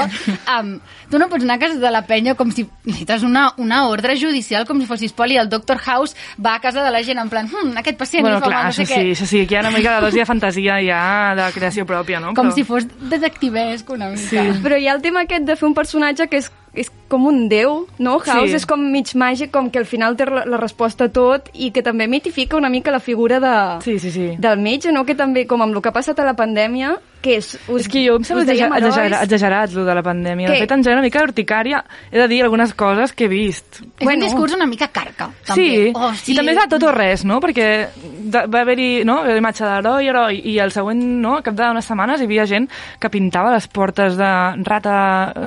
um, 0.61 0.75
tu 1.11 1.19
no 1.19 1.29
pots 1.31 1.45
anar 1.45 1.57
a 1.57 1.59
cases 1.63 1.81
de 1.81 1.91
la 1.91 2.03
penya 2.05 2.35
com 2.37 2.51
si 2.53 2.67
necessites 2.85 3.23
una, 3.25 3.55
una 3.57 3.87
ordre 3.89 4.19
judicial, 4.21 4.67
com 4.69 4.79
si 4.81 4.87
fossis 4.87 5.13
poli, 5.17 5.39
el 5.41 5.49
Dr. 5.49 5.79
House 5.79 6.15
va 6.45 6.57
a 6.57 6.61
casa 6.61 6.85
de 6.85 6.91
la 6.91 7.03
gent 7.03 7.19
en 7.19 7.31
plan, 7.31 7.49
hm, 7.49 7.73
aquest 7.81 7.97
pacient 7.99 8.23
bueno, 8.27 8.41
clar, 8.43 8.53
mal, 8.55 8.67
no 8.67 8.73
sé 8.73 8.83
això 8.85 8.95
què. 8.95 9.01
sí, 9.01 9.11
això 9.17 9.27
sí, 9.27 9.41
aquí 9.47 9.55
hi 9.55 9.57
ha 9.57 9.61
una 9.61 9.71
mica 9.71 9.95
de 9.97 10.05
dosi 10.07 10.19
de 10.19 10.27
fantasia 10.27 10.77
ja 10.85 11.35
de 11.35 11.49
creació 11.57 11.87
pròpia, 11.87 12.21
no? 12.21 12.35
Com 12.35 12.49
Però- 12.51 12.55
si 12.55 12.65
fos 12.65 12.85
detectivesc 13.09 13.89
una 13.91 14.11
mica. 14.11 14.29
Sí. 14.29 14.37
però 14.63 14.77
hi 14.79 14.89
ha 14.89 14.95
el 14.95 15.03
tema 15.03 15.23
aquest 15.25 15.45
de 15.49 15.57
fer 15.57 15.67
un 15.69 15.75
personatge 15.75 16.29
que 16.29 16.37
és, 16.39 16.51
és 16.75 16.91
com 17.09 17.27
un 17.27 17.49
déu, 17.49 17.87
no? 17.99 18.19
House 18.21 18.51
Sí. 18.51 18.55
és 18.57 18.67
com 18.67 18.81
mig 18.93 19.15
màgic, 19.15 19.51
com 19.51 19.71
que 19.71 19.79
al 19.79 19.87
final 19.87 20.17
té 20.17 20.27
la, 20.27 20.45
la 20.45 20.57
resposta 20.57 21.05
a 21.05 21.09
tot 21.09 21.49
i 21.55 21.71
que 21.73 21.83
també 21.83 22.07
mitifica 22.07 22.57
una 22.57 22.69
mica 22.69 22.91
la 22.91 23.01
figura 23.01 23.41
de, 23.41 23.83
Sí, 23.85 23.99
sí, 23.99 24.11
sí. 24.11 24.37
del 24.39 24.59
metge, 24.59 24.93
no? 24.93 25.05
Que 25.07 25.15
també, 25.15 25.47
com 25.47 25.63
amb 25.63 25.75
el 25.75 25.83
que 25.83 25.89
ha 25.89 25.93
passat 25.93 26.19
a 26.21 26.25
la 26.25 26.35
pandèmia, 26.37 26.99
que 27.23 27.37
és... 27.39 27.53
Us, 27.67 27.83
És 27.83 27.89
que 27.91 28.03
jo 28.05 28.17
em 28.19 28.25
sembla 28.27 28.45
exagerat, 28.45 28.79
exagerat, 28.79 29.25
exagerat, 29.27 29.75
lo 29.77 29.85
de 29.87 29.95
la 29.99 30.03
pandèmia. 30.07 30.49
Què? 30.51 30.59
De 30.59 30.65
fet, 30.65 30.75
em 30.77 30.85
genera 30.85 31.01
una 31.01 31.07
mica 31.07 31.23
urticària. 31.27 31.83
He 32.13 32.21
de 32.21 32.29
dir 32.31 32.43
algunes 32.45 32.75
coses 32.79 33.15
que 33.17 33.27
he 33.27 33.33
vist. 33.33 33.81
És 33.99 34.07
un 34.07 34.23
discurs 34.23 34.55
una 34.57 34.69
mica 34.71 34.91
carca, 34.95 35.31
també. 35.47 35.55
Sí, 35.55 35.93
Oh, 35.99 36.13
i 36.31 36.35
també 36.37 36.53
és 36.53 36.61
a 36.63 36.67
tot 36.71 36.85
o 36.87 36.93
res, 36.95 37.25
no? 37.27 37.39
Perquè 37.43 37.69
de, 37.97 38.45
va 38.51 38.63
haver-hi 38.63 39.05
no? 39.09 39.19
la 39.27 39.37
imatge 39.41 39.67
d'heroi, 39.67 40.11
heroi, 40.11 40.41
i 40.53 40.59
el 40.63 40.73
següent, 40.75 41.01
no? 41.23 41.37
al 41.39 41.45
cap 41.47 41.57
d'unes 41.59 41.89
setmanes, 41.89 42.23
hi 42.23 42.29
havia 42.29 42.47
gent 42.51 42.69
que 43.01 43.11
pintava 43.13 43.53
les 43.55 43.67
portes 43.73 44.19
de 44.19 44.31
rata 44.69 44.99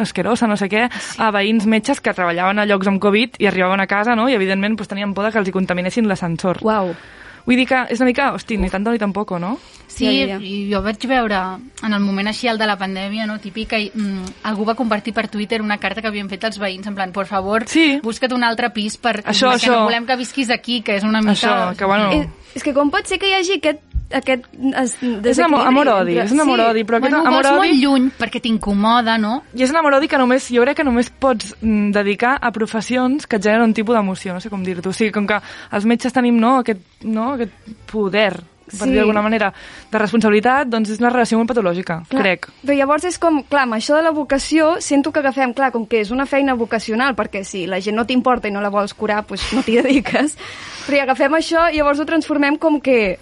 asquerosa, 0.04 0.50
no 0.50 0.58
sé 0.60 0.68
què, 0.72 0.88
a 0.90 1.32
veïns 1.36 1.68
metges 1.70 2.02
que 2.04 2.16
treballaven 2.18 2.60
a 2.60 2.68
llocs 2.68 2.92
amb 2.92 3.02
Covid 3.04 3.40
i 3.40 3.50
arribaven 3.50 3.84
a 3.84 3.88
casa, 3.88 4.16
no? 4.18 4.28
i 4.30 4.36
evidentment 4.38 4.78
pues, 4.80 4.92
tenien 4.92 5.14
por 5.14 5.32
que 5.32 5.40
els 5.40 5.48
hi 5.48 5.56
contaminessin 5.56 6.10
l'ascensor. 6.10 6.60
Uau. 6.66 6.96
Vull 7.46 7.58
dir 7.58 7.68
que 7.70 7.86
és 7.90 8.02
una 8.02 8.12
mica, 8.12 8.32
hosti, 8.36 8.58
ni 8.62 8.70
tant 8.70 8.86
ni 8.86 9.02
tampoc, 9.02 9.34
no? 9.42 9.56
Sí, 9.92 10.08
Ja, 10.30 10.38
i 10.40 10.70
jo 10.72 10.82
vaig 10.82 11.04
veure 11.08 11.40
en 11.84 11.94
el 11.94 12.00
moment 12.00 12.28
així, 12.32 12.48
el 12.48 12.58
de 12.58 12.66
la 12.70 12.78
pandèmia, 12.80 13.26
no, 13.28 13.38
típic, 13.44 13.70
que 13.70 13.92
mm, 13.94 14.42
algú 14.50 14.66
va 14.66 14.76
compartir 14.76 15.14
per 15.14 15.28
Twitter 15.28 15.62
una 15.62 15.78
carta 15.78 16.02
que 16.02 16.08
havien 16.08 16.30
fet 16.32 16.44
els 16.48 16.58
veïns, 16.60 16.88
en 16.88 16.96
plan, 16.96 17.12
por 17.12 17.26
favor, 17.28 17.66
Sí. 17.68 18.00
busca't 18.04 18.34
un 18.34 18.44
altre 18.44 18.70
pis 18.72 18.98
per, 18.98 19.18
Això, 19.24 19.52
perquè 19.52 19.68
això. 19.68 19.76
no 19.76 19.84
volem 19.86 20.06
que 20.08 20.16
visquis 20.16 20.50
aquí, 20.50 20.82
que 20.82 20.96
és 20.96 21.04
una 21.04 21.20
mica... 21.22 21.34
Això, 21.34 21.78
que 21.78 21.86
bueno... 21.86 22.12
És, 22.12 22.28
és 22.56 22.64
que 22.64 22.74
com 22.74 22.90
pot 22.92 23.06
ser 23.08 23.20
que 23.20 23.30
hi 23.30 23.34
hagi 23.34 23.60
aquest, 23.60 23.80
aquest 24.12 24.44
es, 24.76 24.96
És 25.24 25.38
un 25.40 25.56
amor-odi, 25.56 26.18
és 26.20 26.32
un 26.36 26.42
amor-odi, 26.44 26.84
però 26.84 26.98
aquest 27.00 27.14
Bueno, 27.14 27.28
amor-odi... 27.30 27.56
molt 27.72 27.84
lluny 27.84 28.10
perquè 28.20 28.42
t'incomoda, 28.44 29.18
no? 29.18 29.44
I 29.56 29.64
és 29.64 29.72
un 29.72 29.78
amor-odi 29.80 30.10
que 30.12 30.18
només, 30.20 30.50
jo 30.52 30.62
crec 30.66 30.78
que 30.82 30.84
només 30.84 31.10
pots 31.10 31.54
mm, 31.62 31.92
dedicar 31.96 32.38
a 32.42 32.52
professions 32.52 33.26
que 33.28 33.38
et 33.40 33.44
generen 33.44 33.70
un 33.70 33.74
tipus 33.74 33.96
d'emoció, 33.96 34.34
no 34.34 34.42
sé 34.44 34.50
com 34.50 34.64
dir-t'ho. 34.64 34.90
O 34.92 34.94
sigui, 34.94 35.12
com 35.16 35.28
que 35.28 35.40
els 35.72 35.86
metges 35.88 36.12
tenim 36.12 36.40
no, 36.40 36.58
aquest, 36.60 36.82
no, 37.08 37.34
aquest 37.38 37.54
poder, 37.92 38.34
per 38.72 38.88
Sí. 38.88 38.90
dir 38.92 38.98
d'alguna 38.98 39.22
manera, 39.22 39.54
de 39.92 39.98
responsabilitat, 40.00 40.68
doncs 40.68 40.90
és 40.90 41.00
una 41.00 41.10
relació 41.10 41.38
molt 41.38 41.50
patològica, 41.50 42.04
Clar, 42.10 42.22
crec. 42.24 42.48
Però 42.66 42.76
llavors 42.78 43.04
és 43.06 43.20
com, 43.20 43.44
clar, 43.44 43.64
amb 43.64 43.74
això 43.74 43.96
de 43.96 44.02
la 44.04 44.12
vocació, 44.12 44.78
sento 44.82 45.12
que 45.12 45.20
agafem, 45.20 45.54
clar, 45.54 45.72
com 45.72 45.86
que 45.86 46.02
és 46.02 46.12
una 46.12 46.26
feina 46.26 46.54
vocacional, 46.56 47.16
perquè 47.16 47.44
si 47.44 47.66
la 47.68 47.80
gent 47.80 47.96
no 47.96 48.06
t'importa 48.06 48.48
i 48.48 48.52
no 48.52 48.62
la 48.62 48.70
vols 48.70 48.94
curar, 48.94 49.26
doncs 49.28 49.52
no 49.54 49.62
t'hi 49.62 49.78
dediques, 49.82 50.38
però 50.88 50.96
hi 50.98 51.00
agafem 51.02 51.32
això 51.34 51.70
i 51.72 51.78
llavors 51.78 52.00
ho 52.00 52.06
transformem 52.06 52.58
com 52.58 52.80
que 52.82 53.18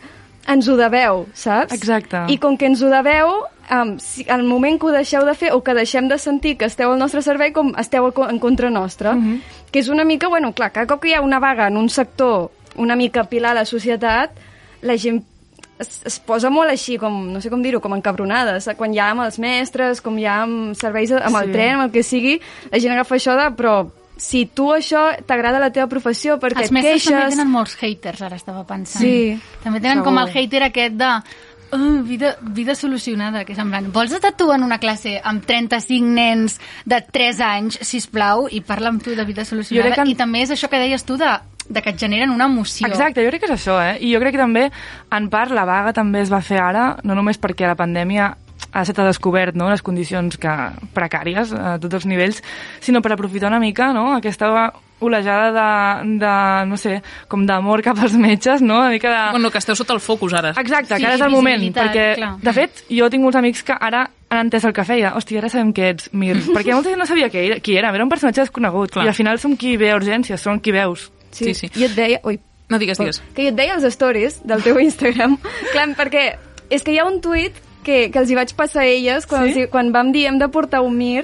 ens 0.47 0.67
ho 0.67 0.75
deveu, 0.77 1.27
saps? 1.33 1.73
Exacte. 1.73 2.23
I 2.29 2.37
com 2.37 2.57
que 2.57 2.65
ens 2.65 2.81
ho 2.81 2.89
deveu, 2.89 3.27
um, 3.69 3.97
si, 3.99 4.25
al 4.29 4.41
moment 4.43 4.79
que 4.79 4.87
ho 4.87 4.91
deixeu 4.91 5.25
de 5.25 5.35
fer 5.35 5.51
o 5.53 5.61
que 5.61 5.73
deixem 5.75 6.07
de 6.07 6.17
sentir 6.17 6.55
que 6.57 6.65
esteu 6.65 6.91
al 6.91 6.97
nostre 6.97 7.21
servei, 7.21 7.51
com 7.53 7.73
esteu 7.77 8.07
en 8.29 8.39
contra 8.39 8.69
nostra, 8.71 9.13
Mhm. 9.13 9.41
que 9.71 9.79
és 9.79 9.89
una 9.89 10.03
mica, 10.05 10.27
bueno, 10.27 10.53
clar, 10.53 10.71
cada 10.71 10.87
cop 10.87 11.01
que 11.01 11.09
hi 11.09 11.13
ha 11.13 11.21
una 11.21 11.39
vaga 11.39 11.67
en 11.67 11.77
un 11.77 11.89
sector 11.89 12.49
una 12.75 12.95
mica 12.95 13.25
pilar 13.25 13.51
a 13.51 13.53
la 13.55 13.65
societat, 13.65 14.31
la 14.81 14.95
gent 14.97 15.23
es, 15.79 16.01
es 16.05 16.19
posa 16.19 16.49
molt 16.49 16.69
així, 16.69 16.97
com, 16.97 17.31
no 17.33 17.41
sé 17.41 17.49
com 17.49 17.61
dir-ho, 17.63 17.79
com 17.81 17.93
encabronada. 17.95 18.59
sa- 18.61 18.75
Quan 18.75 18.93
hi 18.93 18.99
ha 18.99 19.09
amb 19.11 19.21
els 19.21 19.39
mestres, 19.39 20.01
com 20.01 20.17
hi 20.19 20.25
ha 20.25 20.41
amb 20.43 20.75
serveis, 20.75 21.11
amb 21.11 21.35
el 21.35 21.45
Sí. 21.47 21.51
tren, 21.51 21.75
amb 21.75 21.83
el 21.87 21.91
que 21.91 22.03
sigui, 22.03 22.39
la 22.71 22.79
gent 22.79 22.93
agafa 22.93 23.15
això 23.15 23.35
de, 23.37 23.49
però 23.55 23.89
si 24.17 24.45
tu 24.47 24.71
això 24.73 25.15
t'agrada 25.25 25.59
la 25.59 25.71
teva 25.71 25.87
professió 25.87 26.37
perquè 26.39 26.57
Els 26.59 26.65
et 26.67 26.71
mestres 26.75 27.05
també 27.05 27.19
queixes... 27.21 27.37
tenen 27.37 27.49
molts 27.51 27.75
haters, 27.79 28.21
ara 28.21 28.35
estava 28.35 28.65
pensant. 28.67 29.01
Sí. 29.01 29.39
També 29.63 29.79
tenen 29.79 29.99
Segur. 30.03 30.05
com 30.11 30.17
el 30.19 30.27
hater 30.35 30.63
aquest 30.63 30.93
de 30.95 31.13
Uh, 31.71 32.01
vida, 32.01 32.35
vida 32.41 32.73
solucionada, 32.73 33.45
que 33.45 33.53
és 33.53 33.59
en 33.59 33.69
plan, 33.69 33.91
vols 33.93 34.11
estar 34.11 34.31
tu 34.35 34.51
en 34.51 34.63
una 34.63 34.79
classe 34.79 35.21
amb 35.23 35.45
35 35.45 36.03
nens 36.03 36.59
de 36.83 36.97
3 36.99 37.39
anys, 37.45 37.77
si 37.85 38.01
plau 38.09 38.47
i 38.49 38.61
parla 38.61 38.89
amb 38.89 39.03
tu 39.03 39.11
de 39.13 39.23
vida 39.23 39.45
solucionada? 39.45 39.93
que- 39.93 40.09
I 40.09 40.15
també 40.15 40.41
és 40.41 40.49
això 40.49 40.67
que 40.67 40.79
deies 40.79 41.03
tu 41.05 41.15
de, 41.15 41.29
de 41.69 41.81
que 41.81 41.93
et 41.93 42.01
generen 42.01 42.33
una 42.33 42.49
emoció. 42.49 42.87
Exacte, 42.89 43.23
jo 43.23 43.31
crec 43.31 43.45
que 43.45 43.51
és 43.51 43.55
això, 43.55 43.77
eh? 43.81 43.97
I 44.01 44.13
jo 44.15 44.19
crec 44.19 44.35
que 44.35 44.41
també, 44.41 44.67
en 45.15 45.29
part, 45.29 45.53
la 45.55 45.65
vaga 45.69 45.93
també 45.93 46.23
es 46.25 46.33
va 46.33 46.41
fer 46.41 46.59
ara, 46.61 46.91
no 47.05 47.15
només 47.15 47.39
perquè 47.39 47.69
la 47.69 47.77
pandèmia 47.79 48.33
ha 48.69 48.83
estat 48.83 49.05
descobert 49.07 49.55
no? 49.57 49.69
les 49.71 49.81
condicions 49.81 50.37
que, 50.37 50.51
precàries 50.93 51.53
a 51.55 51.77
tots 51.81 52.01
els 52.01 52.05
nivells, 52.09 52.43
sinó 52.83 53.01
per 53.01 53.13
aprofitar 53.15 53.49
una 53.49 53.61
mica 53.61 53.93
no? 53.95 54.11
aquesta 54.17 54.51
olejada 54.99 55.51
de, 55.55 56.17
de 56.19 56.33
no 56.67 56.77
sé, 56.77 56.99
com 57.31 57.45
d'amor 57.47 57.81
cap 57.85 57.99
als 58.03 58.17
metges, 58.19 58.61
no? 58.61 58.81
Una 58.81 58.89
mica 58.91 59.09
de... 59.13 59.21
Bueno, 59.37 59.51
que 59.51 59.61
esteu 59.61 59.77
sota 59.79 59.95
el 59.95 60.01
focus 60.03 60.35
ara. 60.35 60.51
Exacte, 60.59 60.97
Sí, 60.97 60.99
que 60.99 61.07
ara 61.07 61.15
és 61.15 61.23
el 61.23 61.31
moment, 61.31 61.63
perquè, 61.75 62.07
clar. 62.19 62.33
de 62.43 62.53
fet, 62.55 62.81
jo 62.91 63.07
tinc 63.11 63.23
molts 63.23 63.39
amics 63.39 63.63
que 63.63 63.77
ara 63.79 64.09
han 64.29 64.41
entès 64.43 64.67
el 64.67 64.73
que 64.75 64.83
feia. 64.83 65.13
Hòstia, 65.15 65.39
ara 65.39 65.51
sabem 65.53 65.71
què 65.73 65.93
ets, 65.93 66.09
Mir. 66.11 66.35
perquè 66.51 66.75
molta 66.75 66.91
gent 66.91 66.99
no 66.99 67.07
sabia 67.07 67.29
qui 67.31 67.45
era, 67.45 67.61
qui 67.63 67.77
era, 67.79 67.93
era 67.95 68.03
un 68.03 68.11
personatge 68.11 68.43
desconegut. 68.43 68.91
Clar. 68.97 69.07
I 69.07 69.13
al 69.13 69.17
final 69.17 69.39
som 69.39 69.55
qui 69.55 69.77
ve 69.79 69.93
a 69.93 69.97
urgències, 69.97 70.43
som 70.43 70.59
qui 70.59 70.75
veus. 70.75 71.07
Sí, 71.31 71.53
sí. 71.53 71.69
I 71.75 71.85
et 71.89 71.95
deia... 71.95 72.19
Ui, 72.23 72.39
No 72.69 72.77
digues, 72.77 72.99
digues. 73.01 73.17
que 73.33 73.47
jo 73.47 73.49
et 73.49 73.55
deia 73.57 73.73
els 73.73 73.83
stories 73.95 74.41
del 74.45 74.61
teu 74.61 74.77
Instagram. 74.87 75.37
Clar, 75.71 75.87
perquè 75.97 76.25
és 76.69 76.83
que 76.85 76.93
hi 76.93 76.99
ha 77.01 77.05
un 77.09 77.19
tuit 77.21 77.55
que, 77.83 78.11
que 78.13 78.19
els 78.19 78.29
hi 78.29 78.35
vaig 78.37 78.51
passar 78.53 78.83
a 78.83 78.89
elles 78.89 79.25
quan, 79.25 79.47
Sí? 79.47 79.53
sí? 79.55 79.61
els, 79.65 79.71
quan 79.73 79.89
vam 79.91 80.11
dir 80.13 80.27
hem 80.29 80.37
de 80.37 80.47
portar 80.53 80.81
un 80.85 80.93
mir 80.97 81.23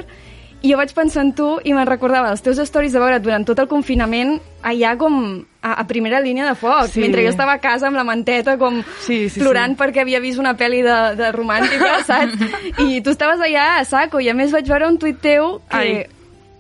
i 0.66 0.72
jo 0.72 0.78
vaig 0.80 0.90
pensar 0.98 1.22
en 1.22 1.34
tu 1.38 1.60
i 1.64 1.76
me'n 1.78 1.86
recordava 1.86 2.32
els 2.34 2.42
teus 2.42 2.58
stories 2.66 2.96
de 2.96 2.98
veure 3.04 3.20
durant 3.22 3.44
tot 3.46 3.60
el 3.62 3.68
confinament 3.70 4.40
allà 4.66 4.96
com 4.98 5.20
a, 5.62 5.76
a 5.76 5.86
primera 5.86 6.18
línia 6.24 6.48
de 6.48 6.56
foc, 6.58 6.88
Sí. 6.90 7.02
mentre 7.04 7.22
jo 7.22 7.30
estava 7.30 7.54
a 7.54 7.62
casa 7.62 7.86
amb 7.92 8.00
la 8.00 8.04
manteta 8.08 8.58
com 8.58 8.80
Sí, 9.06 9.30
sí, 9.30 9.40
plorant 9.44 9.76
sí. 9.76 9.84
perquè 9.84 10.02
havia 10.02 10.20
vist 10.24 10.40
una 10.42 10.56
pel·li 10.58 10.82
de, 10.82 10.98
de 11.22 11.30
romàntica, 11.36 12.00
saps? 12.08 12.42
I 12.88 13.02
tu 13.06 13.14
estaves 13.14 13.38
allà 13.46 13.76
a 13.78 13.86
saco 13.86 14.18
i 14.20 14.30
a 14.30 14.34
més 14.34 14.50
vaig 14.56 14.66
veure 14.66 14.88
un 14.90 14.98
tuit 14.98 15.22
teu 15.22 15.60
que... 15.70 15.78
Ai. 15.78 15.94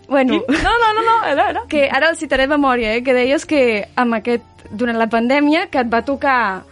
Bueno, 0.08 0.42
No, 0.48 0.74
no, 0.82 0.94
no, 0.94 1.02
no, 1.04 1.26
era, 1.28 1.50
era. 1.50 1.62
que 1.68 1.90
ara 1.90 2.10
el 2.10 2.18
citaré 2.18 2.44
de 2.48 2.54
memòria, 2.58 2.96
eh, 2.96 3.04
que 3.04 3.14
deies 3.14 3.46
que 3.46 3.88
amb 3.96 4.14
aquest, 4.20 4.44
durant 4.72 4.98
la 4.98 5.08
pandèmia 5.10 5.68
que 5.70 5.80
et 5.80 5.92
va 5.94 6.02
tocar 6.06 6.64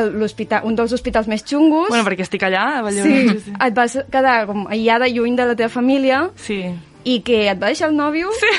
l'hospital, 0.00 0.62
un 0.64 0.74
dels 0.78 0.92
hospitals 0.92 1.26
més 1.28 1.42
xungos. 1.44 1.88
Bueno, 1.90 2.04
perquè 2.06 2.22
estic 2.24 2.42
allà, 2.46 2.78
a 2.78 2.82
Vallès. 2.86 3.02
sí, 3.04 3.38
sí, 3.44 3.52
et 3.60 3.74
vas 3.76 3.98
quedar 4.10 4.46
com 4.48 4.66
aïllada 4.70 5.08
lluny 5.10 5.34
de 5.36 5.44
la 5.50 5.56
teva 5.58 5.68
família 5.68 6.30
sí. 6.36 6.62
I 7.04 7.18
que 7.26 7.38
et 7.50 7.60
va 7.60 7.70
deixar 7.72 7.88
el 7.90 7.96
nòvio. 7.96 8.30
Sí. 8.38 8.50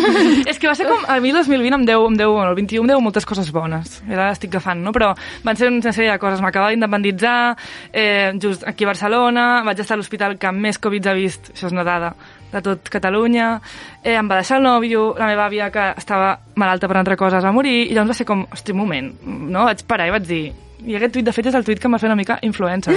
és 0.50 0.58
que 0.58 0.68
va 0.68 0.74
ser 0.78 0.88
com... 0.88 1.04
A 1.10 1.18
mi 1.22 1.32
el 1.32 1.40
2020 1.40 1.80
em 1.80 1.86
deu, 1.88 2.06
em 2.08 2.16
deu, 2.18 2.34
bueno, 2.34 2.50
el 2.50 2.58
21 2.58 2.84
em 2.84 2.90
deu 2.92 3.02
moltes 3.04 3.26
coses 3.28 3.50
bones. 3.54 4.00
Ara 4.08 4.30
estic 4.34 4.54
agafant, 4.54 4.82
no? 4.84 4.94
Però 4.96 5.12
van 5.44 5.58
ser 5.58 5.70
una 5.70 5.92
sèrie 5.92 6.10
de 6.12 6.18
coses. 6.22 6.42
M'acaba 6.44 6.70
d'independitzar, 6.72 7.56
eh, 7.92 8.32
just 8.40 8.66
aquí 8.68 8.86
a 8.86 8.92
Barcelona, 8.92 9.46
vaig 9.66 9.82
estar 9.82 9.98
a 9.98 10.00
l'hospital 10.00 10.38
que 10.40 10.52
més 10.52 10.80
Covid 10.80 11.10
ha 11.10 11.16
vist, 11.18 11.52
això 11.54 11.68
és 11.68 11.76
una 11.76 11.84
dada, 11.86 12.14
de 12.50 12.62
tot 12.64 12.88
Catalunya, 12.90 13.60
eh, 14.02 14.16
em 14.16 14.30
va 14.30 14.40
deixar 14.40 14.58
el 14.58 14.66
nòvio, 14.66 15.14
la 15.18 15.28
meva 15.30 15.46
àvia, 15.46 15.70
que 15.70 15.92
estava 15.96 16.38
malalta 16.56 16.88
per 16.88 16.98
altra 16.98 17.16
cosa, 17.16 17.38
es 17.38 17.46
va 17.46 17.54
morir, 17.54 17.86
i 17.86 17.94
llavors 17.94 18.14
va 18.14 18.18
ser 18.22 18.26
com, 18.26 18.46
hosti, 18.50 18.74
un 18.74 18.82
moment, 18.82 19.14
no? 19.24 19.68
Vaig 19.70 19.86
parar 19.86 20.10
i 20.10 20.16
vaig 20.18 20.26
dir... 20.26 20.44
I 20.86 20.96
aquest 20.96 21.12
tuit, 21.14 21.24
de 21.26 21.32
fet, 21.32 21.46
és 21.50 21.54
el 21.58 21.64
tuit 21.66 21.80
que 21.80 21.88
em 21.88 21.94
va 21.94 21.98
fer 22.00 22.08
una 22.08 22.16
mica 22.16 22.38
influencer. 22.46 22.96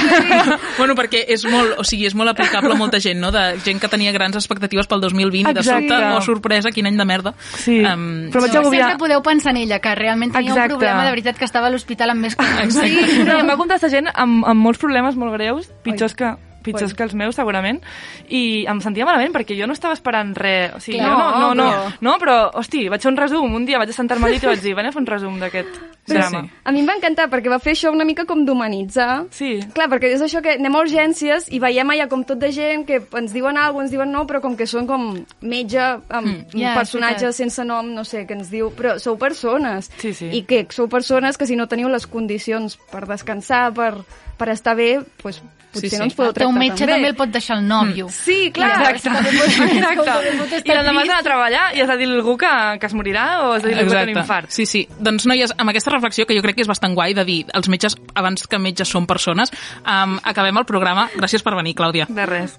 bueno, 0.78 0.94
perquè 0.98 1.22
és 1.28 1.44
molt, 1.50 1.76
o 1.80 1.84
sigui, 1.86 2.06
és 2.08 2.14
molt 2.18 2.30
aplicable 2.32 2.74
a 2.74 2.78
molta 2.78 3.00
gent, 3.02 3.18
no? 3.22 3.30
De 3.34 3.42
gent 3.64 3.80
que 3.82 3.88
tenia 3.90 4.12
grans 4.14 4.36
expectatives 4.38 4.86
pel 4.90 5.00
2020 5.04 5.50
i 5.50 5.54
de 5.54 5.60
Exacte. 5.64 5.88
sobte, 5.88 6.12
oh, 6.16 6.20
sorpresa, 6.24 6.72
quin 6.74 6.86
any 6.90 6.98
de 7.00 7.06
merda. 7.08 7.34
Sí, 7.56 7.80
Um, 7.80 8.28
però 8.30 8.42
vaig 8.44 8.52
No, 8.54 8.60
agobiar... 8.60 8.88
sempre 8.90 8.98
podeu 9.06 9.22
pensar 9.24 9.50
en 9.54 9.62
ella, 9.62 9.78
que 9.80 9.94
realment 9.94 10.32
tenia 10.34 10.50
Exacte. 10.52 10.74
un 10.74 10.78
problema 10.78 11.04
de 11.04 11.10
veritat 11.10 11.38
que 11.38 11.46
estava 11.48 11.66
a 11.66 11.70
l'hospital 11.72 12.10
amb 12.12 12.20
més 12.26 12.36
coses. 12.36 12.74
Sí, 12.76 13.24
no, 13.24 13.38
em 13.40 13.48
va 13.48 13.56
contestar 13.56 13.90
gent 13.90 14.10
amb, 14.12 14.44
amb 14.46 14.60
molts 14.60 14.78
problemes 14.78 15.16
molt 15.16 15.32
greus, 15.34 15.70
pitjors 15.82 16.14
que 16.14 16.34
pitjors 16.62 16.94
que 16.94 17.04
els 17.06 17.14
meus, 17.14 17.36
segurament, 17.38 17.80
i 18.28 18.64
em 18.70 18.80
sentia 18.84 19.06
malament 19.08 19.32
perquè 19.34 19.56
jo 19.58 19.66
no 19.66 19.76
estava 19.76 19.94
esperant 19.96 20.34
res. 20.36 20.74
O 20.76 20.80
sigui, 20.80 20.98
Clar, 20.98 21.10
no, 21.10 21.20
no, 21.20 21.54
no, 21.54 21.54
no, 21.54 21.70
però- 21.70 21.92
no, 22.00 22.16
però, 22.22 22.36
hosti, 22.60 22.88
vaig 22.88 23.02
fer 23.02 23.12
un 23.12 23.16
resum, 23.20 23.54
un 23.54 23.66
dia 23.66 23.78
vaig 23.78 23.92
sentar-me 23.96 24.26
al 24.28 24.34
llit 24.34 24.44
i 24.44 24.50
vaig 24.50 24.62
dir, 24.64 24.74
vaig 24.78 24.90
a 24.90 24.92
fer 24.92 25.00
un 25.02 25.08
resum 25.08 25.38
d'aquest 25.40 25.80
drama. 26.10 26.44
A 26.64 26.72
mi 26.72 26.82
em 26.82 26.88
va 26.88 26.96
encantar 26.98 27.28
perquè 27.30 27.50
va 27.52 27.58
fer 27.62 27.74
això 27.76 27.92
una 27.92 28.04
mica 28.04 28.24
com 28.28 28.44
d'humanitzar. 28.44 29.26
Sí. 29.34 29.60
Clar, 29.74 29.88
perquè 29.92 30.12
és 30.14 30.24
això 30.24 30.42
que 30.44 30.56
anem 30.58 30.76
a 30.76 30.82
urgències 30.84 31.48
i 31.50 31.60
veiem 31.62 31.92
allà 31.94 32.08
com 32.10 32.24
tot 32.24 32.40
de 32.40 32.50
gent 32.52 32.86
que 32.88 33.00
ens 33.00 33.32
diuen 33.32 33.56
alguna 33.56 33.70
cosa, 33.70 33.84
ens 33.84 33.94
diuen 33.94 34.12
no, 34.12 34.26
però 34.28 34.40
com 34.44 34.56
que 34.58 34.66
són 34.66 34.86
com 34.86 35.06
metge, 35.40 35.80
amb 35.80 36.26
mm. 36.26 36.50
Ja, 36.54 36.72
és 36.74 36.78
personatge 36.78 37.26
veritat. 37.26 37.38
sense 37.38 37.64
nom, 37.64 37.92
no 37.94 38.04
sé, 38.04 38.26
que 38.26 38.36
ens 38.36 38.50
diu... 38.52 38.70
Però 38.76 38.98
sou 39.02 39.16
persones. 39.20 39.90
Sí, 40.00 40.12
sí. 40.14 40.30
I 40.36 40.42
que 40.48 40.64
sou 40.74 40.88
persones 40.88 41.38
que 41.38 41.46
si 41.48 41.56
no 41.56 41.68
teniu 41.70 41.88
les 41.88 42.06
condicions 42.10 42.76
per 42.90 43.06
descansar, 43.08 43.70
per, 43.76 43.94
per 44.38 44.50
estar 44.52 44.76
bé, 44.78 44.98
doncs 45.22 45.42
potser 45.70 45.88
Sí, 45.88 45.90
sí. 45.90 45.98
no 45.98 46.04
ens 46.08 46.14
podeu 46.18 46.30
El 46.30 46.34
teu 46.34 46.48
tractar 46.50 46.58
metge 46.60 46.78
tan 46.78 46.86
bé. 46.86 46.92
també 46.94 47.08
el 47.08 47.16
pot 47.16 47.30
deixar 47.34 47.56
el 47.58 47.66
nòvio. 47.68 48.08
Sí, 48.10 48.50
clar. 48.52 48.70
Exacte. 48.90 49.08
Exacte. 49.10 50.62
I 50.64 50.74
l'endemà 50.74 51.00
has 51.02 51.08
d'anar 51.08 51.20
a 51.20 51.26
treballar 51.26 51.64
i 51.76 51.80
has 51.84 51.88
de 51.88 51.96
dir 52.00 52.08
a 52.10 52.14
algú 52.18 52.36
que, 52.40 52.50
que 52.80 52.86
es 52.90 52.94
morirà 52.94 53.26
o 53.46 53.52
has 53.54 53.62
de 53.62 53.68
dir 53.70 53.76
a 53.76 53.80
algú 53.84 53.92
que 53.94 54.04
té 54.04 54.12
un 54.12 54.18
infart. 54.18 54.50
Sí, 54.50 54.66
sí. 54.66 54.86
Doncs, 54.98 55.26
noies, 55.30 55.54
amb 55.56 55.70
aquesta 55.70 55.90
reflexió, 55.94 56.26
que 56.26 56.34
jo 56.36 56.42
crec 56.42 56.56
que 56.58 56.62
és 56.66 56.68
bastant 56.70 56.94
guai 56.94 57.14
de 57.14 57.24
dir 57.24 57.44
els 57.54 57.68
metges, 57.68 57.96
abans 58.14 58.46
que 58.46 58.58
metges 58.58 58.88
són 58.90 59.06
persones, 59.06 59.52
um, 59.84 60.18
acabem 60.24 60.56
el 60.58 60.66
programa. 60.66 61.08
Gràcies 61.16 61.42
per 61.46 61.54
venir, 61.54 61.74
Clàudia. 61.78 62.06
De 62.10 62.26
res. 62.26 62.58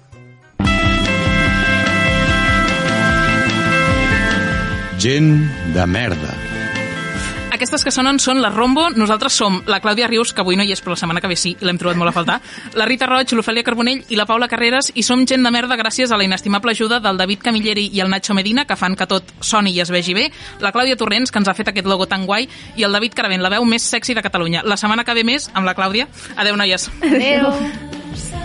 Gent 5.02 5.32
de 5.74 5.86
merda. 5.86 6.51
Aquestes 7.62 7.84
que 7.86 7.92
sonen 7.94 8.16
són 8.18 8.40
la 8.42 8.48
Rombo, 8.50 8.88
nosaltres 8.90 9.36
som 9.38 9.60
la 9.70 9.76
Clàudia 9.78 10.08
Rius, 10.10 10.32
que 10.34 10.42
avui 10.42 10.56
no 10.58 10.64
hi 10.66 10.72
és, 10.74 10.80
però 10.82 10.96
la 10.96 10.98
setmana 10.98 11.20
que 11.22 11.28
ve 11.30 11.36
sí, 11.38 11.52
i 11.54 11.62
l'hem 11.68 11.78
trobat 11.78 12.00
molt 12.00 12.10
a 12.10 12.14
faltar, 12.16 12.40
la 12.80 12.88
Rita 12.90 13.06
Roig, 13.06 13.30
l'Ofèlia 13.38 13.62
Carbonell 13.62 14.00
i 14.10 14.18
la 14.18 14.26
Paula 14.26 14.48
Carreras, 14.50 14.90
i 14.98 15.04
som 15.06 15.22
gent 15.30 15.46
de 15.46 15.52
merda 15.54 15.78
gràcies 15.78 16.10
a 16.10 16.18
la 16.18 16.26
inestimable 16.26 16.74
ajuda 16.74 16.98
del 16.98 17.22
David 17.22 17.46
Camilleri 17.46 17.86
i 17.94 18.02
el 18.02 18.10
Nacho 18.10 18.34
Medina, 18.34 18.66
que 18.66 18.74
fan 18.74 18.98
que 18.98 19.06
tot 19.06 19.30
soni 19.38 19.76
i 19.76 19.78
es 19.78 19.94
vegi 19.94 20.18
bé, 20.18 20.26
la 20.58 20.74
Clàudia 20.74 20.98
Torrents, 20.98 21.30
que 21.30 21.38
ens 21.38 21.54
ha 21.54 21.54
fet 21.54 21.70
aquest 21.70 21.86
logo 21.86 22.10
tan 22.10 22.26
guai, 22.26 22.50
i 22.74 22.82
el 22.82 22.98
David 22.98 23.14
Caravent, 23.14 23.46
la 23.46 23.54
veu 23.54 23.62
més 23.62 23.86
sexy 23.94 24.18
de 24.18 24.26
Catalunya. 24.26 24.66
La 24.66 24.74
setmana 24.74 25.06
que 25.06 25.14
ve 25.14 25.22
més, 25.22 25.46
amb 25.54 25.62
la 25.62 25.78
Clàudia. 25.78 26.10
Adeu, 26.34 26.58
noies. 26.58 26.90
Adéu. 26.98 27.52